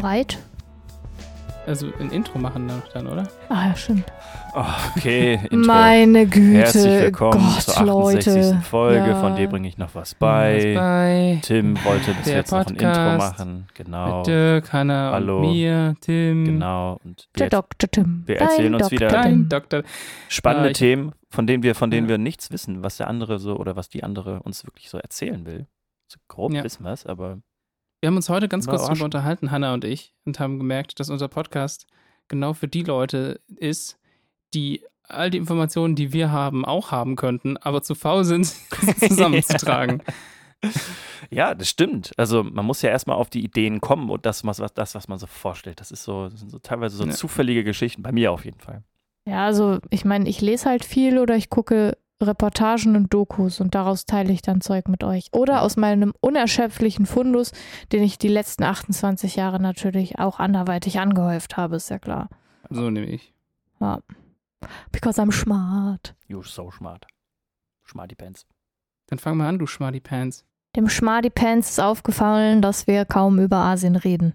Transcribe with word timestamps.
Bereit? 0.00 0.38
Also 1.66 1.88
ein 2.00 2.10
Intro 2.10 2.38
machen 2.38 2.64
noch 2.66 2.88
dann, 2.94 3.06
oder? 3.06 3.28
Ah 3.50 3.68
ja, 3.68 3.76
stimmt. 3.76 4.04
Oh, 4.54 4.64
okay, 4.96 5.34
Intro. 5.50 5.66
Meine 5.66 6.26
Güte. 6.26 6.58
Herzlich 6.58 6.84
willkommen 7.02 7.32
Gott, 7.38 7.60
zur 7.62 7.76
68. 7.76 7.86
Leute. 8.34 8.60
Folge, 8.62 9.08
Ja. 9.10 9.20
von 9.20 9.36
dir 9.36 9.46
bringe 9.48 9.68
ich 9.68 9.76
noch 9.76 9.94
was 9.94 10.14
bei. 10.14 10.72
bei 10.74 11.38
Tim 11.42 11.76
wollte 11.84 12.14
bis 12.14 12.24
Der 12.24 12.36
jetzt 12.36 12.50
noch 12.50 12.60
ein 12.60 12.68
Intro 12.68 12.86
Podcast 12.86 13.38
machen. 13.38 13.68
Genau. 13.74 14.18
mit 14.18 14.26
Dirk, 14.26 14.72
Hanna 14.72 15.10
Hallo. 15.12 15.40
und 15.42 15.50
mir, 15.52 15.94
Tim. 16.00 16.44
Genau. 16.46 16.98
Und 17.04 17.28
Der 17.38 17.46
wir 17.46 17.50
Dr. 17.50 17.90
Tim. 17.90 18.22
wir 18.26 18.36
Dein 18.38 18.48
erzählen 18.48 18.74
uns 18.74 18.82
Dr. 18.84 18.90
wieder-. 18.92 19.08
Dein 19.10 19.48
Doktor. 19.50 19.82
spannende 20.28 20.68
Ja, 20.70 20.72
Themen, 20.72 21.12
von 21.28 21.46
denen 21.46 21.62
wir, 21.62 21.74
von 21.74 21.90
denen 21.90 22.06
Ja. 22.06 22.12
wir 22.12 22.18
nichts 22.18 22.50
wissen, 22.50 22.82
was 22.82 22.96
der 22.96 23.06
andere 23.08 23.38
so 23.38 23.56
oder 23.56 23.76
was 23.76 23.90
die 23.90 24.02
andere 24.02 24.40
uns 24.42 24.64
wirklich 24.64 24.88
so 24.88 24.96
erzählen 24.96 25.44
will. 25.44 25.66
So 26.08 26.18
grob 26.26 26.54
Ja. 26.54 26.64
wissen 26.64 26.84
wir 26.84 26.92
es, 26.92 27.04
aber 27.04 27.38
Wir 28.00 28.06
haben 28.08 28.16
uns 28.16 28.28
heute 28.30 28.48
ganz 28.48 28.66
kurz 28.66 28.86
darüber 28.86 29.04
unterhalten, 29.04 29.50
Hanna 29.50 29.74
und 29.74 29.84
ich, 29.84 30.14
und 30.24 30.40
haben 30.40 30.58
gemerkt, 30.58 30.98
dass 31.00 31.10
unser 31.10 31.28
Podcast 31.28 31.86
genau 32.28 32.54
für 32.54 32.68
die 32.68 32.82
Leute 32.82 33.40
ist, 33.56 33.98
die 34.54 34.82
all 35.04 35.28
die 35.30 35.38
Informationen, 35.38 35.96
die 35.96 36.12
wir 36.12 36.30
haben, 36.30 36.64
auch 36.64 36.92
haben 36.92 37.16
könnten, 37.16 37.56
aber 37.58 37.82
zu 37.82 37.94
faul 37.94 38.24
sind, 38.24 38.46
sie 38.96 39.08
zusammenzutragen. 39.08 40.02
ja, 41.30 41.54
das 41.54 41.68
stimmt. 41.68 42.12
Also 42.16 42.42
man 42.44 42.64
muss 42.64 42.80
ja 42.80 42.90
erstmal 42.90 43.16
auf 43.16 43.28
die 43.28 43.44
Ideen 43.44 43.80
kommen 43.80 44.08
und 44.08 44.24
das, 44.24 44.44
was, 44.46 44.60
was- 44.60 44.72
das, 44.72 44.94
was 44.94 45.08
man 45.08 45.18
so 45.18 45.26
vorstellt. 45.26 45.80
Das 45.80 45.90
ist 45.90 46.04
so, 46.04 46.28
das 46.28 46.40
sind 46.40 46.50
so 46.50 46.58
teilweise 46.58 46.96
so 46.96 47.04
Ja. 47.04 47.10
zufällige 47.10 47.64
Geschichten, 47.64 48.02
bei 48.02 48.12
mir 48.12 48.32
auf 48.32 48.44
jeden 48.44 48.60
Fall. 48.60 48.82
Ja, 49.26 49.44
also 49.44 49.78
ich 49.90 50.04
meine, 50.06 50.28
ich 50.28 50.40
lese 50.40 50.70
halt 50.70 50.84
viel 50.84 51.18
oder 51.18 51.36
ich 51.36 51.50
gucke 51.50 51.98
Reportagen 52.20 52.96
und 52.96 53.12
Dokus 53.12 53.60
und 53.60 53.74
daraus 53.74 54.06
teile 54.06 54.32
ich 54.32 54.42
dann 54.42 54.60
Zeug 54.60 54.88
mit 54.88 55.04
euch. 55.04 55.28
Oder 55.32 55.62
aus 55.62 55.76
meinem 55.76 56.12
unerschöpflichen 56.20 57.06
Fundus, 57.06 57.52
den 57.92 58.02
ich 58.02 58.18
die 58.18 58.28
letzten 58.28 58.64
28 58.64 59.36
Jahre 59.36 59.60
natürlich 59.60 60.18
auch 60.18 60.38
anderweitig 60.38 60.98
angehäuft 60.98 61.56
habe, 61.56 61.76
ist 61.76 61.90
ja 61.90 61.98
klar. 61.98 62.28
So 62.68 62.90
nehme 62.90 63.06
ich. 63.06 63.32
Ja. 63.80 64.00
Because 64.92 65.20
I'm 65.20 65.32
smart. 65.32 66.14
You're 66.28 66.46
so 66.46 66.70
smart. 66.70 67.06
Smarty 67.88 68.14
Pants. 68.14 68.46
Dann 69.06 69.18
fang 69.18 69.36
mal 69.36 69.48
an, 69.48 69.58
du 69.58 69.66
Schmarty 69.66 70.00
Pants. 70.00 70.44
Dem 70.76 70.88
Schmarty 70.88 71.30
Pants 71.30 71.70
ist 71.70 71.80
aufgefallen, 71.80 72.62
dass 72.62 72.86
wir 72.86 73.04
kaum 73.04 73.40
über 73.40 73.56
Asien 73.56 73.96
reden. 73.96 74.34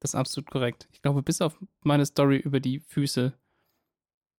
Das 0.00 0.10
ist 0.10 0.14
absolut 0.14 0.48
korrekt. 0.50 0.88
Ich 0.92 1.02
glaube, 1.02 1.22
bis 1.22 1.40
auf 1.40 1.58
meine 1.82 2.06
Story 2.06 2.36
über 2.36 2.60
die 2.60 2.78
Füße. 2.78 3.32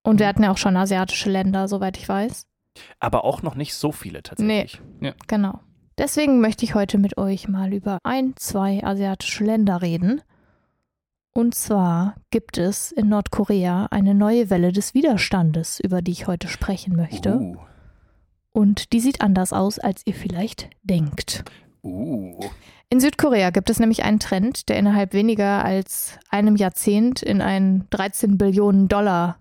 Und 0.04 0.20
wir 0.20 0.28
hatten 0.28 0.44
ja 0.44 0.52
auch 0.52 0.58
schon 0.58 0.78
asiatische 0.78 1.30
Länder, 1.30 1.68
soweit 1.68 1.98
ich 1.98 2.08
weiß. 2.08 2.44
Aber 3.00 3.26
auch 3.26 3.42
noch 3.42 3.56
nicht 3.56 3.74
so 3.74 3.92
viele 3.92 4.24
tatsächlich. 4.24 4.82
Genau. 5.28 5.60
Deswegen 5.98 6.40
möchte 6.40 6.64
ich 6.64 6.76
heute 6.76 6.98
mit 6.98 7.18
euch 7.18 7.50
mal 7.50 7.74
über 7.74 8.00
ein, 8.04 8.34
zwei 8.38 8.84
asiatische 8.84 9.44
Länder 9.44 9.82
reden. 9.82 10.22
Und 11.34 11.56
zwar 11.56 12.16
gibt 12.32 12.58
es 12.58 12.92
in 12.92 13.10
Nordkorea 13.10 13.88
eine 13.92 14.16
neue 14.16 14.50
Welle 14.50 14.72
des 14.72 14.94
Widerstandes, 14.94 15.80
über 15.80 16.02
die 16.02 16.12
ich 16.12 16.28
heute 16.28 16.48
sprechen 16.48 16.96
möchte. 16.96 17.36
Uh. 17.36 17.58
Und 18.52 18.94
die 18.94 19.00
sieht 19.00 19.22
anders 19.22 19.54
aus, 19.54 19.78
als 19.78 20.02
ihr 20.06 20.16
vielleicht 20.16 20.70
denkt. 20.84 21.44
Uh. 21.84 22.40
In 22.90 23.00
Südkorea 23.00 23.52
gibt 23.52 23.70
es 23.70 23.80
nämlich 23.80 24.04
einen 24.04 24.20
Trend, 24.20 24.70
der 24.70 24.78
innerhalb 24.78 25.14
weniger 25.14 25.64
als 25.64 26.18
einem 26.30 26.56
Jahrzehnt 26.56 27.22
in 27.22 27.42
ein 27.42 27.86
13 27.92 28.38
Billionen 28.38 28.88
Dollar, 28.88 29.38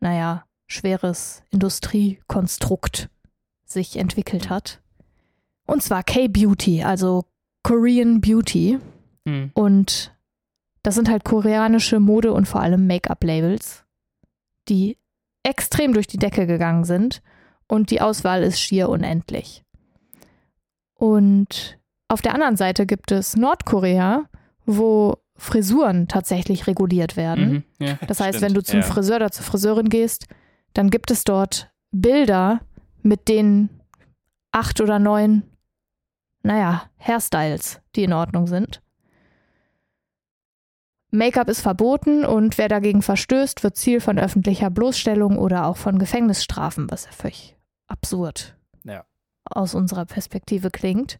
naja, 0.00 0.44
schweres 0.66 1.42
Industriekonstrukt 1.50 3.08
sich 3.64 3.96
entwickelt 3.96 4.50
hat. 4.50 4.80
Und 5.66 5.82
zwar 5.82 6.02
K-Beauty, 6.02 6.82
also 6.82 7.24
Korean 7.62 8.20
Beauty. 8.20 8.78
Hm. 9.26 9.50
Und 9.54 10.16
das 10.82 10.94
sind 10.94 11.08
halt 11.08 11.24
koreanische 11.24 11.98
Mode- 11.98 12.32
und 12.32 12.46
vor 12.46 12.60
allem 12.60 12.86
Make-up-Labels, 12.86 13.84
die 14.68 14.96
extrem 15.42 15.92
durch 15.92 16.06
die 16.06 16.18
Decke 16.18 16.46
gegangen 16.46 16.84
sind. 16.84 17.22
Und 17.68 17.90
die 17.90 18.00
Auswahl 18.00 18.44
ist 18.44 18.60
schier 18.60 18.88
unendlich. 18.88 19.64
Und 20.94 21.78
auf 22.08 22.22
der 22.22 22.34
anderen 22.34 22.56
Seite 22.56 22.86
gibt 22.86 23.10
es 23.10 23.36
Nordkorea, 23.36 24.28
wo 24.64 25.18
Frisuren 25.36 26.08
tatsächlich 26.08 26.66
reguliert 26.66 27.16
werden. 27.16 27.64
Mhm. 27.78 27.86
Ja. 27.86 27.98
Das 28.06 28.20
heißt, 28.20 28.38
Stimmt, 28.38 28.42
wenn 28.42 28.54
du 28.54 28.62
zum 28.62 28.80
ja. 28.80 28.86
Friseur 28.86 29.16
oder 29.16 29.30
zur 29.30 29.44
Friseurin 29.44 29.88
gehst, 29.88 30.26
dann 30.74 30.90
gibt 30.90 31.10
es 31.10 31.24
dort 31.24 31.70
Bilder 31.90 32.60
mit 33.02 33.28
den 33.28 33.70
acht 34.52 34.80
oder 34.80 34.98
neun, 34.98 35.42
naja, 36.42 36.84
Hairstyles, 36.98 37.80
die 37.94 38.04
in 38.04 38.12
Ordnung 38.12 38.46
sind. 38.46 38.80
Make-up 41.10 41.48
ist 41.48 41.60
verboten 41.60 42.24
und 42.24 42.58
wer 42.58 42.68
dagegen 42.68 43.00
verstößt, 43.00 43.62
wird 43.62 43.76
Ziel 43.76 44.00
von 44.00 44.18
öffentlicher 44.18 44.70
Bloßstellung 44.70 45.38
oder 45.38 45.66
auch 45.66 45.76
von 45.76 45.98
Gefängnisstrafen, 45.98 46.90
was 46.90 47.04
ja 47.06 47.12
völlig 47.12 47.56
absurd 47.86 48.56
Ja. 48.84 49.04
aus 49.44 49.74
unserer 49.74 50.04
Perspektive 50.04 50.70
klingt. 50.70 51.18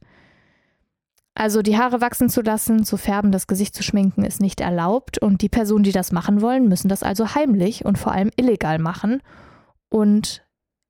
Also 1.39 1.61
die 1.61 1.77
Haare 1.77 2.01
wachsen 2.01 2.31
zu 2.31 2.41
lassen, 2.41 2.83
zu 2.85 2.97
färben, 2.97 3.31
das 3.31 3.47
Gesicht 3.47 3.75
zu 3.75 3.83
schminken 3.83 4.25
ist 4.25 4.41
nicht 4.41 4.63
erlaubt 4.63 5.19
und 5.19 5.43
die 5.43 5.51
Personen, 5.51 5.85
die 5.85 5.93
das 5.93 6.11
machen 6.11 6.41
wollen, 6.41 6.67
müssen 6.67 6.89
das 6.89 7.03
also 7.03 7.35
heimlich 7.35 7.85
und 7.85 7.99
vor 7.99 8.13
allem 8.13 8.31
illegal 8.37 8.79
machen. 8.79 9.21
Und 9.91 10.43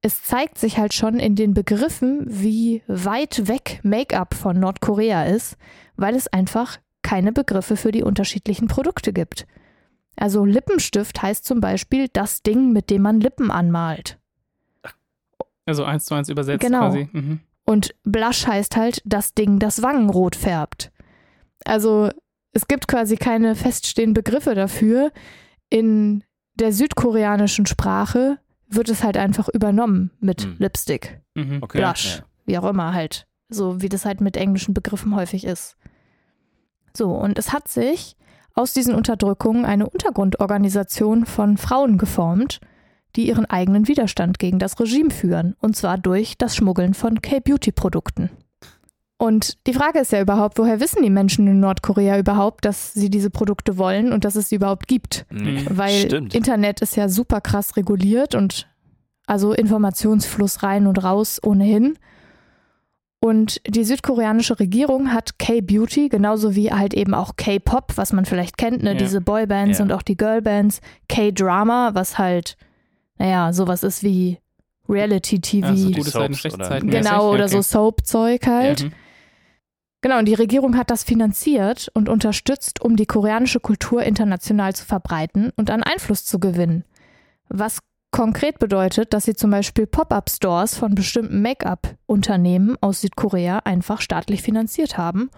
es 0.03 0.23
zeigt 0.23 0.57
sich 0.57 0.79
halt 0.79 0.95
schon 0.95 1.19
in 1.19 1.35
den 1.35 1.53
Begriffen, 1.53 2.27
wie 2.29 2.85
weit 2.87 3.49
weg 3.49 3.81
Make-up 3.83 4.35
von 4.35 4.61
Nordkorea 4.61 5.25
ist, 5.25 5.57
weil 5.97 6.15
es 6.15 6.29
einfach 6.29 6.79
keine 7.03 7.33
Begriffe 7.33 7.77
für 7.77 7.91
die 7.91 8.05
unterschiedlichen 8.05 8.69
Produkte 8.69 9.13
gibt. 9.13 9.49
Also 10.15 10.45
Lippenstift 10.45 11.21
heißt 11.23 11.45
zum 11.45 11.61
Beispiel 11.61 12.07
das 12.13 12.45
Ding, 12.45 12.73
mit 12.73 12.91
dem 12.91 13.03
man 13.03 13.21
Lippen 13.21 13.51
anmalt. 13.51 14.17
Also 15.67 15.83
eins 15.83 16.05
zu 16.05 16.15
eins 16.15 16.29
übersetzt 16.29 16.61
Genau. 16.65 16.79
quasi. 16.79 17.09
Mhm. 17.13 17.41
Und 17.67 17.95
Blush 18.05 18.47
heißt 18.47 18.77
halt 18.77 19.03
das 19.05 19.35
Ding, 19.35 19.59
das 19.59 19.83
Wangenrot 19.83 20.35
färbt. 20.37 20.91
Also 21.65 22.11
es 22.53 22.69
gibt 22.69 22.89
quasi 22.89 23.17
keine 23.17 23.55
feststehenden 23.55 24.15
Begriffe 24.15 24.55
dafür. 24.55 25.11
In 25.69 26.23
der 26.55 26.73
südkoreanischen 26.73 27.67
Sprache 27.67 28.39
wird 28.69 28.89
es 28.89 29.03
halt 29.05 29.17
einfach 29.17 29.49
übernommen 29.49 30.11
mit 30.21 30.43
Hm. 30.43 30.57
Lipstick, 30.59 31.21
Mhm. 31.35 31.59
Okay. 31.61 31.79
Blush, 31.79 32.19
Ja. 32.19 32.25
wie 32.47 32.59
auch 32.59 32.65
immer 32.71 32.95
halt. 32.95 33.27
So 33.49 33.83
wie 33.83 33.89
das 33.89 34.05
halt 34.07 34.21
mit 34.21 34.37
englischen 34.37 34.73
Begriffen 34.73 35.15
häufig 35.15 35.45
ist. 35.45 35.77
So, 36.97 37.11
und 37.11 37.39
es 37.39 37.53
hat 37.53 37.69
sich 37.69 38.17
aus 38.55 38.73
diesen 38.73 38.95
Unterdrückungen 38.95 39.65
eine 39.67 39.89
Untergrundorganisation 39.89 41.27
von 41.27 41.59
Frauen 41.59 41.99
geformt, 41.99 42.61
die 43.17 43.27
ihren 43.29 43.47
eigenen 43.47 43.89
Widerstand 43.89 44.39
gegen 44.39 44.59
das 44.59 44.79
Regime 44.79 45.11
führen, 45.11 45.57
und 45.61 45.75
zwar 45.77 45.99
durch 45.99 46.37
das 46.39 46.55
Schmuggeln 46.55 46.95
von 46.95 47.21
K-Beauty-Produkten. 47.23 48.31
Und 49.19 49.67
die 49.67 49.73
Frage 49.73 50.01
ist 50.01 50.13
ja 50.13 50.21
überhaupt, 50.21 50.59
woher 50.59 50.79
wissen 50.79 51.03
die 51.03 51.09
Menschen 51.11 51.47
in 51.47 51.59
Nordkorea 51.59 52.19
überhaupt, 52.19 52.67
dass 52.67 52.93
sie 52.93 53.09
diese 53.09 53.31
Produkte 53.31 53.79
wollen 53.79 54.13
und 54.13 54.25
dass 54.27 54.37
es 54.37 54.51
sie 54.51 54.57
überhaupt 54.57 54.89
gibt? 54.89 55.25
Nee, 55.31 55.65
Weil 55.71 56.05
Stimmt. 56.05 56.35
Internet 56.35 56.83
ist 56.83 56.97
ja 56.97 57.09
super 57.09 57.41
krass 57.41 57.77
reguliert 57.79 58.35
und 58.35 58.69
also 59.27 59.53
Informationsfluss 59.55 60.63
rein 60.63 60.87
und 60.87 61.03
raus 61.03 61.41
ohnehin. 61.43 61.99
Und 63.21 63.61
die 63.67 63.85
südkoreanische 63.85 64.61
Regierung 64.61 65.13
hat 65.13 65.39
K-Beauty, 65.39 66.11
genauso 66.11 66.55
wie 66.55 66.71
halt 66.71 66.93
eben 66.93 67.15
auch 67.15 67.37
K-Pop, 67.37 67.93
was 67.97 68.13
man 68.13 68.27
vielleicht 68.27 68.59
kennt, 68.59 68.83
ne? 68.83 68.93
Ja. 68.93 68.99
diese 68.99 69.23
Boybands 69.23 69.79
Ja. 69.79 69.85
und 69.87 69.93
auch 69.93 70.03
die 70.03 70.19
Girlbands, 70.19 70.81
K-Drama, 71.09 71.93
was 71.95 72.19
halt, 72.19 72.57
naja, 73.19 73.53
sowas 73.53 73.83
ist 73.83 74.03
wie 74.03 74.39
Reality-TV. 74.89 75.67
Also 75.67 75.89
die 75.89 75.95
gute 75.95 76.11
Zeiten, 76.11 76.35
schlechte 76.35 76.59
Zeiten. 76.61 76.91
Genau, 76.91 77.31
oder 77.31 77.45
Ja, 77.45 77.49
so 77.49 77.59
okay. 77.59 77.67
Soap-Zeug 77.67 78.47
halt. 78.47 78.81
Ja, 78.81 78.87
mhm. 78.87 78.93
Genau, 80.03 80.19
und 80.19 80.27
die 80.27 80.35
Regierung 80.35 80.77
hat 80.77 80.91
das 80.91 81.03
finanziert 81.03 81.91
und 81.95 82.09
unterstützt, 82.09 82.81
um 82.81 82.97
die 82.97 83.07
koreanische 83.07 83.61
Kultur 83.61 84.03
international 84.03 84.75
zu 84.75 84.85
verbreiten 84.85 85.51
und 85.57 85.71
an 85.71 85.83
Einfluss 85.83 86.25
zu 86.25 86.39
gewinnen. 86.39 86.85
Was 87.49 87.81
konkret 88.13 88.59
bedeutet, 88.59 89.13
dass 89.13 89.25
sie 89.25 89.35
zum 89.35 89.51
Beispiel 89.51 89.87
Pop-up-Stores 89.87 90.77
von 90.77 90.95
bestimmten 90.95 91.43
Make-up-Unternehmen 91.43 92.77
aus 92.81 93.01
Südkorea 93.01 93.61
einfach 93.65 94.01
staatlich 94.01 94.43
finanziert 94.43 94.97
haben 94.97 95.31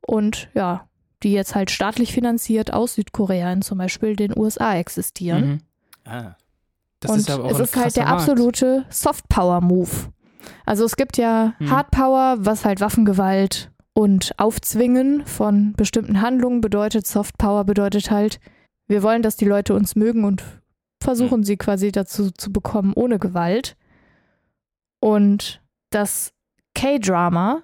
und 0.00 0.48
ja, 0.54 0.88
die 1.22 1.32
jetzt 1.32 1.54
halt 1.54 1.70
staatlich 1.70 2.12
finanziert 2.12 2.72
aus 2.72 2.94
Südkorea 2.94 3.52
in 3.52 3.62
zum 3.62 3.78
Beispiel 3.78 4.16
den 4.16 4.36
USA 4.36 4.76
existieren. 4.76 5.46
Mhm. 5.46 5.58
Ah. 6.10 6.36
Das 7.00 7.10
und 7.10 7.18
ist 7.18 7.30
aber 7.30 7.44
auch 7.44 7.50
es 7.50 7.60
ist 7.60 7.76
halt 7.76 7.96
der 7.96 8.04
Markt. 8.04 8.20
absolute 8.20 8.84
Soft-Power-Move. 8.90 9.90
Also 10.64 10.84
es 10.84 10.96
gibt 10.96 11.16
ja 11.16 11.54
Hm. 11.58 11.70
Hard 11.70 11.90
Power, 11.90 12.36
was 12.38 12.64
halt 12.64 12.80
Waffengewalt 12.80 13.70
und 13.92 14.32
Aufzwingen 14.38 15.24
von 15.26 15.72
bestimmten 15.74 16.20
Handlungen 16.20 16.60
bedeutet. 16.60 17.06
Soft 17.06 17.38
Power 17.38 17.64
bedeutet 17.64 18.10
halt, 18.10 18.40
wir 18.86 19.02
wollen, 19.02 19.22
dass 19.22 19.36
die 19.36 19.44
Leute 19.46 19.74
uns 19.74 19.96
mögen 19.96 20.24
und 20.24 20.42
versuchen 21.02 21.44
sie 21.44 21.56
quasi 21.56 21.92
dazu 21.92 22.30
zu 22.30 22.52
bekommen 22.52 22.92
ohne 22.94 23.18
Gewalt. 23.18 23.76
Und 25.00 25.62
das 25.90 26.32
K-Drama, 26.74 27.62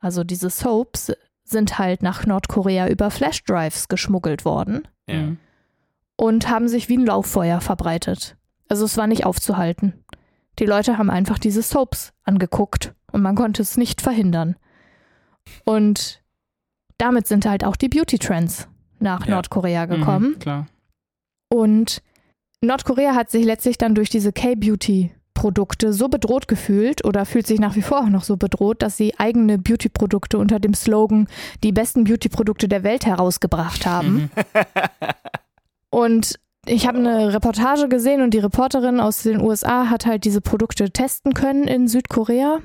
also 0.00 0.24
diese 0.24 0.50
Soaps, 0.50 1.12
sind 1.44 1.78
halt 1.78 2.02
nach 2.02 2.26
Nordkorea 2.26 2.88
über 2.88 3.10
Flashdrives 3.10 3.88
geschmuggelt 3.88 4.44
worden 4.44 4.86
Ja. 5.08 5.36
Und 6.16 6.48
haben 6.50 6.68
sich 6.68 6.88
wie 6.88 6.98
ein 6.98 7.06
Lauffeuer 7.06 7.60
verbreitet. 7.60 8.36
Also 8.68 8.84
es 8.84 8.96
war 8.96 9.06
nicht 9.06 9.24
aufzuhalten. 9.24 10.04
Die 10.58 10.66
Leute 10.66 10.98
haben 10.98 11.10
einfach 11.10 11.38
diese 11.38 11.62
Soaps 11.62 12.12
angeguckt 12.24 12.94
und 13.12 13.22
man 13.22 13.34
konnte 13.34 13.62
es 13.62 13.76
nicht 13.76 14.00
verhindern. 14.00 14.56
Und 15.64 16.22
damit 16.98 17.26
sind 17.26 17.46
halt 17.46 17.64
auch 17.64 17.76
die 17.76 17.88
Beauty-Trends 17.88 18.68
nach 18.98 19.26
Ja. 19.26 19.34
Nordkorea 19.34 19.86
gekommen. 19.86 20.30
Mhm, 20.32 20.38
klar. 20.38 20.66
Und 21.48 22.02
Nordkorea 22.60 23.14
hat 23.14 23.30
sich 23.30 23.44
letztlich 23.44 23.78
dann 23.78 23.94
durch 23.94 24.10
diese 24.10 24.32
K-Beauty-Produkte 24.32 25.92
so 25.92 26.08
bedroht 26.08 26.48
gefühlt 26.48 27.04
oder 27.04 27.24
fühlt 27.24 27.46
sich 27.46 27.60
nach 27.60 27.76
wie 27.76 27.82
vor 27.82 28.00
auch 28.00 28.08
noch 28.08 28.24
so 28.24 28.36
bedroht, 28.36 28.82
dass 28.82 28.96
sie 28.96 29.18
eigene 29.18 29.58
Beauty-Produkte 29.58 30.38
unter 30.38 30.58
dem 30.58 30.74
Slogan 30.74 31.28
die 31.62 31.72
besten 31.72 32.04
Beauty-Produkte 32.04 32.68
der 32.68 32.82
Welt 32.82 33.06
herausgebracht 33.06 33.86
haben. 33.86 34.14
Mhm. 34.14 34.30
Und 35.90 36.38
ich 36.68 36.86
habe 36.86 36.98
eine 36.98 37.32
Reportage 37.32 37.88
gesehen 37.88 38.22
und 38.22 38.34
die 38.34 38.38
Reporterin 38.38 39.00
aus 39.00 39.22
den 39.22 39.40
USA 39.40 39.90
hat 39.90 40.06
halt 40.06 40.24
diese 40.24 40.40
Produkte 40.40 40.90
testen 40.90 41.34
können 41.34 41.66
in 41.66 41.88
Südkorea, 41.88 42.58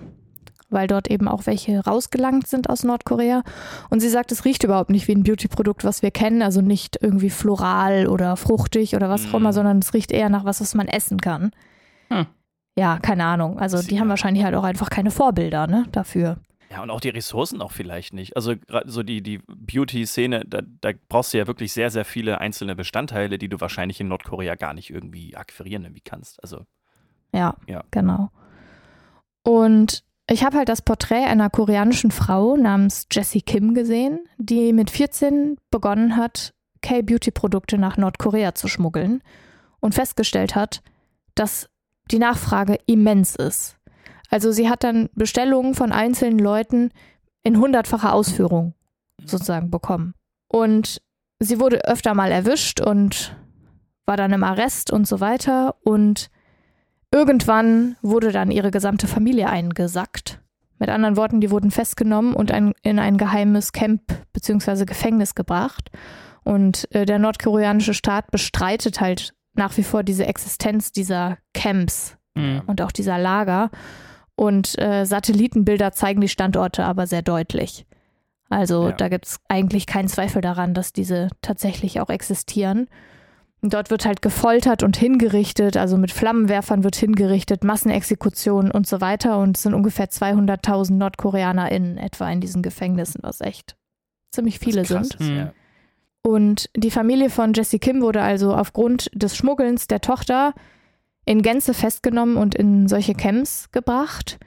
weil 0.69 0.88
dort 0.88 1.09
eben 1.09 1.27
auch 1.27 1.45
welche 1.45 1.83
rausgelangt 1.83 2.47
sind 2.47 2.69
aus 2.69 2.83
Nordkorea. 2.83 3.44
Und 3.89 4.00
sie 4.00 4.09
sagt, 4.09 4.31
es 4.31 4.45
riecht 4.45 4.63
überhaupt 4.63 4.89
nicht 4.89 5.07
wie 5.07 5.15
ein 5.15 5.23
Beauty-Produkt, 5.23 5.83
was 5.83 6.01
wir 6.01 6.11
kennen, 6.11 6.41
also 6.41 6.61
nicht 6.61 6.97
irgendwie 7.01 7.29
floral 7.29 8.07
oder 8.07 8.35
fruchtig 8.38 8.95
oder 8.95 9.09
was 9.09 9.25
auch 9.27 9.33
Mm. 9.33 9.38
immer, 9.38 9.53
sondern 9.53 9.79
es 9.79 9.94
riecht 9.94 10.11
eher 10.11 10.29
nach 10.29 10.45
was, 10.45 10.61
was 10.61 10.75
man 10.75 10.88
essen 10.88 11.19
kann. 11.19 11.51
Hm. 12.09 12.25
Ja, 12.77 12.97
keine 13.00 13.25
Ahnung. 13.25 13.59
Also 13.59 13.81
die 13.81 14.00
haben 14.00 14.09
wahrscheinlich 14.09 14.44
halt 14.44 14.55
auch 14.55 14.63
einfach 14.63 14.89
keine 14.89 15.11
Vorbilder 15.11 15.67
ne, 15.67 15.85
dafür. 15.91 16.38
Ja, 16.74 16.81
und 16.81 16.90
auch 16.90 17.02
die 17.02 17.10
Ressourcen 17.10 17.62
auch 17.62 17.72
vielleicht 17.72 18.14
nicht. 18.14 18.36
Also 18.36 18.56
gerade 18.58 18.90
so 18.90 19.04
die, 19.04 19.22
die 19.22 19.38
Beauty-Szene, 19.48 20.44
da, 20.48 20.62
da 20.81 20.90
brauchst 21.08 21.31
du 21.34 21.38
ja 21.38 21.46
wirklich 21.46 21.72
sehr, 21.72 21.92
sehr 21.92 22.04
viele 22.04 22.40
einzelne 22.42 22.75
Bestandteile, 22.75 23.38
die 23.38 23.48
du 23.48 23.62
wahrscheinlich 23.62 24.00
in 24.02 24.08
Nordkorea 24.08 24.56
gar 24.56 24.74
nicht 24.74 24.90
irgendwie 24.90 25.36
akquirieren 25.36 25.84
irgendwie 25.84 26.02
kannst. 26.02 26.42
Also, 26.42 26.66
Ja, 27.31 27.56
Ja. 27.68 27.84
genau. 27.92 28.31
Und 29.44 30.04
ich 30.28 30.44
habe 30.44 30.58
halt 30.58 30.70
das 30.70 30.81
Porträt 30.81 31.25
einer 31.25 31.50
koreanischen 31.52 32.10
Frau 32.10 32.58
namens 32.58 33.08
Jessie 33.12 33.42
Kim 33.42 33.75
gesehen, 33.75 34.20
die 34.38 34.74
mit 34.74 34.90
14 34.90 35.58
begonnen 35.70 36.16
hat, 36.18 36.54
K-Beauty-Produkte 36.81 37.78
nach 37.78 37.98
Nordkorea 37.98 38.56
zu 38.56 38.68
schmuggeln 38.68 39.22
und 39.80 39.94
festgestellt 39.94 40.56
hat, 40.56 40.81
dass 41.36 41.70
die 42.10 42.20
Nachfrage 42.20 42.80
immens 42.88 43.36
ist. 43.36 43.78
Also 44.33 44.51
sie 44.51 44.68
hat 44.68 44.83
dann 44.83 45.09
Bestellungen 45.13 45.75
von 45.75 45.91
einzelnen 45.91 46.39
Leuten 46.39 46.89
in 47.44 47.59
hundertfacher 47.59 48.13
Ausführung 48.13 48.74
sozusagen 49.24 49.69
bekommen. 49.69 50.15
Und 50.47 51.03
sie 51.39 51.59
wurde 51.59 51.85
öfter 51.85 52.15
mal 52.15 52.31
erwischt 52.31 52.81
und 52.81 53.38
war 54.07 54.18
dann 54.18 54.33
im 54.33 54.44
Arrest 54.44 54.91
und 54.91 55.07
so 55.07 55.19
weiter. 55.19 55.75
Und 55.83 56.31
irgendwann 57.12 57.95
wurde 58.01 58.31
dann 58.31 58.50
ihre 58.50 58.71
gesamte 58.71 59.06
Familie 59.06 59.50
eingesackt. 59.51 60.41
Mit 60.79 60.89
anderen 60.89 61.15
Worten, 61.15 61.39
die 61.39 61.51
wurden 61.51 61.69
festgenommen 61.69 62.33
und 62.33 62.51
ein, 62.51 62.74
in 62.81 62.97
ein 62.97 63.18
geheimes 63.19 63.71
Camp 63.71 64.01
bzw. 64.33 64.86
Gefängnis 64.86 65.36
gebracht. 65.36 65.91
Und 66.44 66.91
äh, 66.95 67.06
der 67.06 67.19
nordkoreanische 67.19 67.94
Staat 67.94 68.31
bestreitet 68.31 69.00
halt 69.00 69.36
nach 69.53 69.77
wie 69.77 69.83
vor 69.83 70.01
diese 70.01 70.25
Existenz 70.25 70.91
dieser 70.91 71.38
Camps 71.53 72.18
Mhm. 72.36 72.63
und 72.65 72.81
auch 72.81 72.91
dieser 72.91 73.19
Lager. 73.19 73.69
Und 74.35 74.77
äh, 74.80 75.06
Satellitenbilder 75.06 75.91
zeigen 75.91 76.21
die 76.21 76.27
Standorte 76.30 76.83
aber 76.85 77.06
sehr 77.07 77.21
deutlich. 77.21 77.85
Also 78.50 78.89
Ja. 78.89 78.91
da 78.94 79.09
gibt 79.09 79.27
es 79.27 79.39
eigentlich 79.47 79.85
keinen 79.88 80.07
Zweifel 80.07 80.41
daran, 80.41 80.74
dass 80.74 80.94
diese 80.94 81.30
tatsächlich 81.41 82.00
auch 82.01 82.09
existieren. 82.09 82.88
Und 83.62 83.74
dort 83.74 83.89
wird 83.91 84.06
halt 84.06 84.21
gefoltert 84.21 84.83
und 84.83 84.97
hingerichtet, 84.97 85.77
also 85.77 85.97
mit 85.97 86.12
Flammenwerfern 86.12 86.83
wird 86.83 86.95
hingerichtet, 86.97 87.63
Massenexekutionen 87.63 88.71
und 88.71 88.85
so 88.88 89.00
weiter. 89.00 89.38
Und 89.39 89.56
es 89.56 89.63
sind 89.63 89.74
ungefähr 89.74 90.09
200.000 90.09 90.97
NordkoreanerInnen 90.97 91.97
etwa 91.97 92.29
in 92.29 92.41
diesen 92.41 92.62
Gefängnissen, 92.62 93.21
was 93.24 93.39
echt 93.39 93.77
ziemlich 94.31 94.59
viele 94.59 94.83
sind. 94.83 95.13
ist, 95.15 95.19
Mhm. 95.21 95.36
ja. 95.38 95.53
Und 96.25 96.69
die 96.75 96.91
Familie 96.91 97.29
von 97.29 97.53
Jesse 97.53 97.79
Kim 97.79 98.01
wurde 98.01 98.21
also 98.21 98.53
aufgrund 98.56 99.09
des 99.13 99.36
Schmuggelns 99.38 99.88
der 99.88 100.01
Tochter 100.01 100.53
in 101.25 101.42
Gänze 101.42 101.74
festgenommen 101.74 102.38
und 102.38 102.56
in 102.56 102.88
solche 102.88 103.14
Camps 103.14 103.70
gebracht 103.72 104.40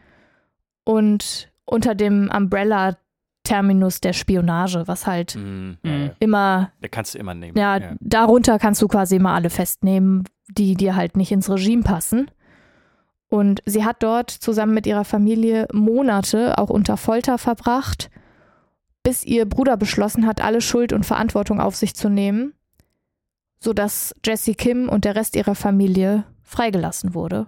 und 0.85 1.51
unter 1.65 1.95
dem 1.95 2.31
Umbrella-Terminus 2.35 4.01
der 4.01 4.13
Spionage, 4.13 4.87
was 4.87 5.07
halt 5.07 5.37
Mhm, 5.37 5.79
ja, 5.83 5.91
Mhm. 5.93 6.03
ja. 6.05 6.11
immer, 6.21 6.73
Der 6.83 6.89
kannst 6.89 7.15
du 7.15 7.19
immer 7.19 7.35
nehmen. 7.35 7.57
ja, 7.59 7.95
darunter 8.01 8.59
kannst 8.59 8.83
du 8.83 8.89
quasi 8.89 9.17
immer 9.17 9.33
alle 9.33 9.51
festnehmen, 9.51 10.25
die 10.49 10.75
dir 10.75 10.97
halt 10.97 11.17
nicht 11.17 11.33
ins 11.33 11.51
Regime 11.51 11.83
passen. 11.83 12.31
Und 13.29 13.61
sie 13.67 13.85
hat 13.85 14.03
dort 14.05 14.31
zusammen 14.31 14.75
mit 14.75 14.87
ihrer 14.87 15.05
Familie 15.05 15.67
Monate 15.73 16.59
auch 16.59 16.71
unter 16.71 16.97
Folter 16.97 17.39
verbracht, 17.39 18.09
bis 19.03 19.25
ihr 19.25 19.47
Bruder 19.47 19.77
beschlossen 19.77 20.27
hat, 20.27 20.41
alle 20.41 20.61
Schuld 20.61 20.93
und 20.93 21.05
Verantwortung 21.05 21.61
auf 21.61 21.75
sich 21.75 21.95
zu 21.97 22.09
nehmen, 22.09 22.55
sodass 23.59 24.15
Jessie 24.25 24.55
Kim 24.55 24.89
und 24.89 25.05
der 25.05 25.17
Rest 25.17 25.35
ihrer 25.35 25.55
Familie 25.57 26.25
freigelassen 26.47 27.13
wurde. 27.15 27.47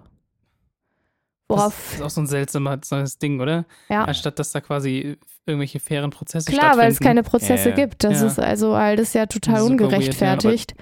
Das 1.47 1.57
Worauf, 1.57 1.93
ist 1.95 2.01
auch 2.03 2.09
so 2.11 2.21
ein 2.21 2.27
seltsames 2.27 3.17
Ding, 3.17 3.39
oder? 3.41 3.65
ja. 3.89 4.03
Anstatt 4.05 4.37
dass 4.37 4.51
da 4.51 4.61
quasi 4.61 5.17
irgendwelche 5.47 5.79
fairen 5.79 6.11
Prozesse 6.11 6.51
Klar, 6.51 6.77
weil 6.77 6.89
es 6.89 6.97
stattfinden. 6.97 7.03
keine 7.05 7.23
Prozesse 7.23 7.69
Ja, 7.71 7.75
ja. 7.75 7.85
gibt. 7.85 8.03
Das 8.03 8.21
Ja. 8.21 8.27
ist 8.27 8.39
also 8.39 8.73
alles 8.75 9.13
ja 9.13 9.25
total 9.25 9.61
Super 9.61 9.69
weird, 9.71 9.79
ja, 9.79 9.85
ungerechtfertigt. 9.87 10.75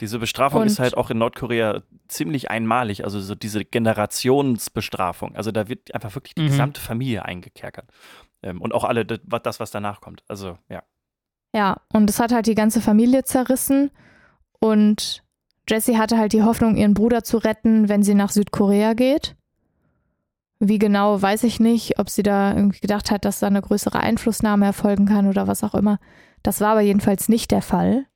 Diese 0.00 0.18
Bestrafung 0.18 0.62
Und- 0.62 0.68
ist 0.68 0.78
halt 0.78 0.96
auch 0.96 1.10
in 1.10 1.18
Nordkorea 1.18 1.82
ziemlich 2.08 2.48
einmalig. 2.50 3.04
Also 3.04 3.20
so 3.20 3.34
diese 3.34 3.66
Generationsbestrafung. 3.66 5.34
Also 5.36 5.50
da 5.52 5.68
wird 5.68 5.94
einfach 5.94 6.14
wirklich 6.14 6.34
die 6.34 6.42
Mhm. 6.42 6.46
gesamte 6.48 6.80
Familie 6.80 7.24
eingekerkert. 7.26 7.90
Ähm, 8.42 8.62
und 8.62 8.72
auch 8.72 8.84
alle 8.84 9.04
das, 9.04 9.20
was- 9.24 9.42
das, 9.42 9.60
was 9.60 9.70
danach 9.72 10.00
kommt. 10.00 10.22
Also 10.28 10.56
ja. 10.70 10.82
Ja, 11.54 11.76
und 11.92 12.08
es 12.10 12.18
hat 12.18 12.32
halt 12.32 12.46
die 12.46 12.54
ganze 12.54 12.80
Familie 12.80 13.24
zerrissen 13.24 13.90
und 14.58 15.22
Jessie 15.68 15.96
hatte 15.96 16.18
halt 16.18 16.32
die 16.32 16.42
Hoffnung, 16.42 16.76
ihren 16.76 16.94
Bruder 16.94 17.24
zu 17.24 17.38
retten, 17.38 17.88
wenn 17.88 18.02
sie 18.02 18.14
nach 18.14 18.30
Südkorea 18.30 18.94
geht. 18.94 19.34
Wie 20.60 20.78
genau, 20.78 21.20
weiß 21.20 21.44
ich 21.44 21.60
nicht, 21.60 21.98
ob 21.98 22.08
sie 22.08 22.22
da 22.22 22.54
irgendwie 22.54 22.80
gedacht 22.80 23.10
hat, 23.10 23.24
dass 23.24 23.40
da 23.40 23.46
eine 23.46 23.62
größere 23.62 24.00
Einflussnahme 24.00 24.66
erfolgen 24.66 25.06
kann 25.06 25.28
oder 25.28 25.46
was 25.46 25.64
auch 25.64 25.74
immer. 25.74 25.98
Das 26.42 26.60
war 26.60 26.72
aber 26.72 26.80
jedenfalls 26.80 27.28
nicht 27.28 27.50
der 27.50 27.62
Fall. 27.62 28.06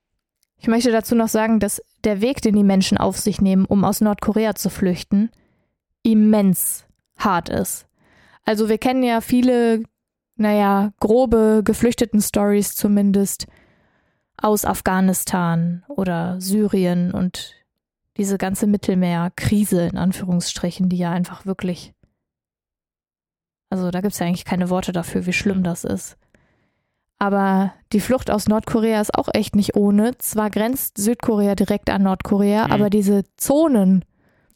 Ich 0.57 0.67
möchte 0.67 0.91
dazu 0.91 1.15
noch 1.15 1.27
sagen, 1.27 1.59
dass 1.59 1.81
der 2.03 2.21
Weg, 2.21 2.41
den 2.41 2.55
die 2.55 2.63
Menschen 2.63 2.97
auf 2.97 3.17
sich 3.17 3.41
nehmen, 3.41 3.65
um 3.65 3.83
aus 3.83 4.01
Nordkorea 4.01 4.55
zu 4.55 4.69
flüchten, 4.69 5.29
immens 6.03 6.85
hart 7.17 7.49
ist. 7.49 7.87
Also 8.45 8.69
wir 8.69 8.77
kennen 8.77 9.03
ja 9.03 9.21
viele, 9.21 9.83
naja, 10.35 10.91
grobe 10.99 11.61
Geflüchteten-Stories 11.63 12.75
zumindest 12.75 13.47
aus 14.41 14.65
Afghanistan 14.65 15.83
oder 15.87 16.39
Syrien 16.39 17.11
und 17.11 17.55
diese 18.17 18.37
ganze 18.37 18.67
Mittelmeerkrise 18.67 19.87
in 19.87 19.97
Anführungsstrichen, 19.97 20.89
die 20.89 20.97
ja 20.97 21.11
einfach 21.11 21.45
wirklich, 21.45 21.93
also 23.69 23.91
da 23.91 24.01
gibt 24.01 24.13
es 24.13 24.19
ja 24.19 24.25
eigentlich 24.27 24.45
keine 24.45 24.69
Worte 24.69 24.91
dafür, 24.91 25.25
wie 25.25 25.33
schlimm 25.33 25.63
das 25.63 25.83
ist. 25.83 26.17
Aber 27.17 27.73
die 27.91 27.99
Flucht 27.99 28.31
aus 28.31 28.47
Nordkorea 28.47 29.01
ist 29.01 29.13
auch 29.13 29.27
echt 29.33 29.55
nicht 29.55 29.75
ohne. 29.75 30.17
Zwar 30.19 30.49
grenzt 30.49 30.97
Südkorea 30.97 31.55
direkt 31.55 31.89
an 31.89 32.03
Nordkorea, 32.03 32.67
Mhm. 32.67 32.71
aber 32.71 32.89
diese 32.89 33.23
Zonen, 33.35 34.05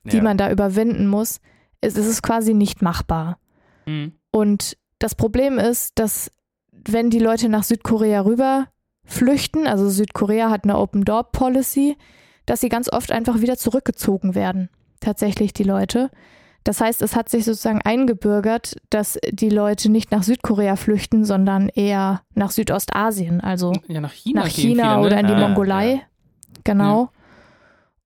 die 0.05 0.17
ja. 0.17 0.23
man 0.23 0.37
da 0.37 0.49
überwinden 0.49 1.07
muss, 1.07 1.39
ist, 1.81 1.97
es 1.97 2.07
ist 2.07 2.23
quasi 2.23 2.53
nicht 2.53 2.81
machbar. 2.81 3.37
Mhm. 3.85 4.13
Und 4.31 4.77
das 4.99 5.15
Problem 5.15 5.59
ist, 5.59 5.99
dass 5.99 6.31
wenn 6.71 7.09
die 7.09 7.19
Leute 7.19 7.49
nach 7.49 7.63
Südkorea 7.63 8.21
rüber 8.21 8.67
flüchten, 9.05 9.67
also 9.67 9.89
Südkorea 9.89 10.49
hat 10.49 10.63
eine 10.63 10.77
Open 10.77 11.03
Door 11.05 11.31
Policy, 11.31 11.97
dass 12.45 12.61
sie 12.61 12.69
ganz 12.69 12.91
oft 12.91 13.11
einfach 13.11 13.41
wieder 13.41 13.57
zurückgezogen 13.57 14.35
werden. 14.35 14.69
Tatsächlich 14.99 15.53
die 15.53 15.63
Leute. 15.63 16.09
Das 16.63 16.79
heißt, 16.79 17.01
es 17.01 17.15
hat 17.15 17.27
sich 17.27 17.43
sozusagen 17.43 17.81
eingebürgert, 17.81 18.77
dass 18.89 19.19
die 19.29 19.49
Leute 19.49 19.89
nicht 19.91 20.11
nach 20.11 20.23
Südkorea 20.23 20.77
flüchten, 20.77 21.25
sondern 21.25 21.67
eher 21.69 22.21
nach 22.35 22.51
Südostasien, 22.51 23.41
also 23.41 23.73
Ja, 23.87 23.99
nach 23.99 24.13
China. 24.13 24.41
nach 24.43 24.47
China 24.49 24.83
viele, 24.83 24.83
ne? 24.83 24.99
oder 25.05 25.19
in 25.19 25.27
die 25.27 25.33
Ah, 25.33 25.39
Mongolei. 25.47 25.93
ja. 25.95 25.99
Genau. 26.63 27.09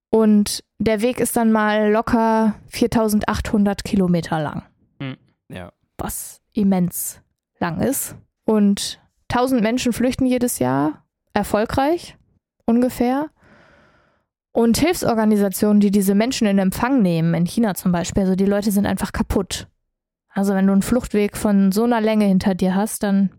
Und 0.10 0.64
der 0.80 1.02
Weg 1.02 1.20
ist 1.20 1.36
dann 1.38 1.52
mal 1.52 1.92
locker 1.92 2.56
4800 2.70 3.84
Kilometer 3.84 4.40
lang 4.42 4.64
Ja. 5.50 5.72
was 5.98 6.42
immens 6.54 7.22
lang 7.60 7.80
ist. 7.82 8.16
Und 8.46 9.00
1000 9.30 9.62
Menschen 9.62 9.94
flüchten 9.94 10.26
jedes 10.26 10.60
Jahr, 10.60 11.06
erfolgreich 11.34 12.18
ungefähr. 12.66 13.30
Und 14.52 14.78
Hilfsorganisationen, 14.78 15.80
die 15.80 15.92
diese 15.92 16.16
Menschen 16.16 16.48
in 16.48 16.58
Empfang 16.58 17.02
nehmen, 17.02 17.34
in 17.36 17.46
China 17.46 17.76
zum 17.76 17.92
Beispiel, 17.92 18.24
also 18.24 18.36
die 18.36 18.46
Leute 18.46 18.72
sind 18.72 18.86
einfach 18.88 19.12
kaputt. 19.12 19.68
Also 20.30 20.54
wenn 20.56 20.66
du 20.66 20.74
einen 20.74 20.82
Fluchtweg 20.82 21.38
von 21.38 21.72
so 21.72 21.84
einer 21.84 22.02
Länge 22.02 22.26
hinter 22.26 22.56
dir 22.56 22.76
hast, 22.76 23.04
dann 23.04 23.30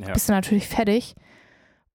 Ja. 0.00 0.12
bist 0.12 0.28
du 0.28 0.32
natürlich 0.32 0.68
fertig. 0.68 1.14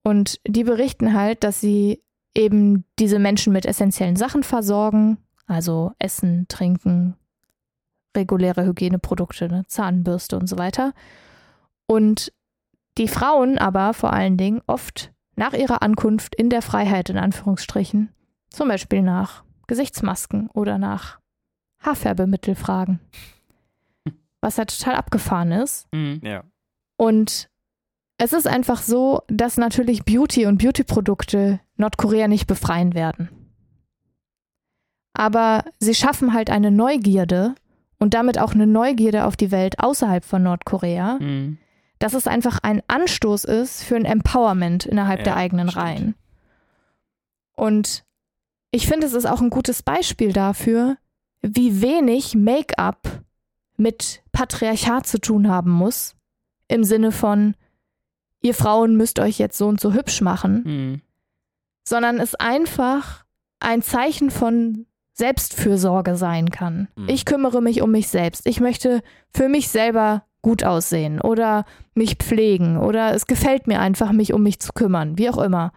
Und 0.04 0.40
die 0.48 0.64
berichten 0.64 1.14
halt, 1.14 1.44
dass 1.44 1.62
sie 1.62 2.02
eben 2.36 2.86
diese 2.98 3.20
Menschen 3.20 3.54
mit 3.54 3.66
essentiellen 3.68 4.16
Sachen 4.16 4.42
versorgen, 4.42 5.18
also 5.46 5.92
Essen, 6.00 6.48
Trinken, 6.48 7.16
reguläre 8.16 8.66
Hygieneprodukte, 8.66 9.48
ne, 9.48 9.64
Zahnbürste 9.68 10.38
und 10.40 10.48
so 10.48 10.58
weiter. 10.58 10.94
Und 11.86 12.34
die 12.98 13.08
Frauen 13.08 13.58
aber 13.58 13.94
vor 13.94 14.14
allen 14.14 14.38
Dingen 14.38 14.62
oft 14.68 15.12
nach 15.36 15.54
ihrer 15.54 15.82
Ankunft 15.82 16.36
in 16.36 16.50
der 16.50 16.62
Freiheit 16.62 17.10
in 17.10 17.18
Anführungsstrichen, 17.18 18.10
zum 18.50 18.68
Beispiel 18.68 19.02
nach 19.02 19.44
Gesichtsmasken 19.68 20.50
oder 20.54 20.78
nach 20.78 21.20
Haarfärbemittel 21.80 22.56
fragen. 22.56 23.00
Was 24.42 24.58
ja 24.58 24.66
total 24.66 24.96
abgefahren 24.96 25.52
ist. 25.52 25.88
Mhm. 25.94 26.20
Ja. 26.24 26.44
Und 26.98 27.50
es 28.18 28.34
ist 28.34 28.48
einfach 28.48 28.82
so, 28.82 29.22
dass 29.28 29.58
natürlich 29.58 30.04
Beauty 30.04 30.46
und 30.46 30.58
Beauty-Produkte 30.62 31.60
Nordkorea 31.78 32.28
nicht 32.28 32.46
befreien 32.46 32.94
werden. 32.94 33.30
Aber 35.14 35.66
sie 35.80 35.96
schaffen 35.96 36.34
halt 36.34 36.50
eine 36.50 36.72
Neugierde 36.72 37.56
und 38.00 38.14
damit 38.14 38.38
auch 38.40 38.54
eine 38.54 38.68
Neugierde 38.68 39.26
auf 39.26 39.36
die 39.36 39.52
Welt 39.52 39.80
außerhalb 39.80 40.24
von 40.24 40.44
Nordkorea, 40.44 41.18
Mhm. 41.20 41.58
Dass 42.02 42.14
es 42.14 42.28
einfach 42.28 42.60
ein 42.64 42.82
Anstoß 42.88 43.46
ist 43.46 43.84
für 43.84 43.96
ein 43.96 44.06
Empowerment 44.06 44.86
innerhalb 44.86 45.20
Ja, 45.20 45.24
der 45.26 45.36
eigenen 45.38 45.70
stimmt. 45.70 45.84
Reihen. 45.86 46.16
Und 47.54 48.04
ich 48.72 48.88
finde, 48.88 49.06
es 49.08 49.14
ist 49.14 49.26
auch 49.26 49.42
ein 49.42 49.50
gutes 49.50 49.84
Beispiel 49.84 50.34
dafür, 50.34 50.98
wie 51.42 51.82
wenig 51.82 52.36
Make-up 52.36 53.22
mit 53.78 54.24
Patriarchat 54.32 55.06
zu 55.08 55.20
tun 55.20 55.48
haben 55.50 55.72
muss, 55.72 56.16
im 56.68 56.84
Sinne 56.84 57.12
von, 57.12 57.56
ihr 58.42 58.54
Frauen 58.54 58.96
müsst 58.96 59.20
euch 59.20 59.38
jetzt 59.40 59.58
so 59.58 59.68
und 59.68 59.80
so 59.82 59.94
hübsch 59.94 60.22
machen, 60.22 60.64
Mhm. 60.66 61.02
sondern 61.84 62.20
es 62.20 62.36
einfach 62.36 63.26
ein 63.60 63.82
Zeichen 63.82 64.32
von 64.32 64.86
Selbstfürsorge 65.14 66.16
sein 66.16 66.50
kann. 66.50 66.88
Mhm. 66.96 67.10
Ich 67.10 67.26
kümmere 67.26 67.62
mich 67.62 67.82
um 67.82 67.92
mich 67.92 68.08
selbst. 68.08 68.48
Ich 68.48 68.60
möchte 68.60 69.02
für 69.34 69.50
mich 69.50 69.68
selber 69.68 70.24
gut 70.42 70.64
aussehen 70.64 71.22
oder 71.22 71.66
mich 71.94 72.16
pflegen 72.16 72.78
oder 72.78 73.14
es 73.14 73.28
gefällt 73.28 73.68
mir 73.68 73.80
einfach, 73.80 74.12
mich 74.12 74.34
um 74.34 74.44
mich 74.44 74.60
zu 74.60 74.74
kümmern, 74.74 75.18
wie 75.18 75.30
auch 75.30 75.38
immer. 75.38 75.72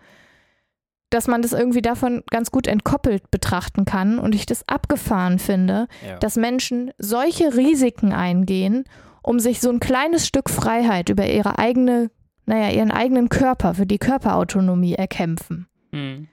Dass 1.11 1.29
man 1.29 1.43
das 1.43 1.53
irgendwie 1.53 1.83
davon 1.83 2.23
ganz 2.31 2.51
gut 2.51 2.67
entkoppelt 2.67 3.31
betrachten 3.31 3.85
kann 3.85 4.19
und 4.19 4.35
ich 4.35 4.47
das 4.47 4.67
abgefahren 4.69 5.39
finde, 5.39 5.87
Ja. 6.07 6.19
dass 6.19 6.37
Menschen 6.37 6.93
solche 6.99 7.55
Risiken 7.57 8.13
eingehen, 8.13 8.85
um 9.23 9.39
sich 9.39 9.61
so 9.61 9.71
ein 9.71 9.81
kleines 9.81 10.27
Stück 10.27 10.51
Freiheit 10.51 11.09
über 11.09 11.27
ihre 11.27 11.59
eigene, 11.59 12.11
naja, 12.47 12.71
ihren 12.71 12.91
eigenen 12.91 13.29
Körper, 13.29 13.75
für 13.75 13.87
die 13.87 13.99
Körperautonomie 13.99 14.95
erkämpfen. 14.95 15.69
Mhm. 15.93 16.29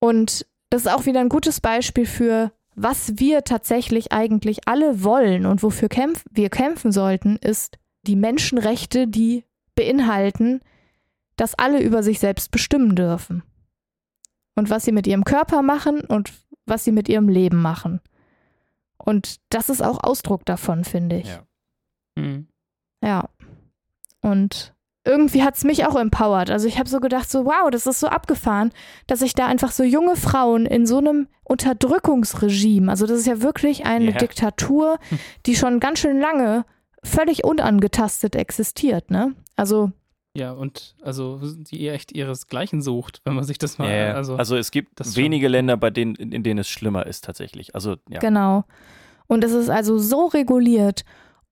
Und 0.00 0.46
das 0.70 0.82
ist 0.82 0.88
auch 0.92 1.06
wieder 1.06 1.20
ein 1.20 1.28
gutes 1.28 1.60
Beispiel 1.60 2.06
für, 2.06 2.52
was 2.76 3.18
wir 3.18 3.42
tatsächlich 3.42 4.12
eigentlich 4.12 4.68
alle 4.68 5.02
wollen 5.02 5.46
und 5.46 5.62
wofür 5.62 5.88
kämpf 5.88 6.24
wir 6.30 6.50
kämpfen 6.50 6.92
sollten, 6.92 7.36
ist 7.36 7.78
die 8.02 8.16
Menschenrechte, 8.16 9.08
die 9.08 9.44
beinhalten, 9.74 10.60
dass 11.36 11.54
alle 11.54 11.82
über 11.82 12.02
sich 12.02 12.20
selbst 12.20 12.50
bestimmen 12.50 12.94
dürfen. 12.94 13.42
Und 14.54 14.70
was 14.70 14.84
sie 14.84 14.92
mit 14.92 15.06
ihrem 15.06 15.24
Körper 15.24 15.62
machen 15.62 16.02
und 16.02 16.32
was 16.66 16.84
sie 16.84 16.92
mit 16.92 17.08
ihrem 17.08 17.28
Leben 17.28 17.60
machen. 17.60 18.00
Und 18.98 19.40
das 19.50 19.68
ist 19.70 19.82
auch 19.82 20.02
Ausdruck 20.02 20.44
davon, 20.44 20.84
finde 20.84 21.16
ich. 21.16 21.28
Ja. 21.28 21.46
Mhm. 22.16 22.48
Ja. 23.02 23.28
Und 24.20 24.74
irgendwie 25.06 25.42
hat 25.42 25.56
es 25.56 25.64
mich 25.64 25.86
auch 25.86 25.96
empowert. 25.96 26.50
Also 26.50 26.66
ich 26.68 26.78
habe 26.78 26.88
so 26.88 27.00
gedacht, 27.00 27.30
so 27.30 27.44
wow, 27.46 27.70
das 27.70 27.86
ist 27.86 28.00
so 28.00 28.08
abgefahren, 28.08 28.72
dass 29.06 29.22
ich 29.22 29.34
da 29.34 29.46
einfach 29.46 29.70
so 29.72 29.84
junge 29.84 30.16
Frauen 30.16 30.66
in 30.66 30.86
so 30.86 30.98
einem 30.98 31.28
Unterdrückungsregime, 31.44 32.90
also 32.90 33.06
das 33.06 33.20
ist 33.20 33.26
ja 33.26 33.40
wirklich 33.42 33.86
eine 33.86 34.10
Ja. 34.10 34.16
Diktatur, 34.18 34.98
die 35.46 35.56
schon 35.56 35.80
ganz 35.80 36.00
schön 36.00 36.20
lange 36.20 36.64
völlig 37.02 37.44
unangetastet 37.44 38.34
existiert, 38.36 39.10
ne? 39.10 39.34
Also 39.54 39.92
Ja, 40.34 40.52
und 40.52 40.96
also 41.02 41.40
die 41.42 41.88
echt 41.88 42.12
ihresgleichen 42.12 42.82
sucht, 42.82 43.20
wenn 43.24 43.34
man 43.34 43.44
sich 43.44 43.58
das 43.58 43.78
mal. 43.78 43.90
Ja. 43.90 44.14
Also, 44.14 44.36
also, 44.36 44.56
es 44.56 44.70
gibt 44.70 44.98
das 45.00 45.14
schon. 45.14 45.22
wenige 45.22 45.48
Länder, 45.48 45.76
bei 45.76 45.90
denen, 45.90 46.14
in, 46.16 46.32
in 46.32 46.42
denen 46.42 46.58
es 46.58 46.68
schlimmer 46.68 47.06
ist 47.06 47.24
tatsächlich. 47.24 47.74
Also 47.74 47.96
ja. 48.10 48.18
Genau. 48.18 48.64
Und 49.28 49.44
es 49.44 49.52
ist 49.52 49.70
also 49.70 49.98
so 49.98 50.26
reguliert 50.26 51.04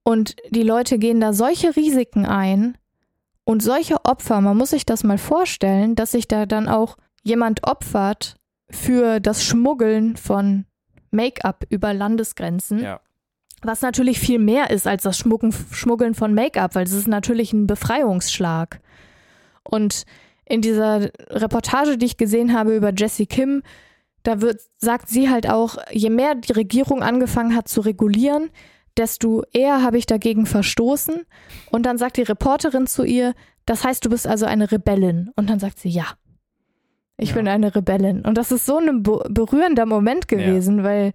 und 0.03 0.37
die 0.51 0.63
Leute 0.63 0.99
gehen 0.99 1.21
da 1.21 1.33
solche 1.33 1.75
Risiken 1.77 2.27
ein 2.27 2.77
und 3.45 3.63
solche 3.63 4.05
Opfer. 4.05 4.41
Man 4.41 4.57
muss 4.57 4.71
sich 4.71 4.87
das 4.87 5.05
mal 5.05 5.19
vorstellen, 5.19 5.95
dass 5.95 6.13
sich 6.13 6.29
da 6.29 6.47
dann 6.47 6.69
auch 6.69 6.97
jemand 7.23 7.67
opfert 7.67 8.37
für 8.71 9.21
das 9.21 9.45
Schmuggeln 9.45 10.17
von 10.17 10.67
Make-up 11.11 11.65
über 11.69 11.95
Landesgrenzen. 11.95 12.83
Ja. 12.83 13.01
Was 13.63 13.81
natürlich 13.81 14.19
viel 14.19 14.39
mehr 14.39 14.71
ist 14.71 14.87
als 14.87 15.05
das 15.05 15.17
Schmuggen, 15.17 15.55
Schmuggeln 15.71 16.15
von 16.15 16.35
Make-up, 16.35 16.75
weil 16.75 16.85
es 16.85 16.93
ist 16.93 17.09
natürlich 17.09 17.53
ein 17.53 17.67
Befreiungsschlag. 17.67 18.81
Und 19.63 20.05
in 20.45 20.61
dieser 20.61 21.11
Reportage, 21.31 21.97
die 21.97 22.07
ich 22.07 22.17
gesehen 22.19 22.53
habe 22.53 22.77
über 22.77 22.93
Jessie 22.93 23.27
Kim, 23.27 23.63
da 24.23 24.41
wird, 24.41 24.61
sagt 24.79 25.09
sie 25.09 25.31
halt 25.31 25.49
auch, 25.49 25.77
je 25.91 26.11
mehr 26.11 26.35
die 26.35 26.53
Regierung 26.53 27.03
angefangen 27.03 27.55
hat 27.55 27.69
zu 27.69 27.81
regulieren, 27.81 28.51
desto 28.97 29.43
eher 29.53 29.83
habe 29.83 29.99
ich 29.99 30.07
dagegen 30.07 30.47
verstoßen. 30.47 31.23
Und 31.71 31.87
dann 31.87 31.99
sagt 31.99 32.17
die 32.17 32.23
Reporterin 32.23 32.87
zu 32.87 33.05
ihr, 33.05 33.35
das 33.67 33.85
heißt, 33.85 34.05
du 34.05 34.11
bist 34.11 34.27
also 34.27 34.47
eine 34.47 34.71
Rebellin. 34.71 35.31
Und 35.37 35.51
dann 35.51 35.59
sagt 35.59 35.79
sie, 35.79 35.89
ja, 35.89 36.05
ich 37.17 37.31
Ja. 37.31 37.37
bin 37.37 37.49
eine 37.49 37.75
Rebellin. 37.75 38.21
Und 38.23 38.37
das 38.39 38.53
ist 38.53 38.67
so 38.67 38.79
ein 38.79 39.03
be- 39.03 39.25
berührender 39.31 39.87
Moment 39.87 40.29
gewesen, 40.29 40.83
weil 40.85 41.13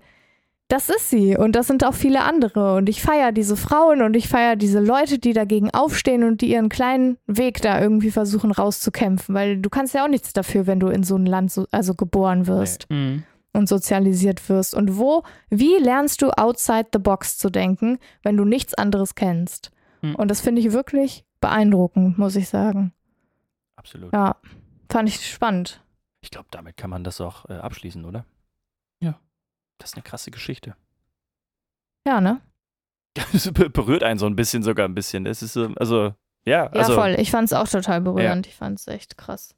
das 0.71 0.88
ist 0.89 1.09
sie 1.09 1.36
und 1.36 1.55
das 1.55 1.65
sind 1.65 1.83
auch 1.83 1.95
viele 1.95 2.21
andere. 2.24 2.75
Und 2.75 2.89
ich 2.89 3.01
feiere 3.01 3.31
diese 3.31 3.55
Frauen 3.57 4.03
und 4.03 4.15
ich 4.15 4.27
feiere 4.29 4.55
diese 4.55 4.79
Leute, 4.79 5.17
die 5.17 5.33
dagegen 5.33 5.71
aufstehen 5.74 6.24
und 6.24 6.41
die 6.41 6.51
ihren 6.51 6.69
kleinen 6.69 7.17
Weg 7.25 7.59
da 7.63 7.81
irgendwie 7.81 8.12
versuchen 8.12 8.51
rauszukämpfen, 8.51 9.33
weil 9.33 9.57
du 9.57 9.69
kannst 9.71 9.95
ja 9.95 10.03
auch 10.03 10.07
nichts 10.09 10.31
dafür, 10.31 10.67
wenn 10.67 10.79
du 10.79 10.89
in 10.89 11.01
so 11.03 11.15
ein 11.15 11.25
Land 11.25 11.51
so, 11.51 11.65
also 11.71 11.95
geboren 11.95 12.45
wirst 12.45 12.86
Mhm. 12.89 13.24
Und 13.59 13.69
sozialisiert 13.69 14.49
wirst. 14.49 14.73
Und 14.73 14.97
wo, 14.97 15.23
wie 15.49 15.77
lernst 15.77 16.21
du 16.23 16.31
outside 16.31 16.87
the 16.91 16.99
box 16.99 17.37
zu 17.37 17.49
denken, 17.51 17.99
wenn 18.23 18.35
du 18.37 18.45
nichts 18.45 18.73
anderes 18.73 19.13
kennst? 19.13 19.71
Hm. 20.01 20.15
Und 20.15 20.29
das 20.31 20.41
finde 20.41 20.61
ich 20.61 20.71
wirklich 20.71 21.25
beeindruckend, 21.41 22.17
muss 22.17 22.35
ich 22.35 22.49
sagen. 22.49 22.93
Absolut. 23.75 24.11
Ja, 24.13 24.35
fand 24.91 25.07
ich 25.09 25.29
spannend. 25.31 25.83
Ich 26.21 26.31
glaube, 26.31 26.47
damit 26.51 26.75
kann 26.75 26.89
man 26.89 27.03
das 27.03 27.21
auch 27.21 27.47
äh, 27.49 27.53
abschließen, 27.53 28.03
oder? 28.03 28.25
Ja. 29.01 29.19
Das 29.77 29.91
ist 29.91 29.95
eine 29.95 30.03
krasse 30.03 30.31
Geschichte. 30.31 30.75
Ja, 32.07 32.19
ne? 32.21 32.41
Das 33.33 33.51
be- 33.51 33.69
berührt 33.69 34.03
einen 34.03 34.19
so 34.19 34.25
ein 34.25 34.35
bisschen 34.35 34.63
sogar 34.63 34.87
ein 34.87 34.95
bisschen. 34.95 35.25
Es 35.25 35.41
ist 35.41 35.53
so, 35.53 35.69
also, 35.77 36.13
ja, 36.45 36.65
Ja, 36.65 36.67
also, 36.71 36.93
voll. 36.95 37.15
Ich 37.19 37.31
fand 37.31 37.45
es 37.45 37.53
auch 37.53 37.67
total 37.67 38.01
berührend. 38.01 38.47
Ich 38.47 38.55
fand 38.55 38.79
es 38.79 38.87
echt 38.87 39.17
krass. 39.17 39.55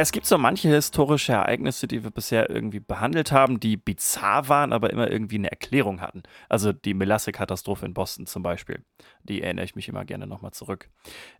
Es 0.00 0.12
gibt 0.12 0.26
so 0.26 0.38
manche 0.38 0.68
historische 0.68 1.32
Ereignisse, 1.32 1.88
die 1.88 2.04
wir 2.04 2.10
bisher 2.10 2.48
irgendwie 2.50 2.80
behandelt 2.80 3.32
haben, 3.32 3.58
die 3.60 3.76
bizarr 3.76 4.48
waren, 4.48 4.72
aber 4.72 4.90
immer 4.90 5.10
irgendwie 5.10 5.36
eine 5.36 5.50
Erklärung 5.50 6.00
hatten. 6.00 6.22
Also 6.48 6.72
die 6.72 6.94
Melasse-Katastrophe 6.94 7.84
in 7.86 7.94
Boston 7.94 8.26
zum 8.26 8.42
Beispiel. 8.42 8.84
Die 9.24 9.42
erinnere 9.42 9.64
ich 9.64 9.74
mich 9.74 9.88
immer 9.88 10.04
gerne 10.04 10.26
nochmal 10.26 10.52
zurück. 10.52 10.88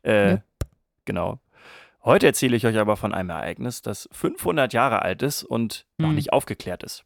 Äh, 0.02 0.32
Yep. 0.32 0.42
Genau. 1.04 1.40
Heute 2.04 2.26
erzähle 2.26 2.56
ich 2.56 2.66
euch 2.66 2.78
aber 2.78 2.96
von 2.96 3.14
einem 3.14 3.30
Ereignis, 3.30 3.82
das 3.82 4.08
500 4.12 4.72
Jahre 4.72 5.02
alt 5.02 5.22
ist 5.22 5.42
und 5.42 5.86
noch 5.98 6.08
Hm. 6.08 6.14
nicht 6.14 6.32
aufgeklärt 6.32 6.82
ist. 6.82 7.04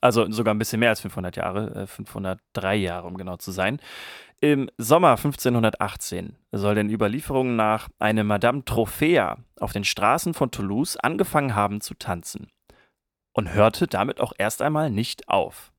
Also 0.00 0.30
sogar 0.30 0.52
ein 0.52 0.58
bisschen 0.58 0.80
mehr 0.80 0.90
als 0.90 1.00
500 1.00 1.36
Jahre, 1.36 1.74
äh, 1.74 1.86
503 1.86 2.76
Jahre, 2.76 3.06
um 3.06 3.16
genau 3.16 3.38
zu 3.38 3.52
sein. 3.52 3.80
Im 4.40 4.68
Sommer 4.76 5.16
1518 5.16 6.36
soll 6.52 6.74
den 6.74 6.90
Überlieferungen 6.90 7.56
nach 7.56 7.88
eine 7.98 8.24
Madame 8.24 8.64
Trophäa 8.66 9.38
auf 9.58 9.72
den 9.72 9.84
Straßen 9.84 10.34
von 10.34 10.50
Toulouse 10.50 10.98
angefangen 10.98 11.54
haben 11.54 11.80
zu 11.80 11.94
tanzen 11.94 12.50
und 13.32 13.54
hörte 13.54 13.86
damit 13.86 14.20
auch 14.20 14.34
erst 14.36 14.60
einmal 14.60 14.90
nicht 14.90 15.28
auf. 15.30 15.72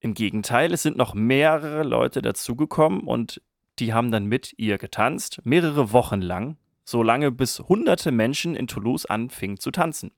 Im 0.00 0.14
Gegenteil, 0.14 0.72
es 0.72 0.82
sind 0.82 0.96
noch 0.96 1.14
mehrere 1.14 1.82
Leute 1.82 2.22
dazugekommen 2.22 3.00
und 3.00 3.42
die 3.78 3.92
haben 3.92 4.10
dann 4.10 4.24
mit 4.24 4.54
ihr 4.56 4.78
getanzt, 4.78 5.40
mehrere 5.44 5.92
Wochen 5.92 6.22
lang, 6.22 6.56
so 6.84 7.02
lange 7.02 7.30
bis 7.30 7.60
hunderte 7.60 8.12
Menschen 8.12 8.54
in 8.54 8.68
Toulouse 8.68 9.04
anfingen 9.04 9.58
zu 9.58 9.70
tanzen. 9.70 10.12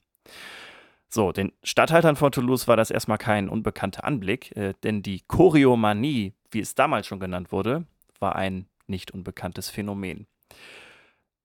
So, 1.11 1.33
den 1.33 1.53
Statthaltern 1.63 2.17
von 2.17 2.33
Toulouse 2.33 2.69
war 2.69 2.77
das 2.77 2.91
erstmal 2.91 3.19
kein 3.19 3.49
unbekannter 3.49 4.05
Anblick, 4.05 4.55
äh, 4.57 4.75
denn 4.83 5.03
die 5.03 5.23
Choreomanie, 5.27 6.35
wie 6.51 6.61
es 6.61 6.75
damals 6.75 7.07
schon 7.07 7.21
genannt 7.21 7.51
wurde, 7.51 7.87
war 8.21 8.37
ein 8.37 8.67
nicht 8.87 9.13
unbekanntes 9.13 9.71
Phänomen. 9.71 10.27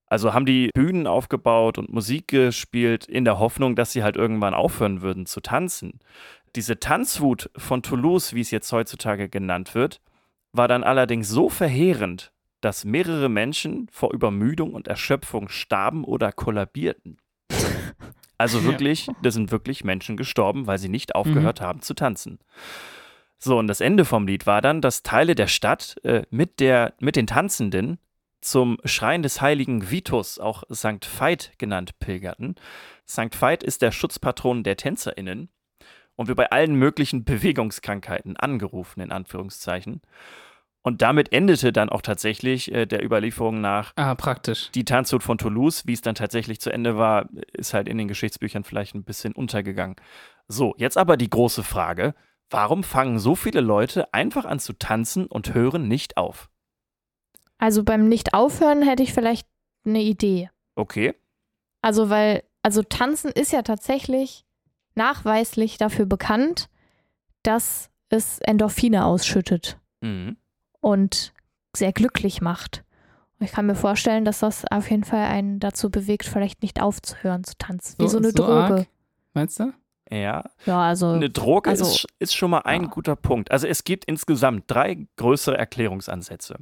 Also 0.05 0.33
haben 0.33 0.45
die 0.45 0.69
Bühnen 0.73 1.07
aufgebaut 1.07 1.77
und 1.77 1.91
Musik 1.91 2.27
gespielt 2.27 3.05
in 3.05 3.25
der 3.25 3.39
Hoffnung, 3.39 3.75
dass 3.75 3.93
sie 3.93 4.03
halt 4.03 4.15
irgendwann 4.15 4.53
aufhören 4.53 5.01
würden 5.01 5.25
zu 5.25 5.41
tanzen. 5.41 5.99
Diese 6.55 6.79
Tanzwut 6.79 7.49
von 7.57 7.81
Toulouse, 7.81 8.33
wie 8.33 8.41
es 8.41 8.51
jetzt 8.51 8.71
heutzutage 8.71 9.27
genannt 9.27 9.73
wird, 9.73 10.01
war 10.51 10.67
dann 10.67 10.83
allerdings 10.83 11.29
so 11.29 11.49
verheerend, 11.49 12.31
dass 12.61 12.85
mehrere 12.85 13.27
Menschen 13.27 13.87
vor 13.91 14.13
Übermüdung 14.13 14.73
und 14.73 14.87
Erschöpfung 14.87 15.49
starben 15.49 16.03
oder 16.03 16.31
kollabierten. 16.31 17.17
Also 18.43 18.65
wirklich, 18.65 19.07
da 19.21 19.31
sind 19.31 19.51
wirklich 19.51 19.85
Menschen 19.85 20.17
gestorben, 20.17 20.67
weil 20.67 20.77
sie 20.77 20.89
nicht 20.89 21.15
aufgehört 21.15 21.61
mhm. 21.61 21.65
haben 21.65 21.81
zu 21.81 21.93
tanzen. 21.93 22.39
So, 23.39 23.57
und 23.57 23.67
das 23.67 23.79
Ende 23.79 24.03
vom 24.03 24.27
Lied 24.27 24.45
war 24.45 24.61
dann, 24.61 24.81
dass 24.81 25.01
Teile 25.01 25.33
der 25.33 25.47
Stadt 25.47 25.95
äh, 26.03 26.23
mit, 26.29 26.59
der, 26.59 26.93
mit 26.99 27.15
den 27.15 27.25
Tanzenden 27.25 27.99
zum 28.41 28.77
Schrein 28.83 29.23
des 29.23 29.41
heiligen 29.41 29.89
Vitus, 29.89 30.39
auch 30.39 30.63
St. 30.73 31.07
Veit 31.17 31.53
genannt, 31.57 31.99
pilgerten. 31.99 32.55
St. 33.07 33.41
Veit 33.41 33.63
ist 33.63 33.81
der 33.81 33.91
Schutzpatron 33.91 34.63
der 34.63 34.75
TänzerInnen 34.75 35.49
und 36.15 36.27
wird 36.27 36.37
bei 36.37 36.51
allen 36.51 36.75
möglichen 36.75 37.23
Bewegungskrankheiten 37.23 38.35
angerufen, 38.35 38.99
in 38.99 39.11
Anführungszeichen. 39.11 40.01
Und 40.85 41.01
damit 41.01 41.31
endete 41.31 41.71
dann 41.71 41.87
auch 41.87 42.01
tatsächlich 42.01 42.71
äh, 42.71 42.85
der 42.85 43.03
Überlieferung 43.03 43.61
nach 43.61 43.93
ah, 43.95 44.15
praktisch. 44.15 44.69
die 44.75 44.83
Tanzhut 44.83 45.23
von 45.23 45.37
Toulouse. 45.37 45.87
Wie 45.87 45.93
es 45.93 46.01
dann 46.01 46.13
tatsächlich 46.13 46.59
zu 46.59 46.71
Ende 46.71 46.97
war, 46.97 47.29
ist 47.53 47.73
halt 47.73 47.87
in 47.87 47.97
den 47.97 48.09
Geschichtsbüchern 48.09 48.65
vielleicht 48.65 48.93
ein 48.93 49.05
bisschen 49.05 49.31
untergegangen. 49.31 49.95
So, 50.49 50.75
jetzt 50.77 50.97
aber 50.97 51.15
die 51.15 51.29
große 51.29 51.63
Frage: 51.63 52.13
Warum 52.49 52.83
fangen 52.83 53.17
so 53.17 53.33
viele 53.33 53.61
Leute 53.61 54.13
einfach 54.13 54.43
an 54.43 54.59
zu 54.59 54.73
tanzen 54.73 55.25
und 55.25 55.53
hören 55.53 55.87
nicht 55.87 56.17
auf? 56.17 56.49
Also 57.57 57.85
beim 57.85 58.09
Nicht-Aufhören 58.09 58.81
hätte 58.81 59.03
ich 59.03 59.13
vielleicht 59.13 59.47
eine 59.85 60.01
Idee. 60.01 60.49
Okay. 60.75 61.13
Also, 61.81 62.09
weil, 62.09 62.43
also 62.61 62.83
tanzen 62.83 63.31
ist 63.31 63.53
ja 63.53 63.61
tatsächlich 63.61 64.43
nachweislich 64.95 65.77
dafür 65.77 66.05
bekannt, 66.05 66.67
dass 67.41 67.89
es 68.09 68.39
Endorphine 68.39 69.05
ausschüttet. 69.05 69.79
Mhm 70.01 70.35
und 70.83 71.33
sehr 71.75 71.93
glücklich 71.93 72.41
macht. 72.41 72.83
Und 73.39 73.45
ich 73.45 73.53
kann 73.53 73.65
mir 73.65 73.75
vorstellen, 73.75 74.25
dass 74.25 74.39
das 74.39 74.65
auf 74.69 74.91
jeden 74.91 75.05
Fall 75.05 75.25
einen 75.25 75.59
dazu 75.59 75.89
bewegt, 75.89 76.25
vielleicht 76.25 76.61
nicht 76.61 76.81
aufzuhören 76.81 77.43
zu 77.43 77.57
tanzen. 77.57 77.95
Wie 77.99 78.03
so, 78.03 78.09
so 78.09 78.17
eine 78.17 78.29
so 78.29 78.37
Droge. 78.37 78.53
Arg? 78.53 78.87
Meinst 79.33 79.59
du? 79.59 79.73
Ja. 80.11 80.43
Ja, 80.65 80.81
also. 80.81 81.07
Eine 81.07 81.29
Droge 81.29 81.69
also, 81.69 81.85
ist, 81.85 82.07
ist 82.19 82.35
schon 82.35 82.51
mal 82.51 82.59
ein 82.59 82.83
ja. 82.83 82.87
guter 82.89 83.15
Punkt. 83.15 83.49
Also 83.49 83.65
es 83.65 83.85
gibt 83.85 84.05
insgesamt 84.05 84.65
drei 84.67 85.07
größere 85.15 85.57
Erklärungsansätze. 85.57 86.57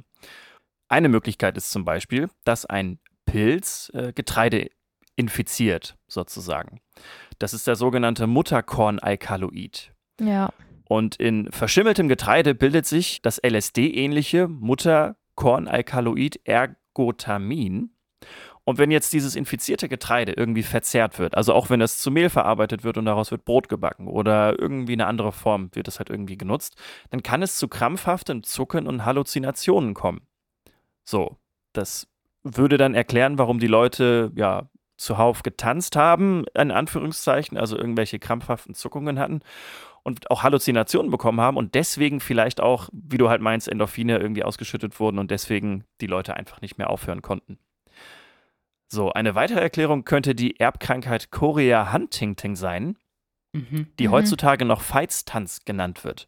Eine 0.88 1.08
Möglichkeit 1.08 1.56
ist 1.56 1.70
zum 1.70 1.84
Beispiel, 1.84 2.30
dass 2.44 2.64
ein 2.64 3.00
Pilz 3.26 3.90
äh, 3.92 4.12
Getreide 4.12 4.70
infiziert, 5.16 5.96
sozusagen. 6.06 6.80
Das 7.38 7.54
ist 7.54 7.66
der 7.66 7.76
sogenannte 7.76 8.26
Mutterkornalkaloid. 8.26 9.92
Ja. 10.20 10.52
Und 10.92 11.16
in 11.16 11.50
verschimmeltem 11.50 12.06
Getreide 12.06 12.54
bildet 12.54 12.84
sich 12.84 13.22
das 13.22 13.40
LSD-ähnliche 13.42 14.46
Mutterkornalkaloid 14.46 16.40
Ergotamin. 16.44 17.94
Und 18.64 18.76
wenn 18.76 18.90
jetzt 18.90 19.14
dieses 19.14 19.34
infizierte 19.34 19.88
Getreide 19.88 20.32
irgendwie 20.32 20.62
verzehrt 20.62 21.18
wird, 21.18 21.34
also 21.34 21.54
auch 21.54 21.70
wenn 21.70 21.80
das 21.80 21.96
zu 21.96 22.10
Mehl 22.10 22.28
verarbeitet 22.28 22.84
wird 22.84 22.98
und 22.98 23.06
daraus 23.06 23.30
wird 23.30 23.46
Brot 23.46 23.70
gebacken 23.70 24.06
oder 24.06 24.58
irgendwie 24.58 24.92
eine 24.92 25.06
andere 25.06 25.32
Form 25.32 25.70
wird 25.72 25.88
es 25.88 25.98
halt 25.98 26.10
irgendwie 26.10 26.36
genutzt, 26.36 26.76
dann 27.08 27.22
kann 27.22 27.40
es 27.40 27.56
zu 27.56 27.68
krampfhaftem 27.68 28.42
Zucken 28.42 28.86
und 28.86 29.06
Halluzinationen 29.06 29.94
kommen. 29.94 30.26
So, 31.04 31.38
das 31.72 32.06
würde 32.42 32.76
dann 32.76 32.94
erklären, 32.94 33.38
warum 33.38 33.60
die 33.60 33.66
Leute 33.66 34.30
ja 34.34 34.68
zuhauf 34.98 35.42
getanzt 35.42 35.96
haben, 35.96 36.44
in 36.54 36.70
Anführungszeichen, 36.70 37.56
also 37.56 37.78
irgendwelche 37.78 38.18
krampfhaften 38.18 38.74
Zuckungen 38.74 39.18
hatten 39.18 39.40
und 40.02 40.30
auch 40.30 40.42
Halluzinationen 40.42 41.10
bekommen 41.10 41.40
haben 41.40 41.56
und 41.56 41.74
deswegen 41.74 42.20
vielleicht 42.20 42.60
auch, 42.60 42.88
wie 42.92 43.18
du 43.18 43.28
halt 43.28 43.40
meinst, 43.40 43.68
Endorphine 43.68 44.18
irgendwie 44.18 44.44
ausgeschüttet 44.44 44.98
wurden 44.98 45.18
und 45.18 45.30
deswegen 45.30 45.84
die 46.00 46.06
Leute 46.06 46.36
einfach 46.36 46.60
nicht 46.60 46.78
mehr 46.78 46.90
aufhören 46.90 47.22
konnten. 47.22 47.58
So, 48.88 49.12
eine 49.12 49.34
weitere 49.34 49.60
Erklärung 49.60 50.04
könnte 50.04 50.34
die 50.34 50.60
Erbkrankheit 50.60 51.30
Chorea 51.30 51.92
Huntington 51.92 52.56
sein, 52.56 52.98
mhm. 53.52 53.86
die 53.98 54.08
mhm. 54.08 54.12
heutzutage 54.12 54.64
noch 54.64 54.82
Feitstanz 54.82 55.64
genannt 55.64 56.04
wird. 56.04 56.26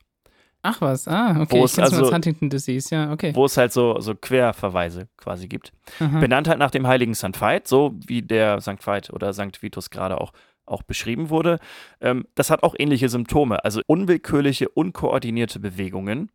Ach 0.66 0.80
was, 0.80 1.06
ah, 1.06 1.42
okay. 1.42 1.58
Wo 1.58 1.64
es 1.66 1.78
also, 1.78 2.10
Huntington 2.10 2.48
Disease, 2.48 2.94
ja, 2.94 3.12
okay. 3.12 3.34
Wo 3.34 3.44
es 3.44 3.58
halt 3.58 3.70
so, 3.70 4.00
so 4.00 4.14
Querverweise 4.14 5.08
quasi 5.18 5.46
gibt. 5.46 5.74
Aha. 6.00 6.20
Benannt 6.20 6.48
halt 6.48 6.58
nach 6.58 6.70
dem 6.70 6.86
heiligen 6.86 7.14
St. 7.14 7.38
Veit, 7.38 7.68
so 7.68 7.94
wie 8.06 8.22
der 8.22 8.62
St. 8.62 8.86
Veit 8.86 9.12
oder 9.12 9.34
St. 9.34 9.60
Vitus 9.60 9.90
gerade 9.90 10.18
auch 10.18 10.32
auch 10.66 10.82
beschrieben 10.82 11.30
wurde. 11.30 11.58
Ähm, 12.00 12.26
das 12.34 12.50
hat 12.50 12.62
auch 12.62 12.74
ähnliche 12.78 13.08
Symptome, 13.08 13.64
also 13.64 13.80
unwillkürliche, 13.86 14.68
unkoordinierte 14.68 15.60
Bewegungen. 15.60 16.30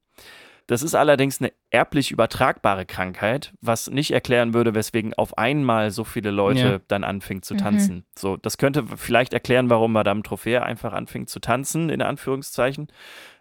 Das 0.70 0.84
ist 0.84 0.94
allerdings 0.94 1.42
eine 1.42 1.52
erblich 1.72 2.12
übertragbare 2.12 2.86
Krankheit, 2.86 3.54
was 3.60 3.90
nicht 3.90 4.12
erklären 4.12 4.54
würde, 4.54 4.76
weswegen 4.76 5.16
auf 5.16 5.36
einmal 5.36 5.90
so 5.90 6.04
viele 6.04 6.30
Leute 6.30 6.60
ja. 6.60 6.80
dann 6.88 7.04
anfingen 7.04 7.42
zu 7.42 7.56
mhm. 7.56 7.58
tanzen. 7.58 7.96
Mhm. 7.96 8.04
So, 8.16 8.38
das 8.38 8.60
könnte 8.60 8.86
vielleicht 8.96 9.34
erklären, 9.34 9.72
warum 9.72 9.92
Madame 9.92 10.22
Trophäe 10.22 10.62
einfach 10.62 10.94
anfing 10.94 11.26
zu 11.26 11.40
tanzen, 11.40 11.90
in 11.90 12.04
Anführungszeichen. 12.04 12.88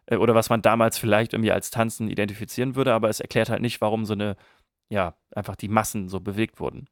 Äh, 0.07 0.17
oder 0.17 0.35
was 0.35 0.49
man 0.49 0.63
damals 0.63 0.97
vielleicht 0.97 1.35
irgendwie 1.35 1.53
als 1.53 1.71
Tanzen 1.71 2.09
identifizieren 2.09 2.77
würde, 2.77 2.95
aber 2.95 3.11
es 3.11 3.21
erklärt 3.21 3.51
halt 3.51 3.61
nicht, 3.61 3.83
warum 3.83 4.07
so 4.07 4.15
eine, 4.15 4.37
ja, 4.89 5.15
einfach 5.35 5.57
die 5.57 5.69
Massen 5.69 6.09
so 6.09 6.21
bewegt 6.21 6.61
wurden. 6.61 6.89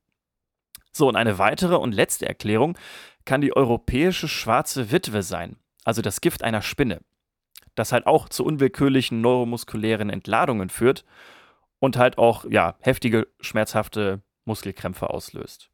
So, 0.97 1.09
und 1.09 1.17
eine 1.17 1.39
weitere 1.39 1.75
und 1.75 1.93
letzte 1.93 2.27
Erklärung 2.27 2.79
kann 3.27 3.43
die 3.43 3.55
europäische 3.55 4.29
schwarze 4.29 4.91
Witwe 4.91 5.23
sein, 5.23 5.57
also 5.85 6.01
das 6.01 6.23
Gift 6.23 6.43
einer 6.43 6.63
Spinne, 6.63 7.01
das 7.75 7.93
halt 7.93 8.07
auch 8.07 8.31
zu 8.31 8.47
unwillkürlichen 8.47 9.21
neuromuskulären 9.21 10.09
Entladungen 10.09 10.71
führt 10.71 11.05
und 11.81 11.99
halt 11.99 12.17
auch 12.17 12.47
ja, 12.49 12.77
heftige, 12.81 13.27
schmerzhafte 13.41 14.23
Muskelkrämpfe 14.47 15.11
auslöst. 15.11 15.69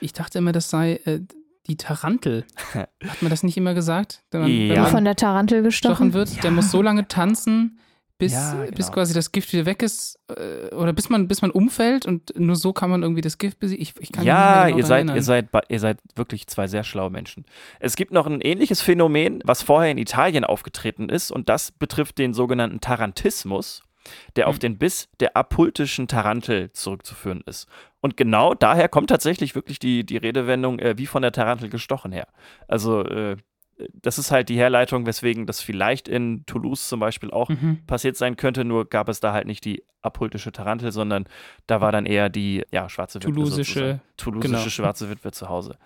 Ich 0.00 0.12
dachte 0.12 0.38
immer, 0.38 0.52
das 0.52 0.70
sei 0.70 1.00
äh, 1.04 1.20
die 1.66 1.76
Tarantel. 1.76 2.44
Hat 2.74 3.22
man 3.22 3.30
das 3.30 3.42
nicht 3.42 3.56
immer 3.56 3.74
gesagt? 3.74 4.22
Wenn 4.30 4.42
man, 4.42 4.50
ja. 4.50 4.74
wenn 4.74 4.82
man 4.82 4.90
von 4.92 5.04
der 5.04 5.16
Tarantel 5.16 5.62
gestochen 5.62 6.12
wird, 6.12 6.30
ja. 6.30 6.42
der 6.42 6.52
muss 6.52 6.70
so 6.70 6.80
lange 6.80 7.08
tanzen, 7.08 7.80
bis, 8.20 8.32
ja, 8.32 8.52
genau. 8.52 8.76
bis 8.76 8.92
quasi 8.92 9.14
das 9.14 9.32
Gift 9.32 9.52
wieder 9.52 9.66
weg 9.66 9.82
ist 9.82 10.20
äh, 10.28 10.72
oder 10.74 10.92
bis 10.92 11.08
man, 11.08 11.26
bis 11.26 11.42
man 11.42 11.50
umfällt 11.50 12.06
und 12.06 12.38
nur 12.38 12.54
so 12.54 12.72
kann 12.72 12.90
man 12.90 13.02
irgendwie 13.02 13.22
das 13.22 13.38
Gift 13.38 13.58
besiegen. 13.58 13.82
Ich, 13.82 13.94
ich 13.98 14.12
kann 14.12 14.24
ja, 14.24 14.66
genau 14.66 14.78
ihr, 14.78 14.84
seid, 14.84 15.10
ihr, 15.10 15.22
seid, 15.22 15.48
ihr 15.68 15.80
seid 15.80 15.98
wirklich 16.14 16.46
zwei 16.46 16.68
sehr 16.68 16.84
schlaue 16.84 17.10
Menschen. 17.10 17.46
Es 17.80 17.96
gibt 17.96 18.12
noch 18.12 18.26
ein 18.26 18.42
ähnliches 18.42 18.82
Phänomen, 18.82 19.42
was 19.44 19.62
vorher 19.62 19.90
in 19.90 19.98
Italien 19.98 20.44
aufgetreten 20.44 21.08
ist 21.08 21.32
und 21.32 21.48
das 21.48 21.72
betrifft 21.72 22.18
den 22.18 22.34
sogenannten 22.34 22.80
Tarantismus, 22.80 23.82
der 24.36 24.44
hm. 24.44 24.50
auf 24.50 24.58
den 24.58 24.76
Biss 24.76 25.08
der 25.18 25.36
apultischen 25.36 26.06
Tarantel 26.06 26.70
zurückzuführen 26.72 27.42
ist. 27.46 27.68
Und 28.02 28.18
genau 28.18 28.52
daher 28.54 28.88
kommt 28.90 29.08
tatsächlich 29.08 29.54
wirklich 29.54 29.78
die, 29.78 30.04
die 30.04 30.18
Redewendung 30.18 30.78
äh, 30.78 30.98
wie 30.98 31.06
von 31.06 31.22
der 31.22 31.32
Tarantel 31.32 31.70
gestochen 31.70 32.12
her. 32.12 32.28
Also 32.68 33.02
äh, 33.02 33.36
das 33.92 34.18
ist 34.18 34.30
halt 34.30 34.48
die 34.48 34.56
Herleitung, 34.56 35.06
weswegen 35.06 35.46
das 35.46 35.60
vielleicht 35.60 36.08
in 36.08 36.44
Toulouse 36.46 36.88
zum 36.88 37.00
Beispiel 37.00 37.30
auch 37.30 37.48
mhm. 37.48 37.84
passiert 37.86 38.16
sein 38.16 38.36
könnte, 38.36 38.64
nur 38.64 38.88
gab 38.88 39.08
es 39.08 39.20
da 39.20 39.32
halt 39.32 39.46
nicht 39.46 39.64
die 39.64 39.84
apultische 40.02 40.52
Tarantel, 40.52 40.92
sondern 40.92 41.26
da 41.66 41.80
war 41.80 41.92
dann 41.92 42.06
eher 42.06 42.28
die 42.28 42.64
ja, 42.70 42.88
schwarze 42.88 43.18
Witwe. 43.18 43.32
Toulousische, 43.32 44.00
Toulousische 44.16 44.56
genau. 44.56 44.68
schwarze 44.68 45.10
Witwe 45.10 45.32
zu 45.32 45.48
Hause. 45.48 45.76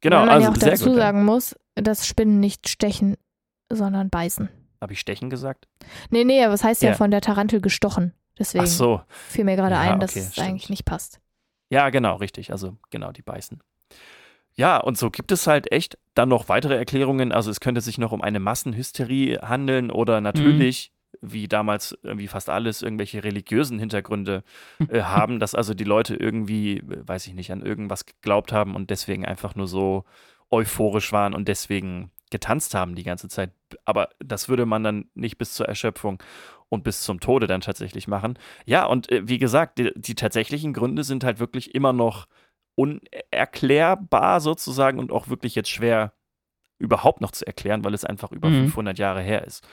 Genau, 0.00 0.18
Weil 0.18 0.26
man 0.26 0.34
also 0.34 0.46
ja 0.48 0.52
auch 0.52 0.58
dazu 0.58 0.84
gut, 0.86 0.96
sagen 0.96 1.24
muss, 1.24 1.56
dass 1.74 2.06
Spinnen 2.06 2.40
nicht 2.40 2.68
stechen, 2.68 3.16
sondern 3.70 4.10
beißen. 4.10 4.48
Habe 4.80 4.92
ich 4.92 5.00
stechen 5.00 5.30
gesagt? 5.30 5.68
Nee, 6.10 6.24
nee, 6.24 6.44
aber 6.44 6.54
es 6.54 6.64
heißt 6.64 6.82
ja, 6.82 6.90
ja 6.90 6.96
von 6.96 7.10
der 7.10 7.20
Tarantel 7.20 7.60
gestochen. 7.60 8.12
Deswegen 8.38 8.64
Ach 8.64 8.68
so. 8.68 9.02
fiel 9.08 9.44
mir 9.44 9.56
gerade 9.56 9.74
ja, 9.74 9.80
ein, 9.80 10.00
dass 10.00 10.12
okay, 10.12 10.20
es 10.20 10.32
stimmt. 10.32 10.48
eigentlich 10.48 10.70
nicht 10.70 10.84
passt. 10.84 11.20
Ja, 11.70 11.90
genau, 11.90 12.16
richtig. 12.16 12.50
Also 12.50 12.76
genau, 12.90 13.12
die 13.12 13.22
beißen. 13.22 13.62
Ja, 14.54 14.76
und 14.78 14.98
so 14.98 15.10
gibt 15.10 15.32
es 15.32 15.46
halt 15.46 15.72
echt 15.72 15.98
dann 16.14 16.28
noch 16.28 16.48
weitere 16.48 16.76
Erklärungen. 16.76 17.32
Also 17.32 17.50
es 17.50 17.60
könnte 17.60 17.80
sich 17.80 17.98
noch 17.98 18.12
um 18.12 18.22
eine 18.22 18.40
Massenhysterie 18.40 19.38
handeln 19.42 19.90
oder 19.90 20.20
mhm. 20.20 20.24
natürlich, 20.24 20.92
mhm. 21.20 21.32
wie 21.32 21.48
damals 21.48 21.98
wie 22.02 22.28
fast 22.28 22.50
alles, 22.50 22.82
irgendwelche 22.82 23.24
religiösen 23.24 23.78
Hintergründe 23.78 24.44
äh, 24.88 25.02
haben, 25.02 25.40
dass 25.40 25.54
also 25.54 25.74
die 25.74 25.84
Leute 25.84 26.14
irgendwie, 26.14 26.82
weiß 26.84 27.26
ich 27.26 27.34
nicht, 27.34 27.50
an 27.50 27.62
irgendwas 27.62 28.04
geglaubt 28.04 28.52
haben 28.52 28.74
und 28.74 28.90
deswegen 28.90 29.24
einfach 29.24 29.54
nur 29.54 29.66
so 29.66 30.04
euphorisch 30.50 31.12
waren 31.12 31.34
und 31.34 31.48
deswegen 31.48 32.10
getanzt 32.30 32.74
haben 32.74 32.94
die 32.94 33.04
ganze 33.04 33.28
Zeit. 33.28 33.52
Aber 33.84 34.10
das 34.18 34.48
würde 34.48 34.66
man 34.66 34.82
dann 34.82 35.06
nicht 35.14 35.38
bis 35.38 35.54
zur 35.54 35.66
Erschöpfung 35.66 36.22
und 36.68 36.84
bis 36.84 37.02
zum 37.02 37.20
Tode 37.20 37.46
dann 37.46 37.60
tatsächlich 37.60 38.08
machen. 38.08 38.38
Ja, 38.64 38.86
und 38.86 39.10
äh, 39.10 39.28
wie 39.28 39.38
gesagt, 39.38 39.78
die, 39.78 39.92
die 39.94 40.14
tatsächlichen 40.14 40.72
Gründe 40.72 41.04
sind 41.04 41.24
halt 41.24 41.38
wirklich 41.38 41.74
immer 41.74 41.92
noch 41.92 42.26
unerklärbar 42.74 44.40
sozusagen 44.40 44.98
und 44.98 45.12
auch 45.12 45.28
wirklich 45.28 45.54
jetzt 45.54 45.70
schwer 45.70 46.12
überhaupt 46.78 47.20
noch 47.20 47.30
zu 47.30 47.46
erklären, 47.46 47.84
weil 47.84 47.94
es 47.94 48.04
einfach 48.04 48.32
über 48.32 48.48
Mhm. 48.48 48.64
500 48.64 48.98
Jahre 48.98 49.22
her 49.22 49.44
ist. 49.46 49.64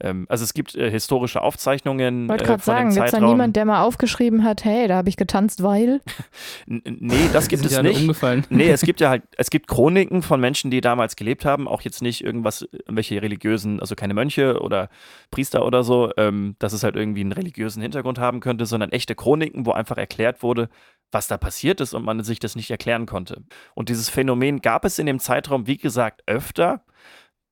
Ähm, 0.00 0.26
also 0.28 0.44
es 0.44 0.52
gibt 0.52 0.74
äh, 0.74 0.90
historische 0.90 1.40
Aufzeichnungen 1.40 2.24
Ich 2.24 2.28
wollte 2.28 2.44
äh, 2.44 2.46
gerade 2.46 2.62
von 2.62 2.74
sagen, 2.74 2.94
gibt 2.94 3.06
es 3.06 3.10
da 3.12 3.20
niemand, 3.20 3.56
der 3.56 3.64
mal 3.64 3.82
aufgeschrieben 3.82 4.44
hat, 4.44 4.64
hey, 4.66 4.86
da 4.86 4.96
habe 4.96 5.08
ich 5.08 5.16
getanzt, 5.16 5.62
weil? 5.62 6.00
Nee, 6.66 7.30
das 7.32 7.48
gibt 7.48 7.64
es 7.64 7.72
ja 7.72 7.82
nicht. 7.82 8.02
umgefallen. 8.02 8.44
Nee, 8.50 8.68
es 8.68 8.82
gibt 8.82 9.00
ja 9.00 9.08
halt, 9.10 9.22
es 9.38 9.48
gibt 9.48 9.66
Chroniken 9.66 10.20
von 10.22 10.40
Menschen, 10.40 10.70
die 10.70 10.82
damals 10.82 11.16
gelebt 11.16 11.46
haben, 11.46 11.66
auch 11.66 11.80
jetzt 11.80 12.02
nicht 12.02 12.22
irgendwas, 12.22 12.68
irgendwelche 12.70 13.22
religiösen, 13.22 13.80
also 13.80 13.94
keine 13.96 14.12
Mönche 14.12 14.60
oder 14.60 14.90
Priester 15.30 15.64
oder 15.64 15.82
so, 15.82 16.12
ähm, 16.18 16.54
dass 16.58 16.74
es 16.74 16.82
halt 16.84 16.96
irgendwie 16.96 17.22
einen 17.22 17.32
religiösen 17.32 17.80
Hintergrund 17.82 18.18
haben 18.18 18.40
könnte, 18.40 18.66
sondern 18.66 18.92
echte 18.92 19.14
Chroniken, 19.14 19.64
wo 19.64 19.72
einfach 19.72 19.96
erklärt 19.96 20.42
wurde, 20.42 20.68
was 21.10 21.28
da 21.28 21.38
passiert 21.38 21.80
ist 21.80 21.94
und 21.94 22.04
man 22.04 22.22
sich 22.22 22.38
das 22.38 22.56
nicht 22.56 22.70
erklären 22.70 23.06
konnte. 23.06 23.42
Und 23.74 23.88
dieses 23.88 24.08
Phänomen 24.08 24.60
gab 24.60 24.84
es 24.84 24.98
in 24.98 25.06
dem 25.06 25.18
Zeitraum, 25.18 25.66
wie 25.66 25.78
gesagt, 25.78 26.22
öfter. 26.26 26.84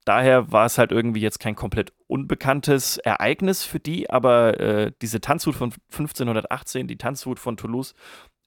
Daher 0.05 0.53
war 0.53 0.67
es 0.67 0.79
halt 0.79 0.93
irgendwie 0.93 1.21
jetzt 1.21 1.41
kein 1.41 1.57
komplett 1.57 1.93
unbekanntes 2.07 2.99
Ereignis 2.99 3.65
für 3.65 3.81
die, 3.81 4.09
aber 4.09 4.61
äh, 4.61 4.93
diese 5.03 5.21
Tanzhut 5.21 5.57
von 5.57 5.73
1518, 5.91 6.87
die 6.87 6.99
Tanzhut 6.99 7.41
von 7.41 7.57
Toulouse, 7.57 7.95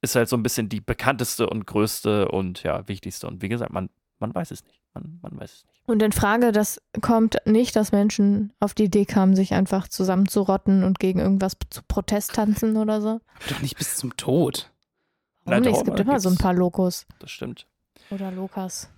ist 0.02 0.16
halt 0.16 0.30
so 0.30 0.38
ein 0.38 0.44
bisschen 0.44 0.70
die 0.70 0.80
bekannteste 0.80 1.50
und 1.50 1.66
größte 1.66 2.30
und 2.30 2.64
ja, 2.64 2.88
wichtigste. 2.88 3.28
Und 3.28 3.42
wie 3.42 3.50
gesagt, 3.50 3.74
man, 3.74 3.90
man 4.20 4.34
weiß 4.34 4.52
es 4.52 4.64
nicht. 4.64 4.82
Man, 4.94 5.20
man 5.22 5.38
weiß 5.40 5.52
es 5.52 5.66
nicht. 5.66 5.82
Und 5.86 6.02
in 6.02 6.12
Frage, 6.12 6.52
das 6.52 6.82
kommt 7.02 7.38
nicht, 7.46 7.76
dass 7.76 7.92
Menschen 7.92 8.54
auf 8.60 8.74
die 8.74 8.86
Idee 8.86 9.06
kamen, 9.06 9.36
sich 9.36 9.54
einfach 9.54 9.88
zusammenzurotten 9.88 10.84
und 10.84 11.00
gegen 11.00 11.20
irgendwas 11.20 11.58
zu 11.70 11.82
Protest 11.88 12.36
tanzen 12.36 12.78
oder 12.78 13.02
so. 13.02 13.20
Doch 13.50 13.62
nicht 13.62 13.78
bis 13.78 13.98
zum 13.98 14.16
Tod. 14.16 14.72
Warum 15.50 15.64
nicht? 15.64 15.78
Es 15.78 15.84
gibt 15.84 16.00
immer 16.00 16.20
so 16.20 16.30
ein 16.30 16.34
gibt's- 16.34 16.44
paar 16.44 16.54
Lokos 16.54 17.06
Das 17.20 17.32
stimmt. 17.32 17.68
oder 18.10 18.32
Lokas. 18.32 18.90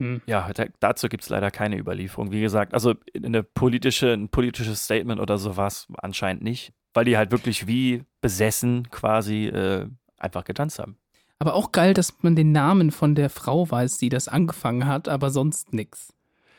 Hm. 0.00 0.20
Ja, 0.26 0.50
da, 0.52 0.66
dazu 0.80 1.08
gibt 1.08 1.24
es 1.24 1.28
leider 1.28 1.50
keine 1.50 1.76
Überlieferung. 1.76 2.30
Wie 2.30 2.40
gesagt, 2.40 2.72
also 2.72 2.94
eine 3.14 3.42
politische, 3.42 4.12
ein 4.12 4.28
politisches 4.28 4.84
Statement 4.84 5.20
oder 5.20 5.38
so 5.38 5.56
war 5.56 5.66
es 5.66 5.88
anscheinend 6.00 6.42
nicht, 6.42 6.72
weil 6.94 7.04
die 7.04 7.16
halt 7.16 7.32
wirklich 7.32 7.66
wie 7.66 8.04
besessen 8.20 8.88
quasi 8.90 9.46
äh, 9.46 9.88
einfach 10.16 10.44
getanzt 10.44 10.78
haben. 10.78 10.96
Aber 11.40 11.54
auch 11.54 11.72
geil, 11.72 11.94
dass 11.94 12.14
man 12.22 12.36
den 12.36 12.52
Namen 12.52 12.90
von 12.90 13.14
der 13.14 13.30
Frau 13.30 13.68
weiß, 13.70 13.98
die 13.98 14.08
das 14.08 14.28
angefangen 14.28 14.86
hat, 14.86 15.08
aber 15.08 15.30
sonst 15.30 15.72
nix. 15.72 16.12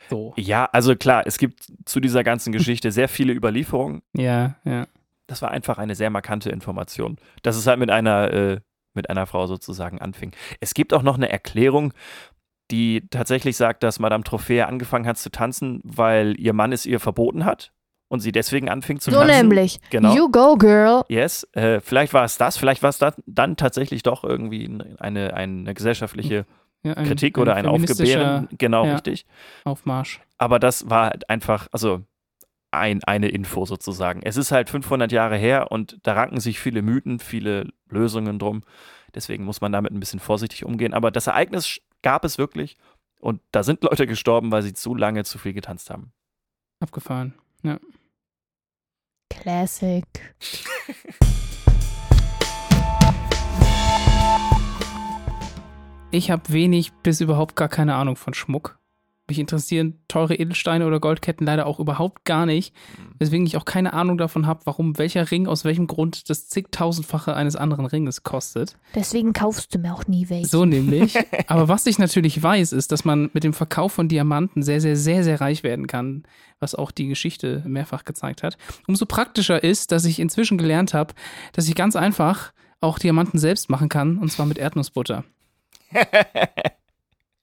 So. 0.08 0.32
Ja, 0.36 0.66
also 0.72 0.96
klar, 0.96 1.22
es 1.26 1.38
gibt 1.38 1.66
zu 1.84 2.00
dieser 2.00 2.24
ganzen 2.24 2.52
Geschichte 2.52 2.90
sehr 2.92 3.08
viele 3.08 3.32
Überlieferungen. 3.32 4.02
Ja, 4.14 4.56
ja. 4.64 4.86
Das 5.30 5.42
war 5.42 5.52
einfach 5.52 5.78
eine 5.78 5.94
sehr 5.94 6.10
markante 6.10 6.50
Information, 6.50 7.16
dass 7.42 7.54
es 7.54 7.68
halt 7.68 7.78
mit 7.78 7.88
einer, 7.88 8.32
äh, 8.32 8.60
mit 8.94 9.08
einer 9.08 9.26
Frau 9.26 9.46
sozusagen 9.46 10.00
anfing. 10.00 10.32
Es 10.58 10.74
gibt 10.74 10.92
auch 10.92 11.02
noch 11.02 11.14
eine 11.16 11.30
Erklärung, 11.30 11.92
die 12.72 13.06
tatsächlich 13.10 13.56
sagt, 13.56 13.84
dass 13.84 14.00
Madame 14.00 14.24
Trophäe 14.24 14.66
angefangen 14.66 15.06
hat 15.06 15.18
zu 15.18 15.30
tanzen, 15.30 15.80
weil 15.84 16.34
ihr 16.36 16.52
Mann 16.52 16.72
es 16.72 16.84
ihr 16.84 16.98
verboten 16.98 17.44
hat 17.44 17.72
und 18.08 18.18
sie 18.18 18.32
deswegen 18.32 18.68
anfing 18.68 18.98
zu 18.98 19.12
So 19.12 19.20
tanzen. 19.20 19.36
nämlich. 19.36 19.78
Genau. 19.90 20.16
You 20.16 20.28
go, 20.28 20.56
girl. 20.56 21.04
Yes, 21.08 21.46
äh, 21.52 21.78
vielleicht 21.78 22.12
war 22.12 22.24
es 22.24 22.36
das, 22.36 22.56
vielleicht 22.56 22.82
war 22.82 22.90
es 22.90 22.98
dann, 22.98 23.14
dann 23.26 23.56
tatsächlich 23.56 24.02
doch 24.02 24.24
irgendwie 24.24 24.68
eine, 24.98 25.34
eine 25.34 25.74
gesellschaftliche 25.74 26.44
ja 26.82 26.94
ein, 26.94 27.06
Kritik 27.06 27.38
oder 27.38 27.54
ein 27.54 27.66
feministischer 27.66 28.18
Aufgebären. 28.18 28.48
Genau, 28.58 28.84
ja. 28.84 28.94
richtig. 28.94 29.26
Aufmarsch. 29.62 30.20
Aber 30.38 30.58
das 30.58 30.90
war 30.90 31.10
halt 31.10 31.30
einfach, 31.30 31.68
also 31.70 32.02
ein, 32.70 33.02
eine 33.04 33.28
Info 33.28 33.64
sozusagen. 33.66 34.22
Es 34.22 34.36
ist 34.36 34.52
halt 34.52 34.70
500 34.70 35.10
Jahre 35.12 35.36
her 35.36 35.70
und 35.70 35.98
da 36.02 36.14
ranken 36.14 36.40
sich 36.40 36.60
viele 36.60 36.82
Mythen, 36.82 37.18
viele 37.18 37.68
Lösungen 37.88 38.38
drum. 38.38 38.62
Deswegen 39.14 39.44
muss 39.44 39.60
man 39.60 39.72
damit 39.72 39.92
ein 39.92 40.00
bisschen 40.00 40.20
vorsichtig 40.20 40.64
umgehen. 40.64 40.94
Aber 40.94 41.10
das 41.10 41.26
Ereignis 41.26 41.80
gab 42.02 42.24
es 42.24 42.38
wirklich 42.38 42.76
und 43.18 43.40
da 43.52 43.62
sind 43.62 43.82
Leute 43.82 44.06
gestorben, 44.06 44.52
weil 44.52 44.62
sie 44.62 44.72
zu 44.72 44.94
lange 44.94 45.24
zu 45.24 45.38
viel 45.38 45.52
getanzt 45.52 45.90
haben. 45.90 46.12
Abgefahren. 46.80 47.34
Classic. 49.28 50.04
Ich 56.12 56.32
habe 56.32 56.52
wenig 56.52 56.92
bis 57.04 57.20
überhaupt 57.20 57.54
gar 57.54 57.68
keine 57.68 57.94
Ahnung 57.94 58.16
von 58.16 58.34
Schmuck. 58.34 58.79
Mich 59.30 59.38
interessieren 59.38 60.00
teure 60.08 60.34
Edelsteine 60.34 60.84
oder 60.84 60.98
Goldketten 60.98 61.46
leider 61.46 61.66
auch 61.66 61.78
überhaupt 61.78 62.24
gar 62.24 62.46
nicht. 62.46 62.74
Weswegen 63.20 63.46
ich 63.46 63.56
auch 63.56 63.64
keine 63.64 63.92
Ahnung 63.92 64.18
davon 64.18 64.44
habe, 64.44 64.62
warum 64.64 64.98
welcher 64.98 65.30
Ring 65.30 65.46
aus 65.46 65.64
welchem 65.64 65.86
Grund 65.86 66.28
das 66.28 66.48
zigtausendfache 66.48 67.32
eines 67.36 67.54
anderen 67.54 67.86
Ringes 67.86 68.24
kostet. 68.24 68.76
Deswegen 68.92 69.32
kaufst 69.32 69.72
du 69.72 69.78
mir 69.78 69.94
auch 69.94 70.08
nie 70.08 70.28
welche. 70.30 70.48
So 70.48 70.64
nämlich. 70.64 71.16
Aber 71.46 71.68
was 71.68 71.86
ich 71.86 72.00
natürlich 72.00 72.42
weiß, 72.42 72.72
ist, 72.72 72.90
dass 72.90 73.04
man 73.04 73.30
mit 73.32 73.44
dem 73.44 73.52
Verkauf 73.52 73.92
von 73.92 74.08
Diamanten 74.08 74.64
sehr, 74.64 74.80
sehr, 74.80 74.96
sehr, 74.96 75.22
sehr 75.22 75.40
reich 75.40 75.62
werden 75.62 75.86
kann, 75.86 76.24
was 76.58 76.74
auch 76.74 76.90
die 76.90 77.06
Geschichte 77.06 77.62
mehrfach 77.64 78.04
gezeigt 78.04 78.42
hat. 78.42 78.58
Umso 78.88 79.06
praktischer 79.06 79.62
ist, 79.62 79.92
dass 79.92 80.06
ich 80.06 80.18
inzwischen 80.18 80.58
gelernt 80.58 80.92
habe, 80.92 81.14
dass 81.52 81.68
ich 81.68 81.76
ganz 81.76 81.94
einfach 81.94 82.52
auch 82.80 82.98
Diamanten 82.98 83.38
selbst 83.38 83.70
machen 83.70 83.88
kann, 83.88 84.18
und 84.18 84.32
zwar 84.32 84.46
mit 84.46 84.58
Erdnussbutter. 84.58 85.22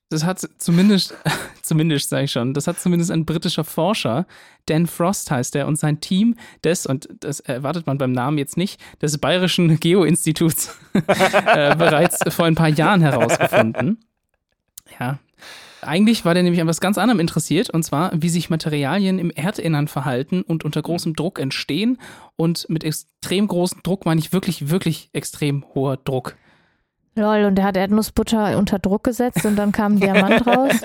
Das 0.10 0.24
hat 0.24 0.39
zumindest, 0.58 1.15
zumindest 1.62 2.10
sage 2.10 2.26
ich 2.26 2.32
schon, 2.32 2.54
das 2.54 2.67
hat 2.67 2.80
zumindest 2.80 3.12
ein 3.12 3.26
britischer 3.26 3.63
Forscher, 3.63 4.26
Dan 4.67 4.88
Frost 4.88 5.32
heißt 5.32 5.56
er, 5.56 5.67
und 5.67 5.78
sein 5.78 6.00
Team 6.00 6.36
des, 6.63 6.86
und 6.86 7.10
das 7.20 7.41
erwartet 7.41 7.88
man 7.88 7.98
beim 7.98 8.13
Namen 8.13 8.38
jetzt 8.38 8.58
nicht, 8.58 8.80
des 9.02 9.17
Bayerischen 9.17 9.80
Geo-Instituts 9.80 10.78
äh, 10.93 11.76
bereits 11.76 12.20
vor 12.34 12.46
ein 12.46 12.56
paar 12.56 12.70
Jahren 12.70 13.02
herausgefunden. 13.02 14.00
Ja. 15.00 15.20
Eigentlich 15.82 16.26
war 16.26 16.34
der 16.34 16.43
nämlich 16.43 16.60
an 16.60 16.67
was 16.67 16.82
ganz 16.82 16.98
anderem 16.98 17.20
interessiert, 17.20 17.70
und 17.70 17.84
zwar, 17.84 18.12
wie 18.13 18.30
sich 18.30 18.50
Materialien 18.50 19.20
im 19.20 19.30
Erdinnern 19.30 19.88
verhalten 19.88 20.41
und 20.41 20.65
unter 20.65 20.82
großem 20.82 21.13
Druck 21.15 21.39
entstehen. 21.39 22.00
Und 22.36 22.67
mit 22.70 22.84
extrem 22.84 23.48
großem 23.48 23.84
Druck 23.84 24.06
meine 24.06 24.20
ich 24.20 24.34
wirklich, 24.34 24.70
wirklich 24.70 25.10
extrem 25.13 25.63
hoher 25.76 25.98
Druck. 25.98 26.36
Lol, 27.17 27.45
und 27.45 27.56
der 27.56 27.65
hat 27.65 27.77
Erdnussbutter 27.77 28.58
unter 28.58 28.80
Druck 28.80 29.03
gesetzt 29.03 29.45
und 29.45 29.56
dann 29.56 29.71
kam 29.71 29.95
ein 29.95 29.99
Diamant 29.99 30.45
raus. 30.47 30.73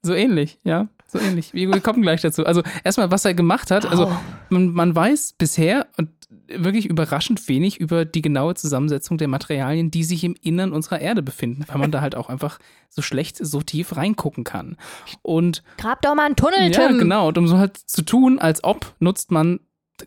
So 0.00 0.14
ähnlich, 0.14 0.58
ja. 0.64 0.88
So 1.06 1.18
ähnlich. 1.18 1.54
Wir 1.54 1.72
wir 1.72 1.80
kommen 1.80 2.02
gleich 2.02 2.20
dazu. 2.20 2.46
Also 2.46 2.62
erstmal, 2.84 3.10
was 3.10 3.24
er 3.24 3.34
gemacht 3.34 3.70
hat. 3.70 3.84
Also 3.84 4.10
man, 4.48 4.72
man 4.72 4.94
weiß 4.94 5.34
bisher 5.36 5.86
und 5.96 6.08
wirklich 6.48 6.86
überraschend 6.86 7.46
wenig 7.48 7.78
über 7.78 8.04
die 8.04 8.22
genaue 8.22 8.54
Zusammensetzung 8.54 9.18
der 9.18 9.28
Materialien, 9.28 9.90
die 9.90 10.04
sich 10.04 10.24
im 10.24 10.34
Innern 10.40 10.72
unserer 10.72 11.00
Erde 11.00 11.22
befinden, 11.22 11.64
weil 11.66 11.78
man 11.78 11.90
da 11.90 12.00
halt 12.00 12.14
auch 12.14 12.28
einfach 12.28 12.58
so 12.88 13.02
schlecht 13.02 13.36
so 13.36 13.60
tief 13.60 13.96
reingucken 13.96 14.44
kann. 14.44 14.76
Und 15.22 15.62
Grab 15.78 16.02
doch 16.02 16.14
mal 16.14 16.26
einen 16.26 16.36
Tunnel, 16.36 16.72
ja, 16.72 16.88
Tim. 16.88 16.98
genau. 16.98 17.28
Und 17.28 17.38
um 17.38 17.48
so 17.48 17.58
halt 17.58 17.76
zu 17.76 18.02
tun, 18.02 18.38
als 18.38 18.62
ob 18.64 18.94
nutzt 18.98 19.30
man, 19.30 19.60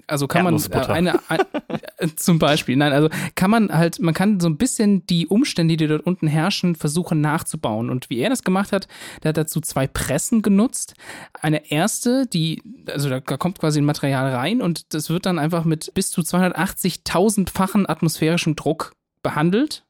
also 0.08 0.28
kann 0.28 0.44
man 0.44 0.56
äh, 0.56 0.76
eine, 0.88 1.20
ein, 1.30 1.40
äh, 1.98 2.08
zum 2.16 2.40
Beispiel, 2.40 2.76
nein, 2.76 2.94
also 2.94 3.10
kann 3.36 3.52
man 3.52 3.72
halt, 3.72 4.00
man 4.00 4.14
kann 4.14 4.40
so 4.40 4.48
ein 4.48 4.58
bisschen 4.58 5.06
die 5.08 5.28
Umstände, 5.28 5.78
die 5.78 5.88
dort 5.88 6.06
unten 6.06 6.28
herrschen, 6.28 6.76
versuchen 6.76 7.22
nachzubauen. 7.22 7.90
Und 7.90 8.10
wie 8.10 8.20
er 8.20 8.30
das 8.30 8.44
gemacht 8.44 8.72
hat, 8.72 8.88
der 9.24 9.30
hat 9.30 9.38
dazu 9.38 9.62
zwei 9.62 9.88
Pressen 9.88 10.42
genutzt. 10.42 10.96
Eine 11.40 11.72
erste, 11.72 12.26
die, 12.28 12.62
also 12.88 13.10
da, 13.10 13.20
da 13.20 13.38
kommt 13.38 13.60
quasi 13.60 13.80
ein 13.80 13.86
Material 13.86 14.34
rein 14.34 14.62
und 14.62 14.94
das 14.94 15.10
wird 15.10 15.26
dann 15.26 15.40
einfach 15.40 15.66
mit 15.66 15.94
bis 15.94 16.12
zu 16.12 16.22
280.000-fachen 16.22 17.88
atmosphärischem 17.88 18.56
Druck 18.56 18.94
behandelt. 19.24 19.86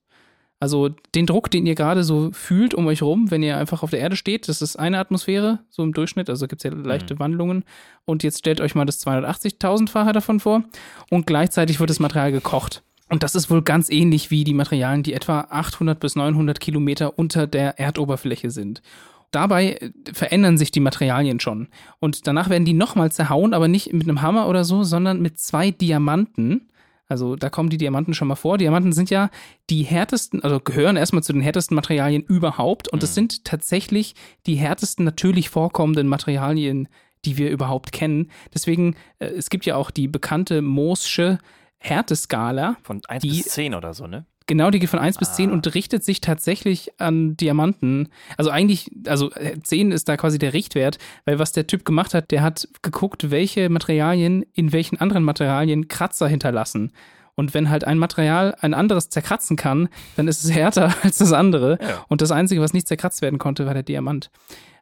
Also 0.62 0.90
den 1.16 1.26
Druck, 1.26 1.50
den 1.50 1.66
ihr 1.66 1.74
gerade 1.74 2.04
so 2.04 2.30
fühlt 2.34 2.76
um 2.76 2.86
euch 2.86 3.02
rum, 3.02 3.32
wenn 3.32 3.42
ihr 3.42 3.58
einfach 3.58 3.82
auf 3.82 3.90
der 3.90 4.00
Erde 4.00 4.16
steht, 4.16 4.48
das 4.48 4.62
ist 4.62 4.76
eine 4.76 5.00
Atmosphäre, 5.00 5.58
so 5.72 5.82
im 5.82 5.92
Durchschnitt, 5.92 6.30
also 6.30 6.48
gibt 6.48 6.64
es 6.64 6.72
ja 6.72 6.78
leichte 6.78 7.18
Wandlungen. 7.18 7.66
Und 8.06 8.22
jetzt 8.22 8.38
stellt 8.38 8.62
euch 8.62 8.76
mal 8.76 8.86
das 8.86 9.04
280.000-fache 9.04 10.12
davon 10.12 10.40
vor 10.40 10.64
und 11.10 11.26
gleichzeitig 11.26 11.80
wird 11.80 11.90
das 11.90 12.00
Material 12.00 12.32
gekocht. 12.32 12.84
Und 13.10 13.24
das 13.24 13.34
ist 13.34 13.50
wohl 13.50 13.64
ganz 13.64 13.90
ähnlich 13.90 14.30
wie 14.30 14.44
die 14.44 14.54
Materialien, 14.54 15.02
die 15.02 15.14
etwa 15.14 15.48
800 15.50 16.00
bis 16.00 16.16
900 16.16 16.60
Kilometer 16.60 17.18
unter 17.18 17.48
der 17.48 17.80
Erdoberfläche 17.80 18.52
sind. 18.52 18.84
Dabei 19.32 19.78
äh, 19.78 19.92
verändern 20.14 20.60
sich 20.60 20.70
die 20.70 20.80
Materialien 20.80 21.40
schon. 21.40 21.70
Und 22.00 22.28
danach 22.28 22.50
werden 22.50 22.66
die 22.66 22.74
nochmal 22.74 23.12
zerhauen, 23.12 23.56
aber 23.56 23.68
nicht 23.68 23.92
mit 23.94 24.04
einem 24.04 24.22
Hammer 24.22 24.48
oder 24.48 24.64
so, 24.64 24.84
sondern 24.84 25.22
mit 25.22 25.40
zwei 25.40 25.72
Diamanten. 25.72 26.68
Also 27.12 27.36
da 27.36 27.50
kommen 27.50 27.70
die 27.70 27.78
Diamanten 27.78 28.14
schon 28.14 28.30
mal 28.30 28.36
vor. 28.36 28.58
Diamanten 28.58 28.94
sind 28.94 29.10
ja 29.10 29.30
die 29.70 29.84
härtesten, 29.84 30.42
also 30.44 30.60
gehören 30.62 30.96
erstmal 30.96 31.24
zu 31.24 31.34
den 31.34 31.42
härtesten 31.42 31.76
Materialien 31.76 32.24
überhaupt. 32.24 32.88
Und 32.88 33.04
das 33.04 33.14
sind 33.16 33.44
tatsächlich 33.44 34.16
die 34.46 34.56
härtesten 34.56 35.04
natürlich 35.04 35.50
vorkommenden 35.50 36.08
Materialien, 36.08 36.88
die 37.26 37.38
wir 37.38 37.52
überhaupt 37.52 37.92
kennen. 37.92 38.32
Deswegen, 38.54 38.96
äh, 39.20 39.26
es 39.26 39.50
gibt 39.50 39.66
ja 39.66 39.76
auch 39.76 39.92
die 39.92 40.08
bekannte 40.08 40.62
Moossche 40.62 41.38
Härteskala. 41.80 42.78
Von 42.84 43.02
1 43.08 43.22
Die- 43.24 43.30
bis 43.30 43.46
10 43.46 43.76
oder 43.76 43.94
so, 43.94 44.08
ne? 44.08 44.26
Genau, 44.52 44.70
die 44.70 44.80
geht 44.80 44.90
von 44.90 45.00
1 45.00 45.18
bis 45.18 45.30
Ah. 45.30 45.34
10 45.36 45.50
und 45.50 45.74
richtet 45.76 46.04
sich 46.04 46.20
tatsächlich 46.20 46.92
an 47.00 47.38
Diamanten. 47.38 48.10
Also 48.36 48.50
eigentlich, 48.50 48.92
also 49.08 49.32
äh, 49.32 49.58
10 49.64 49.94
ist 49.94 50.10
da 50.10 50.18
quasi 50.18 50.40
der 50.40 50.52
Richtwert, 50.52 50.98
weil 51.24 51.40
was 51.40 51.54
der 51.54 51.68
Typ 51.68 51.86
gemacht 51.86 52.14
hat, 52.14 52.32
der 52.32 52.42
hat 52.42 52.68
geguckt, 52.82 53.32
welche 53.32 53.70
Materialien 53.70 54.46
in 54.52 54.74
welchen 54.74 55.00
anderen 55.00 55.24
Materialien 55.24 55.88
Kratzer 55.88 56.28
hinterlassen. 56.28 56.92
Und 57.36 57.54
wenn 57.54 57.70
halt 57.70 57.86
ein 57.86 57.98
Material 57.98 58.54
ein 58.60 58.74
anderes 58.74 59.08
zerkratzen 59.08 59.56
kann, 59.56 59.88
dann 60.18 60.28
ist 60.28 60.44
es 60.44 60.52
härter 60.52 60.94
als 61.02 61.20
das 61.20 61.32
andere. 61.32 61.80
Ja. 61.82 62.06
Und 62.10 62.20
das 62.20 62.32
Einzige, 62.32 62.60
was 62.60 62.74
nicht 62.74 62.90
zerkratzt 62.90 63.22
werden 63.22 63.40
konnte, 63.40 63.66
war 63.66 63.74
der 63.74 63.84
Diamant. 63.84 64.32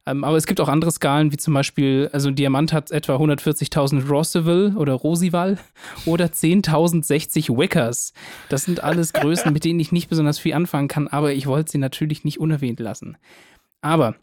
Ähm, 0.06 0.24
aber 0.24 0.38
es 0.38 0.48
gibt 0.48 0.60
auch 0.62 0.70
andere 0.70 0.92
Skalen, 0.92 1.32
wie 1.32 1.38
zum 1.38 1.54
Beispiel, 1.54 2.10
also 2.14 2.30
ein 2.30 2.36
Diamant 2.36 2.74
hat 2.74 2.92
etwa 2.92 3.16
140.000 3.16 4.08
Rosseville 4.08 4.76
oder 4.76 4.94
Rosival 4.94 5.58
oder 6.06 6.26
10.060 6.26 7.58
Wickers. 7.58 8.14
Das 8.50 8.64
sind 8.64 8.84
alles 8.84 9.14
Größen, 9.14 9.52
mit 9.54 9.64
denen 9.64 9.80
ich 9.80 9.92
nicht 9.92 10.10
besonders 10.10 10.40
viel 10.40 10.54
anfangen 10.54 10.88
kann, 10.88 11.08
aber 11.08 11.34
ich 11.34 11.48
wollte 11.48 11.72
sie 11.72 11.78
natürlich 11.78 12.24
nicht 12.24 12.40
unerwähnt 12.40 12.80
lassen. 12.80 13.18
Aber 13.82 14.16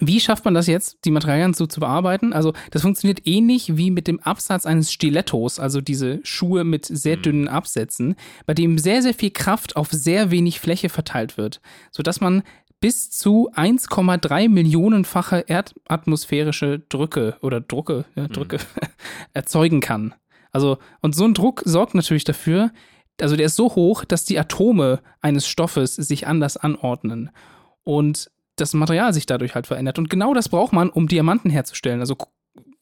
wie 0.00 0.20
schafft 0.20 0.44
man 0.44 0.54
das 0.54 0.66
jetzt, 0.66 0.98
die 1.04 1.10
Materialien 1.10 1.52
so 1.54 1.66
zu 1.66 1.78
bearbeiten? 1.78 2.32
Also, 2.32 2.54
das 2.70 2.82
funktioniert 2.82 3.26
ähnlich 3.26 3.76
wie 3.76 3.90
mit 3.90 4.08
dem 4.08 4.20
Absatz 4.20 4.64
eines 4.64 4.92
Stilettos, 4.92 5.60
also 5.60 5.80
diese 5.80 6.18
Schuhe 6.24 6.64
mit 6.64 6.86
sehr 6.86 7.16
dünnen 7.16 7.46
Absätzen, 7.46 8.16
bei 8.46 8.54
dem 8.54 8.78
sehr, 8.78 9.02
sehr 9.02 9.14
viel 9.14 9.30
Kraft 9.30 9.76
auf 9.76 9.90
sehr 9.92 10.30
wenig 10.30 10.60
Fläche 10.60 10.88
verteilt 10.88 11.36
wird, 11.36 11.60
sodass 11.90 12.20
man 12.20 12.42
bis 12.82 13.10
zu 13.10 13.48
1,3 13.54 14.48
Millionenfache 14.48 15.44
erdatmosphärische 15.46 16.80
Drücke 16.88 17.36
oder 17.40 17.60
Drucke, 17.60 18.04
ja, 18.16 18.26
Drücke 18.26 18.58
erzeugen 19.32 19.80
kann. 19.80 20.14
Also, 20.50 20.78
und 21.00 21.14
so 21.14 21.24
ein 21.24 21.32
Druck 21.32 21.62
sorgt 21.64 21.94
natürlich 21.94 22.24
dafür, 22.24 22.72
also 23.20 23.36
der 23.36 23.46
ist 23.46 23.56
so 23.56 23.76
hoch, 23.76 24.04
dass 24.04 24.24
die 24.24 24.38
Atome 24.38 25.00
eines 25.20 25.46
Stoffes 25.46 25.94
sich 25.94 26.26
anders 26.26 26.56
anordnen. 26.56 27.30
Und 27.84 28.30
das 28.56 28.74
Material 28.74 29.14
sich 29.14 29.26
dadurch 29.26 29.54
halt 29.54 29.68
verändert. 29.68 29.98
Und 29.98 30.10
genau 30.10 30.34
das 30.34 30.48
braucht 30.48 30.72
man, 30.72 30.90
um 30.90 31.06
Diamanten 31.06 31.50
herzustellen. 31.50 32.00
Also 32.00 32.16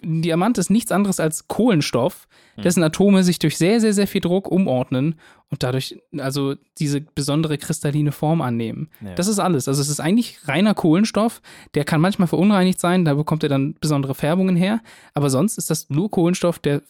ein 0.03 0.23
Diamant 0.23 0.59
ist 0.59 0.71
nichts 0.71 0.93
anderes 0.93 1.21
als 1.21 1.49
Kohlenstoff, 1.49 2.29
dessen 2.63 2.83
Atome 2.83 3.23
sich 3.25 3.39
durch 3.39 3.57
sehr, 3.57 3.81
sehr, 3.81 3.93
sehr 3.93 4.07
viel 4.07 4.21
Druck 4.21 4.49
umordnen 4.49 5.19
und 5.49 5.63
dadurch 5.63 5.99
also 6.19 6.57
diese 6.79 7.01
besondere 7.01 7.59
kristalline 7.59 8.13
Form 8.13 8.43
annehmen. 8.43 8.91
Ja. 9.01 9.15
Das 9.15 9.29
ist 9.29 9.39
alles. 9.39 9.67
Also 9.69 9.81
es 9.81 9.89
ist 9.89 10.01
eigentlich 10.01 10.47
reiner 10.47 10.75
Kohlenstoff, 10.75 11.41
der 11.75 11.85
kann 11.85 12.01
manchmal 12.01 12.29
verunreinigt 12.29 12.81
sein, 12.81 13.05
da 13.05 13.15
bekommt 13.15 13.43
er 13.43 13.49
dann 13.49 13.75
besondere 13.81 14.15
Färbungen 14.15 14.57
her, 14.57 14.81
aber 15.15 15.31
sonst 15.31 15.59
ist 15.59 15.71
das 15.71 15.91
nur 15.91 16.11
Kohlenstoff, 16.11 16.59
der 16.59 16.83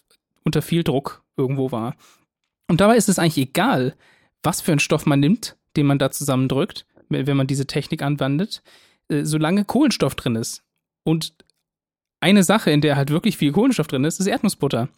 unter 0.45 0.63
viel 0.63 0.83
Druck 0.83 1.23
irgendwo 1.37 1.71
war. 1.71 1.95
Und 2.69 2.81
dabei 2.81 2.97
ist 2.97 3.09
es 3.09 3.19
eigentlich 3.19 3.49
egal, 3.49 3.95
was 4.43 4.61
für 4.61 4.73
einen 4.73 4.81
Stoff 4.81 5.07
man 5.07 5.21
nimmt, 5.21 5.57
den 5.77 5.87
man 5.87 5.99
da 5.99 6.11
zusammendrückt, 6.11 6.87
wenn 7.09 7.27
wenn 7.27 7.37
man 7.37 7.47
diese 7.47 7.67
Technik 7.67 8.03
anwendet, 8.03 8.63
äh, 9.09 9.25
solange 9.25 9.65
Kohlenstoff 9.65 10.15
drin 10.15 10.37
ist. 10.37 10.63
Und 11.03 11.35
eine 12.21 12.43
Sache, 12.43 12.71
in 12.71 12.81
der 12.81 12.97
halt 12.97 13.11
wirklich 13.11 13.37
viel 13.37 13.53
Kohlenstoff 13.53 13.87
drin 13.87 14.05
ist, 14.05 14.21
ist 14.21 14.27
Erdnussbutter. 14.27 14.89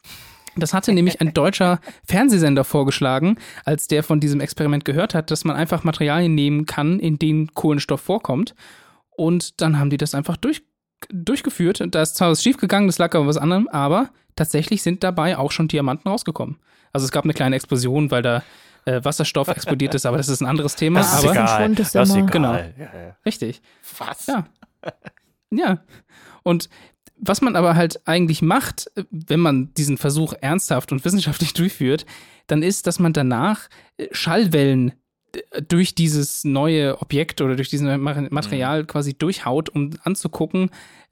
Das 0.56 0.74
hatte 0.74 0.92
nämlich 0.92 1.20
ein 1.20 1.32
deutscher 1.32 1.80
Fernsehsender 2.04 2.64
vorgeschlagen, 2.64 3.36
als 3.64 3.86
der 3.86 4.02
von 4.02 4.20
diesem 4.20 4.40
Experiment 4.40 4.84
gehört 4.84 5.14
hat, 5.14 5.30
dass 5.30 5.44
man 5.44 5.56
einfach 5.56 5.84
Materialien 5.84 6.34
nehmen 6.34 6.66
kann, 6.66 7.00
in 7.00 7.18
denen 7.18 7.54
Kohlenstoff 7.54 8.00
vorkommt. 8.00 8.54
Und 9.10 9.60
dann 9.60 9.78
haben 9.78 9.90
die 9.90 9.96
das 9.96 10.14
einfach 10.14 10.36
durch, 10.36 10.62
durchgeführt. 11.10 11.80
Und 11.80 11.94
Da 11.94 12.02
ist 12.02 12.16
zwar 12.16 12.30
was 12.30 12.42
schiefgegangen, 12.42 12.88
das 12.88 12.98
lag 12.98 13.14
aber 13.14 13.26
was 13.26 13.38
anderem, 13.38 13.68
aber 13.68 14.10
tatsächlich 14.36 14.82
sind 14.82 15.02
dabei 15.02 15.38
auch 15.38 15.52
schon 15.52 15.68
Diamanten 15.68 16.10
rausgekommen. 16.10 16.58
Also 16.92 17.06
es 17.06 17.12
gab 17.12 17.24
eine 17.24 17.32
kleine 17.32 17.56
Explosion, 17.56 18.10
weil 18.10 18.22
da 18.22 18.42
äh, 18.84 19.02
Wasserstoff 19.02 19.48
explodiert 19.48 19.94
ist, 19.94 20.06
aber 20.06 20.16
das 20.16 20.28
ist 20.28 20.42
ein 20.42 20.46
anderes 20.46 20.76
Thema. 20.76 21.00
Das 21.00 21.14
ist 21.14 21.24
aber 21.24 21.32
egal. 21.32 21.74
Das 21.74 21.94
ist 21.94 22.14
egal. 22.14 22.26
Genau. 22.26 22.52
Ja, 22.52 22.66
ja. 22.78 23.16
richtig. 23.24 23.62
Was? 23.98 24.26
Ja. 24.26 24.46
Ja. 25.50 25.78
Und 26.42 26.68
was 27.22 27.40
man 27.40 27.56
aber 27.56 27.76
halt 27.76 28.06
eigentlich 28.06 28.42
macht, 28.42 28.90
wenn 29.10 29.40
man 29.40 29.72
diesen 29.74 29.96
Versuch 29.96 30.34
ernsthaft 30.40 30.92
und 30.92 31.04
wissenschaftlich 31.04 31.54
durchführt, 31.54 32.04
dann 32.48 32.62
ist, 32.62 32.86
dass 32.86 32.98
man 32.98 33.12
danach 33.12 33.68
äh, 33.96 34.08
Schallwellen 34.10 34.92
durch 35.66 35.94
dieses 35.94 36.44
neue 36.44 37.00
Objekt 37.00 37.40
oder 37.40 37.56
durch 37.56 37.70
dieses 37.70 37.98
Material 37.98 38.84
quasi 38.84 39.14
durchhaut, 39.14 39.70
um 39.70 39.90
anzugucken, 40.02 40.68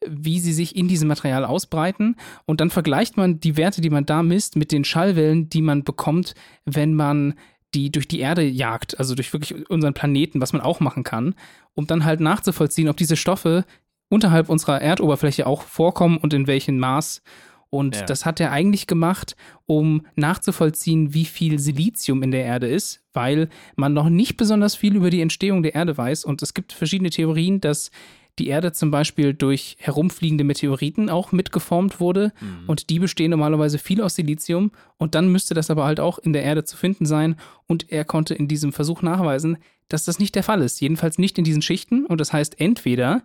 wie 0.07 0.41
sie 0.41 0.53
sich 0.53 0.77
in 0.77 0.89
diesem 0.89 1.09
Material 1.09 1.47
ausbreiten. 1.47 2.17
Und 2.45 2.61
dann 2.61 2.69
vergleicht 2.69 3.17
man 3.17 3.41
die 3.41 3.57
Werte, 3.57 3.81
die 3.81 3.89
man 3.89 4.05
da 4.05 4.23
misst, 4.23 4.57
mit 4.57 4.73
den 4.73 4.85
Schallwellen, 4.85 5.49
die 5.49 5.63
man 5.63 5.85
bekommt, 5.85 6.35
wenn 6.67 6.93
man 6.93 7.33
die 7.73 7.91
durch 7.91 8.09
die 8.09 8.21
Erde 8.21 8.43
jagt, 8.43 8.99
also 8.99 9.15
durch 9.15 9.33
wirklich 9.33 9.71
unseren 9.71 9.95
Planeten, 9.95 10.43
was 10.43 10.53
man 10.53 10.61
auch 10.61 10.81
machen 10.81 11.05
kann, 11.05 11.35
um 11.75 11.87
dann 11.87 12.05
halt 12.05 12.21
nachzuvollziehen, 12.21 12.89
ob 12.89 12.97
diese 12.97 13.17
Stoffe 13.17 13.65
unterhalb 14.11 14.51
unserer 14.51 14.83
Erdoberfläche 14.83 15.47
auch 15.47 15.63
vorkommen 15.63 16.19
und 16.19 16.35
in 16.35 16.47
welchem 16.47 16.79
Maß. 16.79 17.23
Und 17.71 17.97
Ja. 17.97 18.03
das 18.05 18.27
hat 18.27 18.41
er 18.41 18.51
eigentlich 18.51 18.89
gemacht, 18.89 19.37
um 19.65 20.05
nachzuvollziehen, 20.17 21.15
wie 21.15 21.25
viel 21.25 21.61
Silizium 21.61 22.23
in 22.25 22.33
der 22.33 22.45
Erde 22.45 22.67
ist, 22.67 23.01
weil 23.13 23.49
man 23.77 23.93
noch 23.95 24.09
nicht 24.11 24.37
besonders 24.37 24.75
viel 24.75 24.97
über 24.97 25.09
die 25.09 25.21
Entstehung 25.21 25.63
der 25.63 25.75
Erde 25.77 25.97
weiß. 25.97 26.25
Und 26.25 26.43
es 26.43 26.53
gibt 26.53 26.73
verschiedene 26.73 27.11
Theorien, 27.11 27.61
dass 27.61 27.93
die 28.41 28.49
Erde 28.49 28.73
zum 28.73 28.91
Beispiel 28.91 29.35
durch 29.35 29.77
herumfliegende 29.79 30.43
Meteoriten 30.45 31.09
auch 31.11 31.31
mitgeformt 31.31 32.01
wurde. 32.01 32.33
Mhm. 32.41 32.69
Und 32.69 32.91
die 32.91 32.99
bestehen 32.99 33.31
normalerweise 33.31 33.79
viel 33.79 34.03
aus 34.03 34.17
Silizium. 34.17 34.73
Und 34.97 35.15
dann 35.15 35.31
müsste 35.31 35.55
das 35.55 35.71
aber 35.71 35.85
halt 35.85 36.01
auch 36.01 36.19
in 36.19 36.33
der 36.33 36.43
Erde 36.43 36.65
zu 36.65 36.77
finden 36.77 37.07
sein. 37.07 37.37
Und 37.69 37.93
er 37.93 38.05
konnte 38.05 38.35
in 38.35 38.49
diesem 38.49 38.73
Versuch 38.73 39.03
nachweisen, 39.03 39.59
dass 39.89 40.05
das 40.05 40.19
nicht 40.19 40.35
der 40.35 40.43
Fall 40.43 40.63
ist. 40.63 40.81
Jedenfalls 40.81 41.19
nicht 41.19 41.39
in 41.39 41.45
diesen 41.45 41.63
Schichten. 41.63 42.07
Und 42.07 42.21
das 42.21 42.33
heißt, 42.33 42.61
entweder 42.61 43.23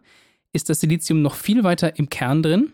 ist 0.56 0.70
das 0.70 0.80
Silizium 0.80 1.22
noch 1.22 1.36
viel 1.36 1.64
weiter 1.64 2.00
im 2.00 2.10
Kern 2.10 2.42
drin 2.42 2.74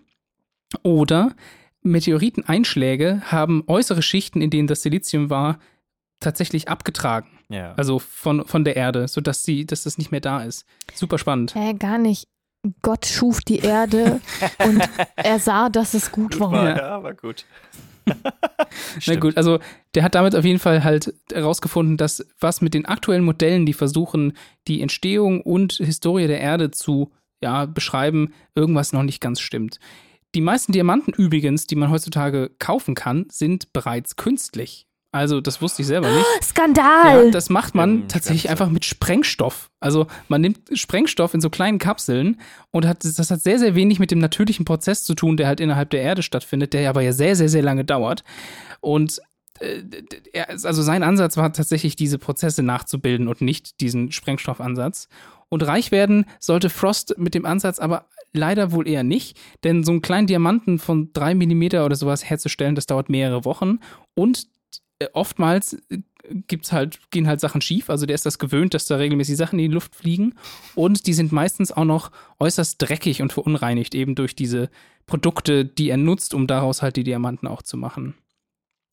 oder 0.83 1.35
Meteoriteneinschläge 1.83 3.23
haben 3.25 3.63
äußere 3.67 4.01
Schichten, 4.01 4.41
in 4.41 4.49
denen 4.49 4.67
das 4.67 4.83
Silizium 4.83 5.29
war, 5.29 5.59
tatsächlich 6.19 6.69
abgetragen. 6.69 7.27
Ja. 7.49 7.73
Also 7.73 7.99
von, 7.99 8.45
von 8.45 8.63
der 8.63 8.75
Erde, 8.75 9.07
sodass 9.07 9.43
sie, 9.43 9.65
dass 9.65 9.83
das 9.83 9.97
nicht 9.97 10.11
mehr 10.11 10.21
da 10.21 10.43
ist. 10.43 10.65
Super 10.93 11.17
spannend. 11.17 11.55
Äh, 11.55 11.73
gar 11.73 11.97
nicht. 11.97 12.27
Gott 12.83 13.07
schuf 13.07 13.41
die 13.41 13.57
Erde 13.57 14.21
und 14.65 14.87
er 15.15 15.39
sah, 15.39 15.69
dass 15.69 15.95
es 15.95 16.11
gut 16.11 16.39
war. 16.39 16.51
war, 16.51 16.69
Ja. 16.69 16.77
ja, 16.77 17.03
war 17.03 17.15
gut. 17.15 17.45
Na 19.07 19.15
gut, 19.15 19.37
also 19.37 19.59
der 19.95 20.03
hat 20.03 20.15
damit 20.15 20.35
auf 20.35 20.45
jeden 20.45 20.59
Fall 20.59 20.83
halt 20.83 21.13
herausgefunden, 21.31 21.97
dass 21.97 22.25
was 22.39 22.61
mit 22.61 22.73
den 22.73 22.85
aktuellen 22.85 23.23
Modellen, 23.23 23.65
die 23.65 23.73
versuchen, 23.73 24.33
die 24.67 24.81
Entstehung 24.81 25.41
und 25.41 25.73
Historie 25.73 26.27
der 26.27 26.39
Erde 26.39 26.71
zu 26.71 27.11
ja, 27.41 27.65
beschreiben, 27.65 28.33
irgendwas 28.55 28.93
noch 28.93 29.03
nicht 29.03 29.21
ganz 29.21 29.39
stimmt. 29.39 29.79
Die 30.33 30.41
meisten 30.41 30.71
Diamanten 30.71 31.13
übrigens, 31.13 31.67
die 31.67 31.75
man 31.75 31.89
heutzutage 31.89 32.51
kaufen 32.59 32.95
kann, 32.95 33.25
sind 33.29 33.73
bereits 33.73 34.15
künstlich. 34.15 34.87
Also 35.13 35.41
das 35.41 35.61
wusste 35.61 35.81
ich 35.81 35.89
selber 35.89 36.09
nicht. 36.09 36.25
Skandal! 36.41 37.25
Ja, 37.25 37.31
das 37.31 37.49
macht 37.49 37.75
man 37.75 38.07
tatsächlich 38.07 38.49
einfach 38.49 38.69
mit 38.69 38.85
Sprengstoff. 38.85 39.69
Also 39.81 40.07
man 40.29 40.39
nimmt 40.39 40.59
Sprengstoff 40.73 41.33
in 41.33 41.41
so 41.41 41.49
kleinen 41.49 41.79
Kapseln 41.79 42.39
und 42.71 42.87
hat, 42.87 43.03
das 43.03 43.29
hat 43.29 43.41
sehr, 43.41 43.59
sehr 43.59 43.75
wenig 43.75 43.99
mit 43.99 44.11
dem 44.11 44.19
natürlichen 44.19 44.63
Prozess 44.63 45.03
zu 45.03 45.13
tun, 45.13 45.35
der 45.35 45.47
halt 45.47 45.59
innerhalb 45.59 45.89
der 45.89 46.01
Erde 46.01 46.23
stattfindet, 46.23 46.71
der 46.71 46.89
aber 46.89 47.01
ja 47.01 47.11
sehr, 47.11 47.35
sehr, 47.35 47.49
sehr 47.49 47.61
lange 47.61 47.83
dauert. 47.83 48.23
Und 48.79 49.21
äh, 49.59 49.83
er, 50.31 50.49
also 50.49 50.81
sein 50.81 51.03
Ansatz 51.03 51.35
war 51.35 51.51
tatsächlich, 51.51 51.97
diese 51.97 52.17
Prozesse 52.17 52.63
nachzubilden 52.63 53.27
und 53.27 53.41
nicht 53.41 53.81
diesen 53.81 54.13
Sprengstoffansatz. 54.13 55.09
Und 55.51 55.67
reich 55.67 55.91
werden 55.91 56.25
sollte 56.39 56.69
Frost 56.69 57.15
mit 57.17 57.35
dem 57.35 57.45
Ansatz 57.45 57.77
aber 57.77 58.05
leider 58.33 58.71
wohl 58.71 58.87
eher 58.87 59.03
nicht, 59.03 59.37
denn 59.65 59.83
so 59.83 59.91
einen 59.91 60.01
kleinen 60.01 60.25
Diamanten 60.25 60.79
von 60.79 61.11
drei 61.11 61.35
Millimeter 61.35 61.85
oder 61.85 61.97
sowas 61.97 62.27
herzustellen, 62.29 62.75
das 62.75 62.85
dauert 62.85 63.09
mehrere 63.09 63.43
Wochen 63.43 63.79
und 64.15 64.47
äh, 64.99 65.07
oftmals 65.13 65.73
äh, 65.89 65.97
gibt's 66.47 66.71
halt, 66.71 66.99
gehen 67.11 67.27
halt 67.27 67.41
Sachen 67.41 67.61
schief. 67.61 67.89
Also 67.89 68.05
der 68.05 68.15
ist 68.15 68.25
das 68.25 68.39
gewöhnt, 68.39 68.73
dass 68.73 68.85
da 68.85 68.95
regelmäßig 68.95 69.35
Sachen 69.35 69.59
in 69.59 69.69
die 69.69 69.73
Luft 69.73 69.95
fliegen. 69.95 70.35
Und 70.75 71.07
die 71.07 71.13
sind 71.13 71.31
meistens 71.31 71.71
auch 71.71 71.83
noch 71.83 72.11
äußerst 72.39 72.81
dreckig 72.81 73.21
und 73.21 73.33
verunreinigt, 73.33 73.95
eben 73.95 74.15
durch 74.15 74.35
diese 74.35 74.69
Produkte, 75.07 75.65
die 75.65 75.89
er 75.89 75.97
nutzt, 75.97 76.33
um 76.33 76.47
daraus 76.47 76.81
halt 76.81 76.95
die 76.95 77.03
Diamanten 77.03 77.47
auch 77.47 77.63
zu 77.63 77.75
machen. 77.75 78.13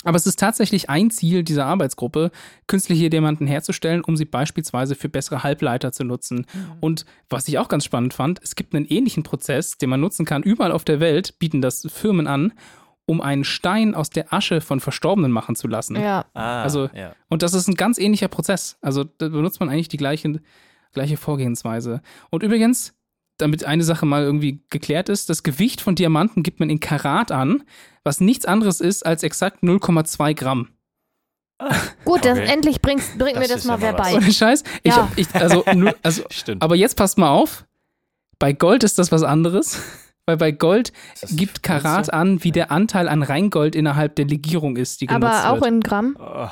Aber 0.05 0.17
es 0.17 0.27
ist 0.27 0.39
tatsächlich 0.39 0.89
ein 0.89 1.11
Ziel 1.11 1.43
dieser 1.43 1.67
Arbeitsgruppe, 1.67 2.31
künstliche 2.69 3.11
Diamanten 3.11 3.49
herzustellen, 3.49 4.03
um 4.05 4.17
sie 4.17 4.25
beispielsweise 4.27 4.95
für 4.95 5.09
bessere 5.09 5.43
Halbleiter 5.43 5.91
zu 5.91 6.05
nutzen. 6.05 6.47
Und 6.81 7.05
was 7.29 7.49
ich 7.49 7.59
auch 7.59 7.69
ganz 7.69 7.85
spannend 7.85 8.15
fand, 8.15 8.41
es 8.43 8.55
gibt 8.55 8.75
einen 8.75 8.85
ähnlichen 8.87 9.25
Prozess, 9.25 9.77
den 9.77 9.91
man 9.91 10.01
nutzen 10.01 10.25
kann. 10.25 10.45
Überall 10.45 10.71
auf 10.73 10.85
der 10.85 11.01
Welt 11.01 11.39
bieten 11.41 11.61
das 11.61 11.85
Firmen 11.91 12.29
an, 12.29 12.53
um 13.07 13.21
einen 13.21 13.43
Stein 13.43 13.95
aus 13.97 14.11
der 14.11 14.33
Asche 14.33 14.61
von 14.61 14.79
Verstorbenen 14.81 15.33
machen 15.33 15.57
zu 15.57 15.67
lassen. 15.67 15.97
Ja, 15.97 16.27
Ah, 16.33 16.63
Also- 16.63 16.91
ja. 16.95 17.15
Und 17.29 17.43
das 17.43 17.55
ist 17.55 17.67
ein 17.67 17.75
ganz 17.75 17.99
ähnlicher 17.99 18.29
Prozess. 18.29 18.77
Also 18.81 19.03
da 19.05 19.29
benutzt 19.29 19.59
man 19.61 19.69
eigentlich 19.69 19.89
die 19.89 19.97
gleiche, 19.97 20.41
gleiche 20.93 21.17
Vorgehensweise. 21.17 22.03
Und 22.31 22.43
übrigens, 22.45 22.95
damit 23.39 23.65
eine 23.65 23.85
Sache 23.85 24.05
mal 24.07 24.23
irgendwie 24.23 24.63
geklärt 24.71 25.09
ist, 25.09 25.29
das 25.31 25.43
Gewicht 25.43 25.81
von 25.81 25.95
Diamanten 25.95 26.43
gibt 26.43 26.61
man 26.61 26.71
in 26.71 26.81
Karat 26.81 27.33
an, 27.33 27.63
was 28.05 28.21
nichts 28.21 28.45
anderes 28.45 28.81
ist 28.81 29.05
als 29.07 29.23
exakt 29.23 29.63
0,2 29.63 30.35
Gramm. 30.35 30.69
gut, 32.05 32.25
das, 32.25 32.39
Okay. 32.39 32.53
endlich 32.53 32.81
bringst, 32.81 33.19
bringt 33.19 33.37
Das 33.37 33.43
mir 33.43 33.49
das 33.49 33.63
ist 33.63 33.65
mal 33.67 33.75
ja 33.77 33.81
wer 33.83 33.93
bei. 33.95 34.15
Ohne 34.15 34.33
Scheiß. 34.33 34.63
Ich, 34.83 34.95
Ja. 34.95 35.11
ich, 35.17 35.35
also, 35.35 35.65
nur, 35.75 35.95
also, 36.03 36.23
Stimmt. 36.31 36.63
aber 36.63 36.77
jetzt 36.77 36.97
passt 36.97 37.19
mal 37.19 37.31
auf. 37.31 37.65
Bei 38.39 38.53
Gold 38.53 38.85
ist 38.85 38.99
das 38.99 39.11
was 39.11 39.23
anderes. 39.25 39.81
Weil 40.27 40.37
bei 40.37 40.53
Gold 40.53 40.93
Ist 41.15 41.23
das 41.23 41.37
gibt? 41.37 41.63
Karat 41.63 42.13
an, 42.13 42.45
wie 42.45 42.53
der 42.53 42.71
Anteil 42.71 43.09
an 43.09 43.23
Reingold 43.23 43.75
innerhalb 43.75 44.15
der 44.17 44.27
Legierung 44.27 44.77
ist, 44.77 45.01
die 45.01 45.07
genutzt 45.07 45.25
Aber 45.25 45.51
auch 45.51 45.63
wird. 45.63 45.71
in 45.73 45.81
Gramm. 45.81 46.17
Oh, 46.21 46.49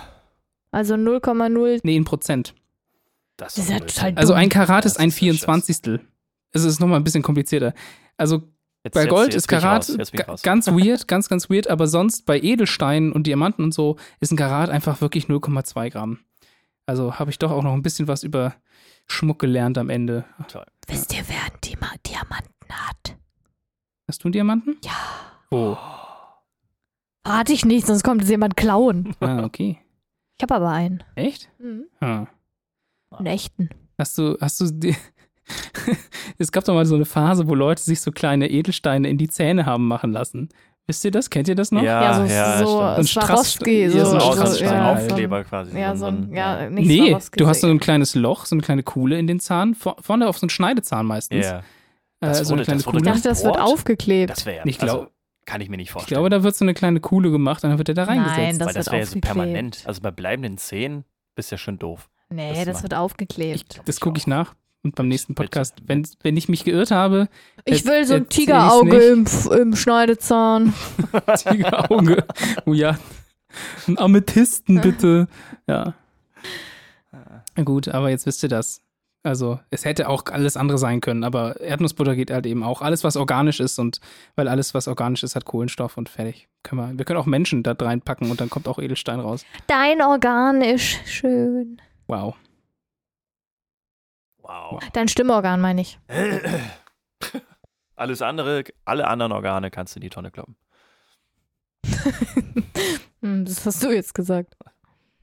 Also 0.70 0.94
0,0. 0.94 1.81
Nee, 1.83 1.94
in 1.96 2.05
Prozent. 2.07 2.55
Das 3.37 3.53
Das 3.55 3.64
ist 3.64 3.70
ja 3.70 3.77
Blödsinn. 3.77 3.96
total 4.01 4.14
Also 4.18 4.33
dumm. 4.33 4.40
ein 4.40 4.49
Karat 4.49 4.87
Das 4.87 4.92
ist 4.92 4.99
ein 4.99 5.11
ist 5.11 5.20
ja 5.20 5.31
Schiss. 5.33 5.44
24. 5.44 6.01
Es 6.64 6.64
ist 6.64 6.81
nochmal 6.81 6.99
ein 7.01 7.05
bisschen 7.05 7.23
komplizierter. 7.23 7.75
Also 8.16 8.42
Jetzt- 8.85 8.95
bei 8.95 9.01
jetzt- 9.03 9.11
Gold 9.11 9.27
jetzt 9.33 9.37
ist 9.37 9.47
bin 9.49 9.59
ich 9.59 9.62
Karat 9.64 9.88
raus, 9.88 9.97
jetzt 9.97 10.42
ganz 10.45 10.66
weird, 10.69 11.09
ganz, 11.09 11.29
ganz 11.29 11.51
weird, 11.51 11.69
aber 11.69 11.87
sonst 11.88 12.25
bei 12.27 12.38
Edelsteinen 12.40 13.12
und 13.12 13.27
Diamanten 13.27 13.64
und 13.64 13.73
so 13.75 13.97
ist 14.21 14.31
ein 14.33 14.37
Karat 14.37 14.71
einfach 14.71 15.01
wirklich 15.01 15.27
0,2 15.29 15.90
Gramm. 15.90 16.21
Also 16.87 17.19
habe 17.19 17.31
ich 17.31 17.38
doch 17.38 17.51
auch 17.51 17.62
noch 17.64 17.73
ein 17.73 17.83
bisschen 17.83 18.07
was 18.07 18.23
über 18.23 18.55
Schmuck 19.09 19.40
gelernt 19.40 19.77
am 19.79 19.90
Ende. 19.90 20.25
Wisst 20.87 21.12
ihr, 21.14 21.23
wer 21.29 21.40
einen 21.40 21.61
Dima 21.64 21.90
Diamanten 22.07 22.55
hat? 22.71 23.16
Hast 24.09 24.23
du 24.23 24.29
einen 24.29 24.33
Diamanten? 24.33 24.77
Ja. 24.85 24.92
Wo? 25.51 25.77
Rate 27.27 27.53
ich 27.53 27.64
nicht, 27.64 27.87
sonst 27.88 28.05
kommt 28.05 28.23
es 28.23 28.29
jemand 28.31 28.57
klauen. 28.57 29.14
Ah, 29.21 29.42
okay. 29.45 29.79
Ich 30.38 30.42
habe 30.42 30.55
aber 30.55 30.69
einen. 30.71 31.03
Echt? 31.16 31.49
Mhm. 31.59 31.87
Ah. 32.01 32.27
Einen 33.11 33.27
echten. 33.27 33.71
Hast 33.99 34.16
du, 34.19 34.37
hast 34.40 34.61
du 34.61 34.71
die. 34.71 34.95
es 36.39 36.53
gab 36.53 36.65
doch 36.65 36.75
mal 36.75 36.87
so 36.87 36.95
eine 36.95 37.05
Phase, 37.05 37.49
wo 37.49 37.55
Leute 37.55 37.83
sich 37.83 38.01
so 38.01 38.11
kleine 38.11 38.51
Edelsteine 38.51 39.09
in 39.09 39.19
die 39.19 39.29
Zähne 39.29 39.67
haben 39.67 39.87
machen 39.89 40.13
lassen. 40.13 40.49
Wisst 40.89 41.05
ihr 41.05 41.11
das? 41.11 41.31
Kennt 41.31 41.49
ihr 41.49 41.57
das 41.57 41.73
noch? 41.73 41.83
Ja, 41.83 42.03
Ja, 42.03 42.15
so, 42.15 42.33
ja, 42.33 42.59
so. 42.67 42.81
Ein 42.81 43.05
Swarovski. 43.05 43.89
So, 43.91 44.05
so 44.05 44.21
so 44.21 44.47
so, 44.47 44.65
ja. 44.65 44.93
Aufkleber 44.93 45.43
quasi. 45.43 45.77
Ja, 45.77 45.97
so 45.97 46.07
ein, 46.07 46.33
ja, 46.33 46.71
nicht 46.71 46.87
Nee, 46.87 47.09
Swarovski, 47.09 47.39
du 47.39 47.47
hast 47.49 47.61
so 47.61 47.67
ein 47.69 47.81
kleines 47.81 48.15
Loch, 48.15 48.47
so 48.47 48.55
eine 48.55 48.63
kleine 48.63 48.83
Kuhle 48.85 49.19
in 49.19 49.27
den 49.27 49.41
Zahn, 49.41 49.75
vor- 49.75 49.97
vorne 50.01 50.29
auf 50.29 50.39
so 50.39 50.45
einen 50.45 50.51
Schneidezahn 50.51 51.05
meistens. 51.07 51.45
Ja, 51.45 51.59
Äh, 51.59 51.63
Das 52.21 52.39
so 52.39 52.45
eine 52.45 52.51
wurde- 52.61 52.65
kleine 52.65 52.79
das 52.79 52.87
wurde 52.87 52.99
Ich 52.99 53.03
Kuhle. 53.05 53.15
dachte, 53.15 53.29
das 53.29 53.45
wird 53.45 53.59
aufgeklebt. 53.61 54.31
das 54.31 54.47
wäre 54.47 54.57
ja, 54.59 54.63
Ich 54.65 54.81
also, 54.81 54.97
glaub- 54.99 55.11
kann 55.45 55.61
ich 55.61 55.69
mir 55.69 55.77
nicht 55.77 55.87
Ich 55.89 55.93
vorstellen. 55.93 56.17
glaube, 56.17 56.31
da 56.31 56.43
wird 56.45 56.55
so 56.57 56.65
eine 56.65 56.73
kleine 56.75 57.01
Kuhle 57.01 57.31
gemacht 57.33 57.63
und 57.65 57.71
dann 57.71 57.79
wird 57.79 57.89
der 57.89 57.95
da 57.97 58.05
reingesetzt. 58.05 58.37
Nein, 58.39 58.59
das 58.59 58.67
Weil 58.69 58.75
das 58.75 58.87
wird 58.87 58.93
wäre 58.93 59.01
ja 59.01 59.07
so 59.07 59.09
aufgeklebt. 59.11 59.25
permanent. 59.27 59.83
Also 59.87 60.01
bei 60.01 60.11
bleibenden 60.13 60.57
Zehen 60.57 61.05
bist 61.35 61.51
du 61.51 61.55
ja 61.55 61.59
schon 61.59 61.79
doof. 61.79 62.09
Nee, 62.31 62.53
Das 62.55 62.65
das, 62.65 62.83
wird 62.85 62.95
aufgeklebt. 62.95 63.81
das 63.85 64.01
gucke 64.01 64.19
ich 64.19 64.27
nach. 64.29 64.55
Und 64.87 64.94
beim 64.94 65.09
nächsten. 65.09 65.35
Podcast, 65.35 65.75
wenn, 65.85 66.07
wenn 66.22 66.37
ich 66.37 66.49
mich 66.49 66.62
geirrt 66.62 66.92
habe, 66.92 67.29
Ich 67.64 67.85
will 67.87 68.05
so 68.07 68.14
ein 68.14 68.29
Tigerauge 68.29 68.96
im, 68.96 69.27
im 69.51 69.75
Schneidezahn. 69.75 70.72
Tigerauge. 71.37 72.25
oh 72.66 72.72
ja. 72.72 72.96
Ein 73.88 73.99
Amethysten, 73.99 74.81
bitte. 74.81 75.27
Ja. 75.66 75.94
Na 77.57 77.62
gut, 77.64 77.88
aber 77.88 78.11
jetzt 78.11 78.27
wisst 78.27 78.44
ihr 78.44 78.49
das. 78.49 78.81
Also, 79.25 79.59
es 79.70 79.85
hätte 79.85 80.09
auch 80.09 80.27
alles 80.27 80.57
andere 80.57 80.79
sein 80.79 81.01
können, 81.01 81.25
aber 81.25 81.61
Erdnussbutter 81.61 82.14
geht 82.14 82.31
halt 82.31 82.46
eben 82.46 82.62
auch. 82.62 82.81
Alles, 82.81 83.03
was 83.03 83.16
organisch 83.16 83.59
ist 83.59 83.81
und 83.81 84.01
weil 84.37 84.46
alles, 84.46 84.72
was 84.72 84.87
organisch 84.87 85.25
ist, 85.25 85.35
hat 85.35 85.46
Kohlenstoff 85.46 85.96
und 85.96 86.09
fertig. 86.09 86.46
Können 86.62 86.81
wir, 86.81 86.99
wir 86.99 87.05
können 87.05 87.18
auch 87.18 87.27
Menschen 87.27 87.64
da 87.64 87.72
reinpacken 87.72 88.31
und 88.31 88.40
dann 88.40 88.51
kommt 88.51 88.68
auch 88.68 88.79
Edelstein 88.79 89.18
raus. 89.18 89.44
Dein 89.66 90.01
Organ 90.01 90.62
ist 90.62 91.01
schön. 91.07 91.81
Wow. 92.07 92.37
Wow. 94.47 94.81
Dein 94.93 95.09
Stimmorgan, 95.09 95.61
meine 95.61 95.81
ich. 95.81 95.99
Alles 97.97 98.21
andere, 98.23 98.65
alle 98.85 99.09
anderen 99.09 99.33
Organe 99.33 99.71
kannst 99.71 99.95
du 99.95 99.99
in 99.99 100.03
die 100.03 100.11
Tonne 100.11 100.31
kloppen. 100.31 100.57
Hm, 103.23 103.47
das 103.47 103.65
hast 103.65 103.83
du 103.83 103.91
jetzt 103.91 104.15
gesagt. 104.15 104.55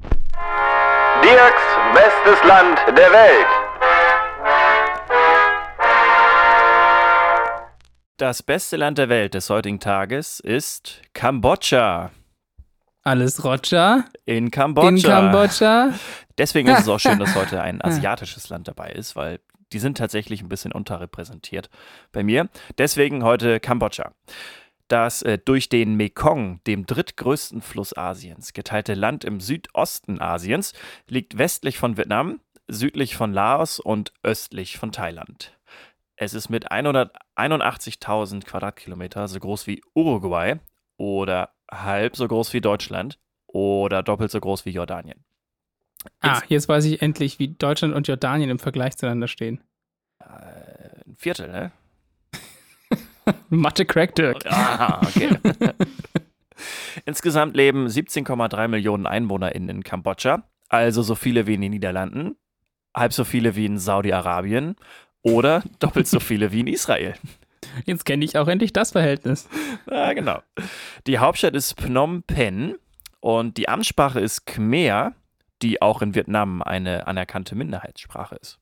Dirks 0.01 1.61
bestes 1.93 2.43
Land 2.43 2.79
der 2.87 3.11
Welt. 3.11 3.45
Das 8.17 8.41
beste 8.41 8.77
Land 8.77 8.97
der 8.97 9.09
Welt 9.09 9.35
des 9.35 9.51
heutigen 9.51 9.79
Tages 9.79 10.39
ist 10.39 11.03
Kambodscha. 11.13 12.09
Alles 13.03 13.43
Roger 13.43 14.05
In 14.25 14.49
Kambodscha. 14.49 14.89
in 14.89 15.01
Kambodscha. 15.01 15.93
Deswegen 16.37 16.69
ist 16.69 16.81
es 16.81 16.87
auch 16.87 16.99
schön, 16.99 17.19
dass 17.19 17.35
heute 17.35 17.61
ein 17.61 17.83
asiatisches 17.83 18.49
Land 18.49 18.67
dabei 18.67 18.91
ist, 18.91 19.15
weil 19.15 19.39
die 19.73 19.79
sind 19.79 19.97
tatsächlich 19.97 20.41
ein 20.41 20.49
bisschen 20.49 20.71
unterrepräsentiert 20.71 21.69
bei 22.11 22.23
mir. 22.23 22.49
Deswegen 22.77 23.23
heute 23.23 23.59
Kambodscha. 23.59 24.13
Das 24.87 25.21
äh, 25.21 25.37
durch 25.37 25.69
den 25.69 25.95
Mekong, 25.95 26.61
dem 26.67 26.85
drittgrößten 26.85 27.61
Fluss 27.61 27.97
Asiens, 27.97 28.53
geteilte 28.53 28.93
Land 28.93 29.25
im 29.25 29.39
Südosten 29.39 30.21
Asiens, 30.21 30.73
liegt 31.07 31.37
westlich 31.37 31.77
von 31.77 31.97
Vietnam, 31.97 32.41
südlich 32.67 33.15
von 33.15 33.33
Laos 33.33 33.79
und 33.79 34.13
östlich 34.23 34.77
von 34.77 34.91
Thailand. 34.91 35.57
Es 36.15 36.33
ist 36.33 36.49
mit 36.49 36.71
181.000 36.71 38.45
Quadratkilometer 38.45 39.27
so 39.27 39.39
groß 39.39 39.67
wie 39.67 39.81
Uruguay 39.95 40.59
oder 40.97 41.52
halb 41.81 42.15
so 42.15 42.27
groß 42.27 42.53
wie 42.53 42.61
Deutschland 42.61 43.19
oder 43.47 44.03
doppelt 44.03 44.31
so 44.31 44.39
groß 44.39 44.65
wie 44.65 44.71
Jordanien. 44.71 45.23
Ah, 46.19 46.41
jetzt 46.47 46.67
weiß 46.67 46.85
ich 46.85 47.01
endlich, 47.01 47.39
wie 47.39 47.49
Deutschland 47.49 47.93
und 47.93 48.07
Jordanien 48.07 48.49
im 48.49 48.59
Vergleich 48.59 48.97
zueinander 48.97 49.27
stehen. 49.27 49.61
Ein 50.19 51.15
Viertel, 51.17 51.49
ne? 51.49 51.71
Mathe 53.49 53.85
Crack 53.85 54.15
Dirk. 54.15 54.45
Ah, 54.47 55.01
okay. 55.01 55.29
Insgesamt 57.05 57.55
leben 57.55 57.87
17,3 57.87 58.67
Millionen 58.67 59.07
EinwohnerInnen 59.07 59.69
in 59.69 59.83
Kambodscha, 59.83 60.43
also 60.69 61.01
so 61.01 61.15
viele 61.15 61.47
wie 61.47 61.55
in 61.55 61.61
den 61.61 61.71
Niederlanden, 61.71 62.35
halb 62.95 63.13
so 63.13 63.23
viele 63.23 63.55
wie 63.55 63.65
in 63.65 63.79
Saudi-Arabien 63.79 64.75
oder 65.21 65.63
doppelt 65.79 66.07
so 66.07 66.19
viele 66.19 66.51
wie 66.51 66.61
in 66.61 66.67
Israel. 66.67 67.15
Jetzt 67.85 68.05
kenne 68.05 68.25
ich 68.25 68.37
auch 68.37 68.47
endlich 68.47 68.73
das 68.73 68.91
Verhältnis. 68.91 69.47
Ah, 69.85 70.13
genau. 70.13 70.41
Die 71.07 71.19
Hauptstadt 71.19 71.55
ist 71.55 71.79
Phnom 71.79 72.23
Penh 72.23 72.75
und 73.19 73.57
die 73.57 73.67
Amtssprache 73.67 74.19
ist 74.19 74.45
Khmer, 74.45 75.13
die 75.61 75.81
auch 75.81 76.01
in 76.01 76.15
Vietnam 76.15 76.61
eine 76.61 77.05
anerkannte 77.05 77.53
Minderheitssprache 77.55 78.35
ist. 78.35 78.59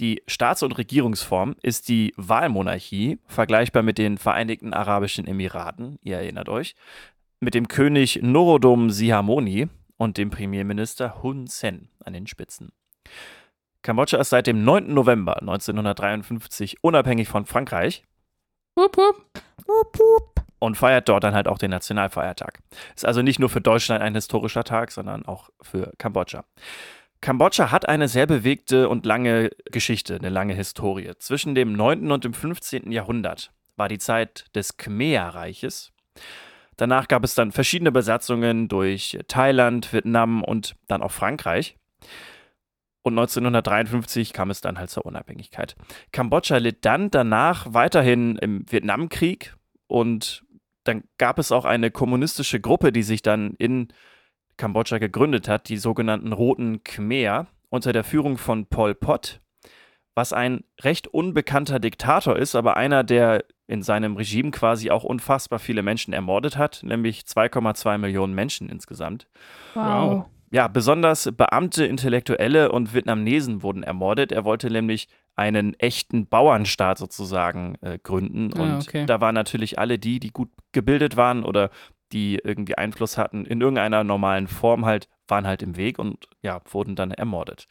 Die 0.00 0.22
Staats- 0.26 0.62
und 0.62 0.76
Regierungsform 0.76 1.56
ist 1.62 1.88
die 1.88 2.12
Wahlmonarchie, 2.16 3.18
vergleichbar 3.26 3.82
mit 3.82 3.98
den 3.98 4.18
Vereinigten 4.18 4.74
Arabischen 4.74 5.26
Emiraten, 5.26 5.98
ihr 6.02 6.16
erinnert 6.16 6.48
euch, 6.48 6.74
mit 7.38 7.54
dem 7.54 7.68
König 7.68 8.20
Norodom 8.22 8.90
Sihamoni 8.90 9.68
und 9.96 10.16
dem 10.18 10.30
Premierminister 10.30 11.22
Hun 11.22 11.46
Sen 11.46 11.90
an 12.04 12.12
den 12.12 12.26
Spitzen. 12.26 12.72
Kambodscha 13.82 14.18
ist 14.18 14.30
seit 14.30 14.46
dem 14.46 14.64
9. 14.64 14.92
November 14.92 15.40
1953 15.40 16.78
unabhängig 16.82 17.28
von 17.28 17.46
Frankreich 17.46 18.04
Wupp, 18.76 18.96
wupp. 18.96 19.24
Wupp, 19.66 19.98
wupp. 19.98 20.44
und 20.58 20.76
feiert 20.76 21.08
dort 21.08 21.24
dann 21.24 21.34
halt 21.34 21.48
auch 21.48 21.58
den 21.58 21.70
Nationalfeiertag. 21.70 22.60
Ist 22.94 23.04
also 23.04 23.22
nicht 23.22 23.38
nur 23.38 23.48
für 23.48 23.60
Deutschland 23.60 24.02
ein 24.02 24.14
historischer 24.14 24.64
Tag, 24.64 24.90
sondern 24.90 25.24
auch 25.26 25.50
für 25.60 25.92
Kambodscha. 25.98 26.44
Kambodscha 27.20 27.70
hat 27.70 27.88
eine 27.88 28.08
sehr 28.08 28.26
bewegte 28.26 28.88
und 28.88 29.04
lange 29.04 29.50
Geschichte, 29.70 30.16
eine 30.16 30.30
lange 30.30 30.54
Historie. 30.54 31.12
Zwischen 31.18 31.54
dem 31.54 31.72
9. 31.72 32.10
und 32.10 32.24
dem 32.24 32.32
15. 32.32 32.92
Jahrhundert 32.92 33.52
war 33.76 33.88
die 33.88 33.98
Zeit 33.98 34.46
des 34.54 34.76
Khmer-Reiches. 34.78 35.92
Danach 36.76 37.08
gab 37.08 37.24
es 37.24 37.34
dann 37.34 37.52
verschiedene 37.52 37.92
Besatzungen 37.92 38.68
durch 38.68 39.18
Thailand, 39.28 39.92
Vietnam 39.92 40.42
und 40.42 40.76
dann 40.86 41.02
auch 41.02 41.12
Frankreich. 41.12 41.76
Und 43.02 43.18
1953 43.18 44.32
kam 44.32 44.50
es 44.50 44.60
dann 44.60 44.78
halt 44.78 44.90
zur 44.90 45.06
Unabhängigkeit. 45.06 45.74
Kambodscha 46.12 46.58
litt 46.58 46.84
dann 46.84 47.10
danach 47.10 47.72
weiterhin 47.72 48.36
im 48.36 48.70
Vietnamkrieg 48.70 49.56
und 49.86 50.44
dann 50.84 51.04
gab 51.18 51.38
es 51.38 51.52
auch 51.52 51.64
eine 51.64 51.90
kommunistische 51.90 52.60
Gruppe, 52.60 52.92
die 52.92 53.02
sich 53.02 53.22
dann 53.22 53.54
in 53.54 53.88
Kambodscha 54.56 54.98
gegründet 54.98 55.48
hat, 55.48 55.68
die 55.68 55.78
sogenannten 55.78 56.32
Roten 56.32 56.84
Khmer, 56.84 57.46
unter 57.70 57.92
der 57.92 58.04
Führung 58.04 58.36
von 58.36 58.66
Pol 58.66 58.94
Pot, 58.94 59.40
was 60.14 60.32
ein 60.32 60.64
recht 60.82 61.06
unbekannter 61.06 61.78
Diktator 61.78 62.36
ist, 62.36 62.54
aber 62.54 62.76
einer, 62.76 63.04
der 63.04 63.44
in 63.66 63.82
seinem 63.82 64.16
Regime 64.16 64.50
quasi 64.50 64.90
auch 64.90 65.04
unfassbar 65.04 65.60
viele 65.60 65.82
Menschen 65.82 66.12
ermordet 66.12 66.56
hat, 66.56 66.82
nämlich 66.82 67.20
2,2 67.20 67.98
Millionen 67.98 68.34
Menschen 68.34 68.68
insgesamt. 68.68 69.28
Wow. 69.74 70.26
Ja, 70.52 70.66
besonders 70.66 71.30
Beamte, 71.36 71.84
Intellektuelle 71.86 72.72
und 72.72 72.92
Vietnamesen 72.92 73.62
wurden 73.62 73.82
ermordet. 73.84 74.32
Er 74.32 74.44
wollte 74.44 74.68
nämlich 74.70 75.08
einen 75.36 75.74
echten 75.78 76.26
Bauernstaat 76.26 76.98
sozusagen 76.98 77.76
äh, 77.82 77.98
gründen. 78.02 78.50
Ah, 78.54 78.62
Und 78.62 78.82
okay. 78.82 79.06
da 79.06 79.20
waren 79.20 79.34
natürlich 79.34 79.78
alle 79.78 79.98
die, 79.98 80.18
die 80.18 80.30
gut 80.32 80.50
gebildet 80.72 81.16
waren 81.16 81.44
oder 81.44 81.70
die 82.12 82.40
irgendwie 82.42 82.76
Einfluss 82.76 83.16
hatten 83.16 83.46
in 83.46 83.60
irgendeiner 83.60 84.02
normalen 84.02 84.48
Form 84.48 84.84
halt, 84.84 85.08
waren 85.28 85.46
halt 85.46 85.62
im 85.62 85.76
Weg 85.76 86.00
und 86.00 86.26
ja, 86.42 86.60
wurden 86.68 86.96
dann 86.96 87.12
ermordet. 87.12 87.66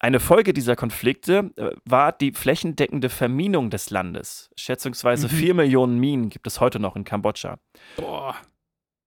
Eine 0.00 0.18
Folge 0.20 0.52
dieser 0.52 0.74
Konflikte 0.76 1.50
äh, 1.56 1.70
war 1.84 2.10
die 2.12 2.32
flächendeckende 2.32 3.08
Verminung 3.08 3.70
des 3.70 3.90
Landes. 3.90 4.50
Schätzungsweise 4.56 5.26
Mhm. 5.28 5.30
4 5.30 5.54
Millionen 5.54 5.98
Minen 5.98 6.28
gibt 6.28 6.46
es 6.48 6.60
heute 6.60 6.80
noch 6.80 6.96
in 6.96 7.04
Kambodscha. 7.04 7.58
Boah. 7.96 8.34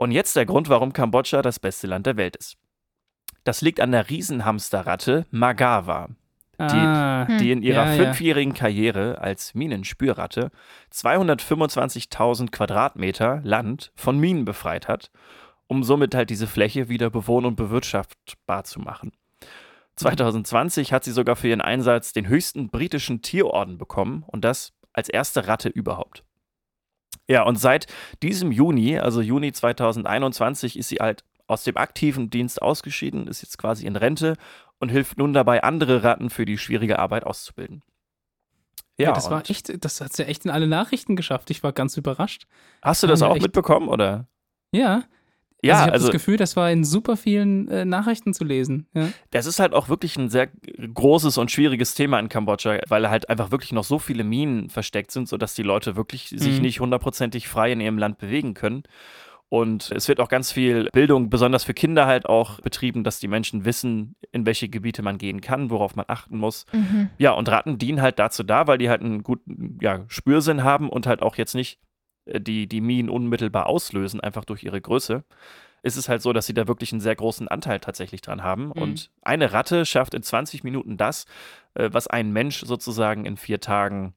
Und 0.01 0.09
jetzt 0.09 0.35
der 0.35 0.47
Grund, 0.47 0.67
warum 0.67 0.93
Kambodscha 0.93 1.43
das 1.43 1.59
beste 1.59 1.85
Land 1.85 2.07
der 2.07 2.17
Welt 2.17 2.35
ist. 2.35 2.57
Das 3.43 3.61
liegt 3.61 3.79
an 3.79 3.91
der 3.91 4.09
Riesenhamsterratte 4.09 5.27
Magawa, 5.29 6.09
Ah, 6.57 7.27
Hm. 7.27 7.37
die 7.37 7.51
in 7.51 7.61
ihrer 7.61 7.85
Ja, 7.85 7.93
ja. 7.93 8.03
fünfjährigen 8.05 8.53
Karriere 8.55 9.19
als 9.21 9.53
Minenspürratte 9.53 10.49
225.000 10.91 12.51
Quadratmeter 12.51 13.41
Land 13.43 13.91
von 13.95 14.17
Minen 14.19 14.43
befreit 14.45 14.87
hat 14.87 15.11
um 15.67 15.83
somit 15.85 16.13
halt 16.15 16.29
diese 16.29 16.47
Fläche 16.47 16.89
wieder 16.89 17.09
bewohn- 17.09 17.45
und 17.45 17.55
bewirtschaftbar 17.55 18.65
zu 18.65 18.81
machen. 18.81 19.13
2020 19.95 20.91
hat 20.91 21.05
sie 21.05 21.11
sogar 21.13 21.37
für 21.37 21.47
ihren 21.47 21.61
Einsatz 21.61 22.11
den 22.11 22.27
höchsten 22.27 22.69
britischen 22.69 23.21
Tierorden 23.21 23.77
bekommen 23.77 24.23
und 24.27 24.43
das 24.43 24.73
als 24.91 25.07
erste 25.07 25.47
Ratte 25.47 25.69
überhaupt. 25.69 26.25
Ja, 27.31 27.43
und 27.43 27.57
seit 27.57 27.87
diesem 28.21 28.51
Juni, 28.51 28.97
also 28.99 29.21
Juni 29.21 29.51
2021, 29.53 30.77
ist 30.77 30.89
sie 30.89 30.97
halt 30.97 31.23
aus 31.47 31.63
dem 31.63 31.77
aktiven 31.77 32.29
Dienst 32.29 32.61
ausgeschieden, 32.61 33.27
ist 33.27 33.41
jetzt 33.41 33.57
quasi 33.57 33.85
in 33.85 33.95
Rente 33.95 34.35
und 34.79 34.89
hilft 34.89 35.17
nun 35.17 35.31
dabei, 35.33 35.63
andere 35.63 36.03
Ratten 36.03 36.29
für 36.29 36.45
die 36.45 36.57
schwierige 36.57 36.99
Arbeit 36.99 37.25
auszubilden. 37.25 37.83
Ja, 38.97 39.13
das 39.13 39.31
war 39.31 39.49
echt, 39.49 39.83
das 39.83 40.01
hat 40.01 40.13
sie 40.13 40.23
ja 40.23 40.27
echt 40.29 40.45
in 40.45 40.51
alle 40.51 40.67
Nachrichten 40.67 41.15
geschafft. 41.15 41.49
Ich 41.49 41.63
war 41.63 41.71
ganz 41.73 41.97
überrascht. 41.97 42.47
Hast 42.81 43.01
du 43.01 43.07
das 43.07 43.21
auch 43.21 43.35
echt- 43.35 43.43
mitbekommen, 43.43 43.87
oder? 43.87 44.27
Ja. 44.73 45.03
Ja, 45.63 45.73
also 45.73 45.79
ich 45.79 45.81
habe 45.83 45.91
also 45.93 46.05
das 46.07 46.11
Gefühl, 46.13 46.37
das 46.37 46.55
war 46.55 46.71
in 46.71 46.83
super 46.83 47.17
vielen 47.17 47.67
äh, 47.67 47.85
Nachrichten 47.85 48.33
zu 48.33 48.43
lesen. 48.43 48.87
Ja. 48.93 49.09
das 49.29 49.45
ist 49.45 49.59
halt 49.59 49.73
auch 49.73 49.89
wirklich 49.89 50.17
ein 50.17 50.29
sehr 50.29 50.47
großes 50.93 51.37
und 51.37 51.51
schwieriges 51.51 51.93
Thema 51.93 52.19
in 52.19 52.29
Kambodscha, 52.29 52.79
weil 52.87 53.09
halt 53.09 53.29
einfach 53.29 53.51
wirklich 53.51 53.71
noch 53.71 53.83
so 53.83 53.99
viele 53.99 54.23
Minen 54.23 54.69
versteckt 54.69 55.11
sind, 55.11 55.27
sodass 55.29 55.53
die 55.53 55.63
Leute 55.63 55.95
wirklich 55.95 56.29
sich 56.29 56.55
Mhm. 56.57 56.61
nicht 56.61 56.79
hundertprozentig 56.79 57.47
frei 57.47 57.71
in 57.73 57.81
ihrem 57.81 57.97
Land 57.97 58.17
bewegen 58.17 58.53
können. 58.55 58.83
Und 59.49 59.91
es 59.91 60.07
wird 60.07 60.21
auch 60.21 60.29
ganz 60.29 60.51
viel 60.53 60.87
Bildung, 60.93 61.29
besonders 61.29 61.65
für 61.65 61.73
Kinder 61.73 62.05
halt 62.05 62.25
auch 62.25 62.61
betrieben, 62.61 63.03
dass 63.03 63.19
die 63.19 63.27
Menschen 63.27 63.65
wissen, 63.65 64.15
in 64.31 64.45
welche 64.45 64.69
Gebiete 64.69 65.01
man 65.01 65.17
gehen 65.17 65.41
kann, 65.41 65.69
worauf 65.69 65.93
man 65.97 66.05
achten 66.07 66.37
muss. 66.37 66.65
Mhm. 66.71 67.09
Ja, 67.17 67.31
und 67.33 67.49
Ratten 67.49 67.77
dienen 67.77 68.01
halt 68.01 68.17
dazu 68.17 68.43
da, 68.43 68.67
weil 68.67 68.77
die 68.77 68.89
halt 68.89 69.01
einen 69.01 69.23
guten 69.23 69.77
ja, 69.81 70.05
Spürsinn 70.07 70.63
haben 70.63 70.89
und 70.89 71.05
halt 71.05 71.21
auch 71.21 71.35
jetzt 71.35 71.53
nicht 71.53 71.79
die, 72.39 72.67
die 72.67 72.81
Minen 72.81 73.09
unmittelbar 73.09 73.67
auslösen, 73.67 74.19
einfach 74.21 74.45
durch 74.45 74.63
ihre 74.63 74.79
Größe. 74.81 75.23
Ist 75.83 75.97
es 75.97 76.07
halt 76.09 76.21
so, 76.21 76.31
dass 76.31 76.45
sie 76.45 76.53
da 76.53 76.67
wirklich 76.67 76.91
einen 76.91 77.01
sehr 77.01 77.15
großen 77.15 77.47
Anteil 77.47 77.79
tatsächlich 77.79 78.21
dran 78.21 78.43
haben. 78.43 78.65
Mhm. 78.65 78.71
Und 78.73 79.11
eine 79.23 79.51
Ratte 79.51 79.85
schafft 79.85 80.13
in 80.13 80.21
20 80.21 80.63
Minuten 80.63 80.95
das, 80.97 81.25
äh, 81.73 81.89
was 81.91 82.05
ein 82.07 82.31
Mensch 82.31 82.63
sozusagen 82.63 83.25
in 83.25 83.35
vier 83.35 83.59
Tagen 83.59 84.13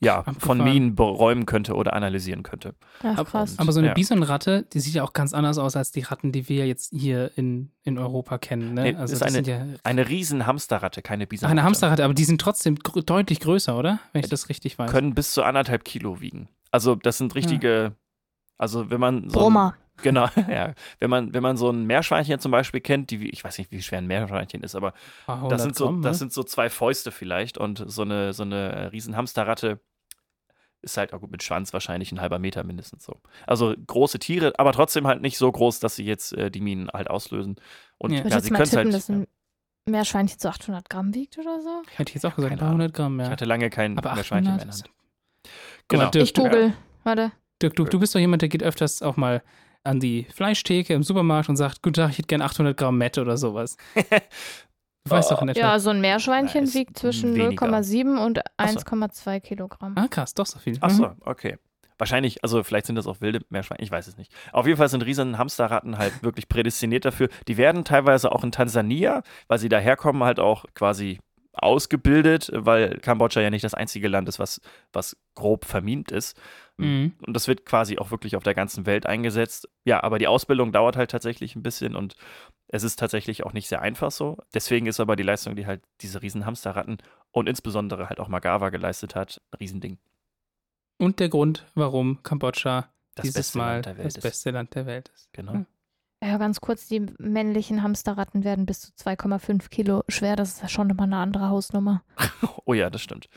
ja, 0.00 0.24
von. 0.38 0.58
Minen 0.58 0.96
beräumen 0.96 1.46
könnte 1.46 1.74
oder 1.76 1.94
analysieren 1.94 2.42
könnte. 2.42 2.74
Ach, 3.02 3.16
Ab- 3.18 3.28
krass. 3.28 3.58
Aber 3.58 3.72
so 3.72 3.78
eine 3.78 3.88
Ja. 3.88 3.94
Bisonratte, 3.94 4.64
die 4.72 4.80
sieht 4.80 4.94
ja 4.94 5.02
auch 5.04 5.12
ganz 5.14 5.32
anders 5.32 5.56
aus 5.56 5.76
als 5.76 5.92
die 5.92 6.00
Ratten, 6.00 6.30
die 6.32 6.48
wir 6.48 6.66
jetzt 6.66 6.92
hier 6.92 7.30
in, 7.36 7.70
in 7.84 7.96
Europa 7.96 8.36
kennen. 8.38 8.74
Ne? 8.74 8.82
Nee, 8.82 8.94
also 8.96 9.12
ist 9.14 9.22
das 9.22 9.28
eine- 9.28 9.32
sind 9.36 9.46
ja 9.46 9.64
Eine 9.84 10.08
riesen 10.08 10.44
Hamsterratte, 10.46 11.00
keine 11.00 11.26
Bisonratte. 11.26 11.52
eine 11.52 11.62
Hamsterratte, 11.62 12.04
aber 12.04 12.12
die 12.12 12.24
sind 12.24 12.40
trotzdem 12.40 12.74
gr 12.76 13.00
deutlich 13.02 13.40
größer, 13.40 13.78
oder? 13.78 14.00
Wenn 14.12 14.22
ich 14.24 14.28
das 14.28 14.48
richtig 14.50 14.78
weiß. 14.78 14.90
Können 14.90 15.14
bis 15.14 15.32
zu 15.32 15.42
anderthalb 15.44 15.84
Kilo 15.84 16.20
wiegen. 16.20 16.48
Also 16.74 16.94
das 16.96 17.18
sind 17.18 17.34
richtige, 17.36 17.94
also 18.58 18.90
wenn 18.90 18.98
man 19.00 19.28
so 19.30 19.38
ein- 19.38 19.42
Brummer. 19.42 19.76
Genau, 20.02 20.26
ja. 20.50 20.74
Wenn 20.98 21.08
man, 21.08 21.32
wenn 21.32 21.42
man 21.42 21.56
so 21.56 21.70
ein 21.70 21.84
Meerschweinchen 21.84 22.40
zum 22.40 22.50
Beispiel 22.50 22.80
kennt, 22.80 23.10
die, 23.10 23.20
wie- 23.20 23.30
ich 23.30 23.44
weiß 23.44 23.58
nicht, 23.58 23.70
wie 23.70 23.80
schwer 23.80 23.98
ein 23.98 24.08
Meerschweinchen 24.08 24.62
ist, 24.64 24.74
aber 24.74 24.92
Paar 25.24 25.48
das 25.48 25.62
sind, 25.62 25.76
so, 25.76 25.84
Gramm, 25.86 26.02
das 26.02 26.16
ne? 26.16 26.18
sind 26.18 26.32
so 26.32 26.42
zwei 26.42 26.68
Fäuste 26.68 27.12
vielleicht 27.12 27.58
und 27.58 27.84
so 27.86 28.02
eine, 28.02 28.32
so 28.32 28.42
eine 28.42 28.90
riesen 28.92 29.16
Hamsterratte 29.16 29.78
ist 30.82 30.96
halt 30.96 31.12
auch 31.14 31.20
gut 31.20 31.30
mit 31.30 31.42
Schwanz 31.44 31.72
wahrscheinlich 31.72 32.10
ein 32.12 32.20
halber 32.20 32.38
Meter 32.40 32.64
mindestens 32.64 33.04
so. 33.04 33.20
Also 33.46 33.72
große 33.86 34.18
Tiere, 34.18 34.52
aber 34.58 34.72
trotzdem 34.72 35.06
halt 35.06 35.22
nicht 35.22 35.38
so 35.38 35.50
groß, 35.50 35.78
dass 35.80 35.94
sie 35.96 36.04
jetzt 36.04 36.32
äh, 36.34 36.50
die 36.50 36.60
Minen 36.60 36.90
halt 36.92 37.08
auslösen. 37.08 37.54
Und 37.98 38.10
Ja. 38.10 38.18
ja, 38.26 38.36
Ich 38.38 38.42
sie 38.44 38.50
können 38.50 38.70
halt. 38.70 38.92
dass 38.92 39.08
ein 39.08 39.26
Meerschweinchen 39.88 40.38
so 40.40 40.48
800 40.48 40.90
Gramm 40.90 41.14
wiegt 41.14 41.38
oder 41.38 41.60
so. 41.62 41.82
Hätte 41.94 42.10
ich 42.10 42.14
jetzt 42.16 42.26
auch 42.26 42.34
gesagt, 42.34 42.50
Keine 42.50 42.60
ein 42.60 42.64
paar 42.66 42.72
hundert 42.72 42.94
Gramm, 42.94 43.20
ich 43.20 43.26
ja. 43.26 43.30
hatte 43.32 43.44
lange 43.44 43.70
kein 43.70 43.96
Aber 43.96 44.12
Meerschweinchen 44.14 44.54
800? 44.54 44.76
mehr 44.82 44.84
Guck 45.88 45.98
mal, 45.98 46.04
Genau. 46.04 46.10
Dirk, 46.10 46.24
Ich 46.24 46.34
google. 46.34 46.72
Warte. 47.04 47.32
Dirk, 47.62 47.76
du, 47.76 47.84
du 47.84 47.98
bist 48.00 48.14
doch 48.14 48.20
jemand, 48.20 48.42
der 48.42 48.48
geht 48.48 48.62
öfters 48.62 49.02
auch 49.02 49.16
mal 49.16 49.42
an 49.84 50.00
die 50.00 50.24
Fleischtheke 50.32 50.94
im 50.94 51.02
Supermarkt 51.02 51.48
und 51.48 51.56
sagt, 51.56 51.82
guten 51.82 51.94
Tag, 51.94 52.10
ich 52.10 52.18
hätte 52.18 52.28
gern 52.28 52.42
800 52.42 52.76
Gramm 52.76 52.96
Mette 52.98 53.20
oder 53.20 53.36
sowas. 53.36 53.76
Du 55.06 55.10
weißt 55.10 55.30
doch 55.30 55.42
in 55.42 55.48
etwa. 55.50 55.60
Ja, 55.60 55.78
so 55.78 55.90
ein 55.90 56.00
Meerschweinchen 56.00 56.64
Na, 56.64 56.72
wiegt 56.72 56.98
zwischen 56.98 57.34
weniger. 57.34 57.66
0,7 57.66 58.16
und 58.24 58.40
Ach 58.56 58.68
so. 58.70 58.78
1,2 58.78 59.40
Kilogramm. 59.40 59.92
Ah, 59.98 60.06
krass, 60.08 60.32
doch 60.32 60.46
so 60.46 60.58
viel. 60.58 60.78
Ach 60.80 60.88
Mhm. 60.90 60.94
so, 60.94 61.10
okay. 61.26 61.58
Wahrscheinlich, 61.98 62.42
also 62.42 62.64
vielleicht 62.64 62.86
sind 62.86 62.96
das 62.96 63.06
auch 63.06 63.20
wilde 63.20 63.40
Meerschweinchen, 63.50 63.84
ich 63.84 63.90
weiß 63.90 64.06
es 64.06 64.16
nicht. 64.16 64.32
Auf 64.52 64.66
jeden 64.66 64.78
Fall 64.78 64.88
sind 64.88 65.02
riesen 65.04 65.36
Hamsterratten 65.36 65.98
halt 65.98 66.22
wirklich 66.22 66.48
prädestiniert 66.48 67.04
dafür. 67.04 67.28
Die 67.48 67.58
werden 67.58 67.84
teilweise 67.84 68.32
auch 68.32 68.42
in 68.44 68.50
Tansania, 68.50 69.22
weil 69.46 69.58
sie 69.58 69.68
daherkommen, 69.68 70.24
halt 70.24 70.40
auch 70.40 70.64
quasi 70.74 71.18
ausgebildet, 71.54 72.50
weil 72.52 72.98
Kambodscha 72.98 73.40
ja 73.40 73.50
nicht 73.50 73.64
das 73.64 73.74
einzige 73.74 74.08
Land 74.08 74.28
ist, 74.28 74.38
was, 74.38 74.60
was 74.92 75.16
grob 75.34 75.64
vermint 75.64 76.10
ist. 76.10 76.38
Mhm. 76.76 77.14
Und 77.24 77.34
das 77.34 77.48
wird 77.48 77.64
quasi 77.64 77.98
auch 77.98 78.10
wirklich 78.10 78.36
auf 78.36 78.42
der 78.42 78.54
ganzen 78.54 78.86
Welt 78.86 79.06
eingesetzt. 79.06 79.68
Ja, 79.84 80.02
aber 80.02 80.18
die 80.18 80.26
Ausbildung 80.26 80.72
dauert 80.72 80.96
halt 80.96 81.10
tatsächlich 81.10 81.54
ein 81.54 81.62
bisschen 81.62 81.94
und 81.94 82.16
es 82.68 82.82
ist 82.82 82.98
tatsächlich 82.98 83.44
auch 83.44 83.52
nicht 83.52 83.68
sehr 83.68 83.82
einfach 83.82 84.10
so. 84.10 84.38
Deswegen 84.52 84.86
ist 84.86 84.98
aber 85.00 85.16
die 85.16 85.22
Leistung, 85.22 85.54
die 85.54 85.66
halt 85.66 85.82
diese 86.00 86.22
riesen 86.22 86.44
Hamsterratten 86.44 86.98
und 87.30 87.48
insbesondere 87.48 88.08
halt 88.08 88.18
auch 88.18 88.28
Magawa 88.28 88.70
geleistet 88.70 89.14
hat, 89.14 89.40
ein 89.52 89.58
Riesending. 89.58 89.98
Und 90.98 91.20
der 91.20 91.28
Grund, 91.28 91.64
warum 91.74 92.22
Kambodscha 92.22 92.88
Das 93.14 93.24
dieses 93.24 93.54
Mal 93.54 93.82
das 93.82 94.16
ist. 94.16 94.22
beste 94.22 94.50
Land 94.50 94.74
der 94.74 94.86
Welt 94.86 95.10
ist. 95.14 95.32
Genau. 95.32 95.54
Ja. 95.54 95.66
Ja, 96.24 96.38
ganz 96.38 96.60
kurz, 96.60 96.86
die 96.86 97.00
männlichen 97.18 97.82
Hamsterratten 97.82 98.44
werden 98.44 98.64
bis 98.66 98.80
zu 98.80 98.92
2,5 98.92 99.68
Kilo 99.68 100.02
schwer. 100.08 100.36
Das 100.36 100.50
ist 100.54 100.62
ja 100.62 100.68
schon 100.68 100.88
immer 100.88 101.02
eine 101.02 101.16
andere 101.18 101.48
Hausnummer. 101.50 102.02
Oh 102.66 102.72
ja, 102.72 102.88
das 102.88 103.02
stimmt. 103.02 103.28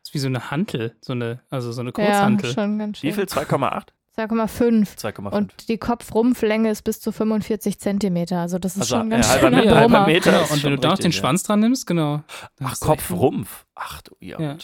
Das 0.00 0.10
ist 0.10 0.14
wie 0.14 0.18
so 0.18 0.26
eine 0.26 0.50
Hantel, 0.50 0.94
so 1.00 1.14
eine, 1.14 1.40
also 1.48 1.72
so 1.72 1.80
eine 1.80 1.88
Ja, 1.96 2.04
Kurzhantel. 2.04 2.52
schon 2.52 2.78
ganz 2.78 2.98
schön. 2.98 3.08
Wie 3.08 3.14
viel? 3.14 3.24
2,8? 3.24 3.88
2,5. 4.16 4.98
2,5. 4.98 5.30
Und 5.34 5.68
die 5.68 5.78
Kopfrumpflänge 5.78 6.70
ist 6.70 6.82
bis 6.82 7.00
zu 7.00 7.10
45 7.10 7.80
Zentimeter. 7.80 8.40
Also 8.40 8.58
das 8.58 8.74
ist 8.76 8.82
Also, 8.82 8.96
schon 8.96 9.10
ja, 9.10 9.16
ganz 9.16 9.28
halber 9.30 9.56
schön 9.62 9.74
halber. 9.74 10.06
Meter. 10.06 10.30
Genau, 10.32 10.42
ist 10.44 10.50
und 10.52 10.64
wenn 10.64 10.72
du 10.72 10.78
da 10.78 10.88
noch 10.90 10.98
den 10.98 11.12
ja. 11.12 11.16
Schwanz 11.18 11.42
dran 11.44 11.60
nimmst, 11.60 11.86
genau. 11.86 12.22
Ach, 12.62 12.70
hast 12.70 12.82
du 12.82 12.86
echt 12.92 12.98
Kopf, 12.98 13.10
einen- 13.10 13.20
Rumpf. 13.20 13.64
Ach 13.74 14.02
du, 14.02 14.14
ja. 14.20 14.38
Ja. 14.38 14.56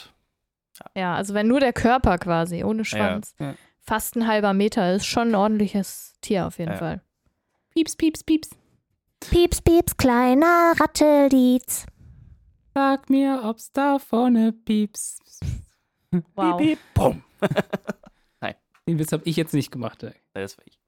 Ja, 0.94 1.14
also 1.14 1.32
wenn 1.34 1.48
nur 1.48 1.60
der 1.60 1.72
Körper 1.72 2.18
quasi, 2.18 2.62
ohne 2.62 2.84
Schwanz, 2.84 3.34
Ja. 3.38 3.54
fast 3.80 4.16
ein 4.16 4.26
halber 4.26 4.52
Meter 4.52 4.94
ist, 4.94 5.06
schon 5.06 5.28
ein 5.28 5.34
ordentliches 5.34 6.12
Tier 6.20 6.46
auf 6.46 6.58
jeden 6.58 6.72
Ja. 6.72 6.76
Fall. 6.78 7.00
Pieps, 7.74 7.96
pieps, 7.96 8.22
pieps. 8.24 8.50
Pieps, 9.20 9.60
pieps, 9.60 9.96
kleiner 9.96 10.74
Rattelied. 10.78 11.86
Sag 12.74 13.08
mir, 13.10 13.42
ob's 13.44 13.70
da 13.72 13.98
vorne 13.98 14.52
pieps. 14.52 15.18
Wow. 16.34 16.58
Piep, 16.58 16.58
piep, 16.58 16.78
bumm. 16.94 17.22
Den 18.90 18.98
Witz 18.98 19.12
habe 19.12 19.22
ich 19.24 19.36
jetzt 19.36 19.54
nicht 19.54 19.70
gemacht. 19.70 20.02
Ey. 20.02 20.14
Das 20.34 20.58
war 20.58 20.66
ich. 20.66 20.80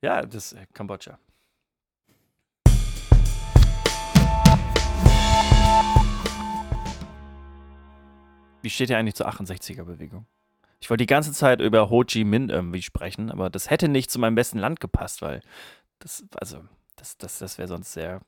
Ja, 0.00 0.22
das 0.22 0.52
ist 0.52 0.60
äh, 0.60 0.66
Kambodscha. 0.72 1.18
Wie 8.62 8.70
steht 8.70 8.90
ihr 8.90 8.98
eigentlich 8.98 9.16
zur 9.16 9.28
68er-Bewegung? 9.28 10.24
Ich 10.84 10.90
wollte 10.90 11.00
die 11.04 11.06
ganze 11.06 11.32
Zeit 11.32 11.62
über 11.62 11.88
Ho 11.88 12.04
Chi 12.04 12.24
Minh 12.24 12.50
irgendwie 12.50 12.82
sprechen, 12.82 13.30
aber 13.30 13.48
das 13.48 13.70
hätte 13.70 13.88
nicht 13.88 14.10
zu 14.10 14.18
meinem 14.18 14.34
besten 14.34 14.58
Land 14.58 14.80
gepasst, 14.80 15.22
weil 15.22 15.40
das, 15.98 16.22
also, 16.38 16.58
das, 16.96 17.16
das, 17.16 17.38
das 17.38 17.56
wäre 17.56 17.68
sonst 17.68 17.94
sehr 17.94 18.20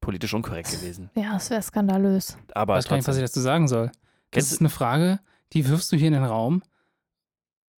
politisch 0.00 0.34
unkorrekt 0.34 0.72
gewesen. 0.72 1.08
Ja, 1.14 1.34
das 1.34 1.50
wäre 1.50 1.62
skandalös. 1.62 2.36
Aber 2.52 2.72
Ich 2.74 2.78
weiß 2.78 2.88
gar 2.88 2.96
nicht, 2.96 3.06
was 3.06 3.16
ich 3.16 3.22
dazu 3.22 3.38
sagen 3.38 3.68
soll. 3.68 3.92
Das 4.32 4.50
ist 4.50 4.58
eine 4.58 4.70
Frage, 4.70 5.20
die 5.52 5.68
wirfst 5.68 5.92
du 5.92 5.96
hier 5.96 6.08
in 6.08 6.14
den 6.14 6.24
Raum 6.24 6.64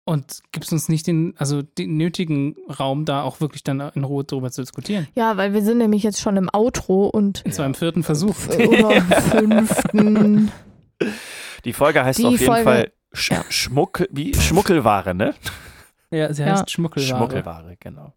und 0.06 0.40
gibst 0.54 0.72
uns 0.72 0.88
nicht 0.88 1.08
den, 1.08 1.34
also 1.38 1.62
den 1.62 1.98
nötigen 1.98 2.56
Raum, 2.80 3.04
da 3.04 3.22
auch 3.24 3.42
wirklich 3.42 3.66
dann 3.66 3.82
in 3.96 4.06
Ruhe 4.06 4.24
drüber 4.24 4.50
zu 4.50 4.62
diskutieren. 4.62 5.10
Ja, 5.16 5.36
weil 5.36 5.52
wir 5.54 5.62
sind 5.62 5.80
nämlich 5.80 6.04
jetzt 6.04 6.22
schon 6.22 6.38
im 6.38 6.50
Outro 6.54 7.08
und 7.08 7.44
Und 7.44 7.54
zwar 7.54 7.66
im 7.66 7.74
vierten 7.76 8.02
Versuch. 8.02 8.36
oder 8.48 9.02
fünften. 9.02 10.54
die 11.66 11.74
Folge 11.74 12.06
heißt 12.06 12.20
Die 12.20 12.26
auf 12.28 12.32
jeden 12.32 12.46
Folge- 12.46 12.64
Fall 12.64 12.92
Sch 13.16 13.32
ja. 13.32 13.44
Schmuckel, 13.50 14.08
wie 14.12 14.34
Schmuckelware, 14.34 15.16
ne? 15.16 15.34
Ja, 16.12 16.32
sie 16.34 16.44
Ja. 16.44 16.52
heißt 16.60 16.70
Schmuckelware. 16.72 17.18
Schmuckelware, 17.18 17.78
genau. 17.80 18.14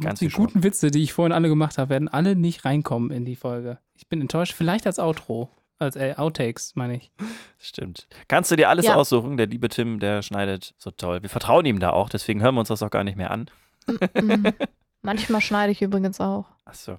Ganz 0.00 0.18
die 0.18 0.28
guten 0.28 0.62
Witze, 0.62 0.90
die 0.90 1.02
ich 1.02 1.12
vorhin 1.14 1.32
alle 1.32 1.48
gemacht 1.48 1.78
habe, 1.78 1.88
werden 1.90 2.08
alle 2.08 2.36
nicht 2.36 2.64
reinkommen 2.66 3.10
in 3.10 3.24
die 3.24 3.36
Folge. 3.36 3.78
Ich 3.94 4.06
bin 4.06 4.20
enttäuscht. 4.20 4.52
Vielleicht 4.52 4.86
als 4.86 4.98
Outro. 4.98 5.50
Als 5.78 5.96
äh, 5.96 6.14
Outtakes, 6.16 6.74
meine 6.76 6.96
ich. 6.96 7.10
Stimmt. 7.58 8.06
Kannst 8.26 8.50
du 8.50 8.56
dir 8.56 8.68
alles 8.68 8.84
Ja. 8.84 8.96
aussuchen? 8.96 9.36
Der 9.36 9.46
liebe 9.46 9.68
Tim, 9.68 9.98
der 10.00 10.22
schneidet 10.22 10.74
so 10.76 10.90
toll. 10.90 11.22
Wir 11.22 11.30
vertrauen 11.30 11.64
ihm 11.64 11.78
da 11.78 11.90
auch, 11.90 12.08
deswegen 12.10 12.42
hören 12.42 12.54
wir 12.56 12.60
uns 12.60 12.68
das 12.68 12.82
auch 12.82 12.90
gar 12.90 13.04
nicht 13.04 13.16
mehr 13.16 13.30
an. 13.30 13.48
Manchmal 15.02 15.40
schneide 15.40 15.72
ich 15.72 15.80
übrigens 15.80 16.20
auch. 16.20 16.46
Achso. 16.64 16.98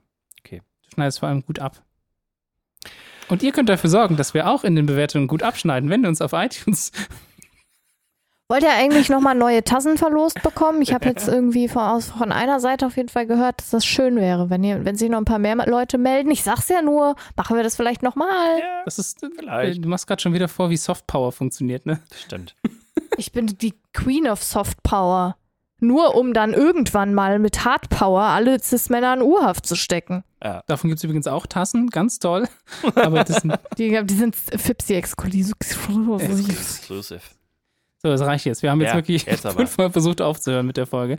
Du 0.50 0.60
schneidest 0.96 1.20
vor 1.20 1.30
allem 1.30 1.46
gut 1.46 1.60
ab. 1.60 1.84
Und 3.30 3.44
ihr 3.44 3.52
könnt 3.52 3.70
dafür 3.70 3.90
sorgen, 3.90 4.18
dass 4.18 4.34
wir 4.34 4.50
auch 4.50 4.64
in 4.64 4.76
den 4.76 4.86
Bewertungen 4.86 5.28
gut 5.28 5.44
abschneiden, 5.44 5.90
wenn 5.90 6.04
ihr 6.04 6.10
uns 6.10 6.22
auf 6.22 6.34
iTunes. 6.34 6.92
Wollt 8.52 8.64
ihr 8.64 8.74
eigentlich 8.74 9.10
nochmal 9.10 9.36
neue 9.36 9.64
Tassen 9.64 9.96
verlost 10.00 10.42
bekommen? 10.42 10.82
Ich 10.82 10.92
habe 10.92 11.06
jetzt 11.06 11.28
irgendwie 11.28 11.68
von, 11.68 11.84
aus, 11.84 12.08
von 12.08 12.32
einer 12.32 12.60
Seite 12.60 12.88
auf 12.88 12.98
jeden 12.98 13.10
Fall 13.10 13.28
gehört, 13.28 13.62
dass 13.62 13.70
das 13.70 13.86
schön 13.86 14.16
wäre, 14.16 14.50
wenn, 14.50 14.64
ihr, 14.64 14.84
wenn 14.86 14.96
sich 14.96 15.08
noch 15.08 15.20
ein 15.20 15.26
paar 15.26 15.38
mehr 15.38 15.56
Leute 15.68 16.00
melden. 16.00 16.32
Ich 16.32 16.44
sag's 16.44 16.68
ja 16.68 16.82
nur, 16.82 17.16
machen 17.36 17.56
wir 17.56 17.62
das 17.64 17.76
vielleicht 17.76 18.02
nochmal. 18.02 18.58
Ja, 18.60 18.82
Das 18.86 18.98
ist. 18.98 19.22
äh, 19.22 19.30
Vielleicht. 19.38 19.86
Du 19.86 19.88
machst 19.88 20.08
gerade 20.08 20.20
schon 20.20 20.34
wieder 20.34 20.48
vor, 20.48 20.72
wie 20.72 20.78
Softpower 20.78 21.32
funktioniert, 21.32 21.86
ne? 21.86 22.00
stimmt. 22.26 22.56
Ich 23.18 23.32
bin 23.32 23.46
die 23.46 23.76
Queen 23.94 24.28
of 24.28 24.42
Soft 24.42 24.82
Power. 24.82 25.36
Nur 25.82 26.16
um 26.16 26.34
dann 26.34 26.54
irgendwann 26.54 27.14
mal 27.14 27.40
mit 27.40 27.64
Hardpower 27.66 28.22
alle 28.22 28.60
Cis-Männer 28.62 29.14
in 29.16 29.22
Urhaft 29.22 29.66
zu 29.66 29.76
stecken. 29.76 30.24
Davon 30.68 30.90
gibt 30.90 30.98
es 31.00 31.04
übrigens 31.04 31.28
auch 31.28 31.48
Tassen, 31.48 31.90
ganz 31.90 32.20
toll. 32.20 32.48
Aber 32.96 33.24
das 33.24 33.38
sind, 33.38 33.54
Die, 33.78 34.06
die 34.06 34.14
sind 34.14 34.36
Fipsi-exklusiv. 34.36 35.54
Exclusive. 36.50 37.22
so, 38.02 38.10
das 38.10 38.22
reicht 38.22 38.46
jetzt. 38.46 38.62
Wir 38.64 38.72
haben 38.72 38.82
jetzt 38.82 38.90
Ja, 38.92 38.96
wirklich 38.96 39.26
jetzt 39.26 39.48
fünfmal 39.48 39.92
versucht 39.92 40.22
aufzuhören 40.22 40.66
mit 40.66 40.78
der 40.78 40.86
Folge. 40.86 41.18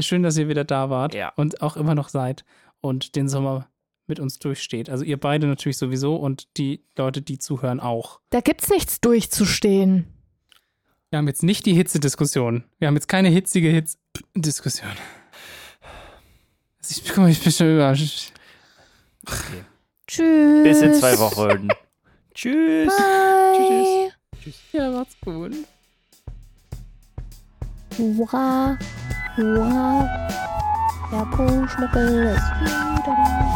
Schön, 0.00 0.22
dass 0.22 0.36
ihr 0.36 0.48
wieder 0.48 0.64
da 0.64 0.90
wart 0.90 1.14
Ja. 1.14 1.32
und 1.36 1.60
auch 1.62 1.76
immer 1.76 1.94
noch 1.94 2.08
seid 2.08 2.44
und 2.80 3.16
den 3.16 3.28
Sommer 3.28 3.68
mit 4.06 4.20
uns 4.20 4.38
durchsteht. 4.38 4.88
Also 4.88 5.04
ihr 5.04 5.18
beide 5.18 5.46
natürlich 5.46 5.76
sowieso 5.76 6.16
und 6.16 6.56
die 6.56 6.84
Leute, 6.96 7.20
die 7.20 7.38
zuhören, 7.38 7.80
auch. 7.80 8.20
Da 8.30 8.40
gibt's 8.40 8.70
nichts 8.70 9.00
durchzustehen. 9.00 10.06
Wir 11.10 11.18
haben 11.18 11.26
jetzt 11.26 11.42
nicht 11.42 11.64
die 11.64 11.72
Hitzediskussion. 11.72 12.64
Wir 12.78 12.88
haben 12.88 12.94
jetzt 12.94 13.08
keine 13.08 13.28
hitzige 13.28 13.70
Hitz-Diskussion. 13.70 14.90
Ich, 16.86 17.02
guck 17.06 17.18
mal, 17.18 17.30
ich 17.30 17.42
bin 17.42 17.52
schon 17.52 17.74
überrascht. 17.74 18.32
Okay. 19.26 19.64
Tschüss. 20.06 20.62
Bis 20.64 20.82
in 20.82 20.94
zwei 20.94 21.18
Wochen. 21.18 21.68
Tschüss. 22.34 22.94
Bye. 22.94 24.12
Ja, 24.72 24.90
macht's 24.90 25.16
gut. 25.22 25.54
Hurra, 27.96 28.78
hurra. 29.36 30.28
Der 31.10 31.24
Pumuckl 31.34 32.36
ist 32.36 32.60
wieder 32.60 33.02
da. 33.06 33.47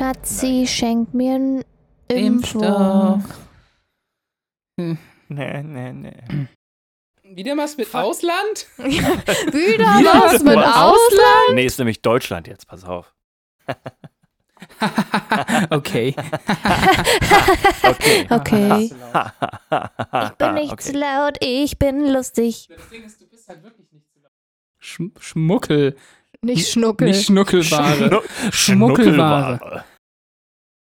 Schatzi, 0.00 0.66
schenk 0.66 1.12
mir 1.12 1.34
einen 1.34 1.62
Impfstoff. 2.08 3.20
Nee, 4.78 4.96
nee, 5.28 5.92
nee. 5.92 6.48
Wieder 7.22 7.54
was 7.58 7.76
mit 7.76 7.94
Ausland? 7.94 8.66
Wieder 8.78 9.84
was 9.84 10.42
mit 10.42 10.56
Ausland? 10.56 11.52
Nee, 11.52 11.66
ist 11.66 11.78
nämlich 11.78 12.00
Deutschland 12.00 12.48
jetzt, 12.48 12.66
pass 12.66 12.82
auf. 12.84 13.12
okay. 15.68 16.14
Okay. 17.84 18.26
Okay. 18.30 18.90
Ich 18.90 20.36
bin 20.38 20.54
nicht 20.54 20.72
okay. 20.72 20.82
zu 20.82 20.92
laut, 20.92 21.36
ich 21.40 21.78
bin 21.78 22.10
lustig. 22.10 22.70
Das 22.74 22.88
Ding 22.88 23.04
ist, 23.04 23.20
du 23.20 23.26
bist 23.26 23.46
halt 23.50 23.62
wirklich 23.62 23.92
nicht 23.92 24.06
so 24.14 24.20
Sch 24.78 25.02
Schmuckel. 25.20 25.94
Nicht 26.42 26.72
Schnuckel. 26.72 27.08
Nicht 27.08 27.26
Schnuckelware. 27.26 28.08
Schnu- 28.08 28.50
Schmuckelware. 28.50 29.58
Schnuckelware. 29.58 29.84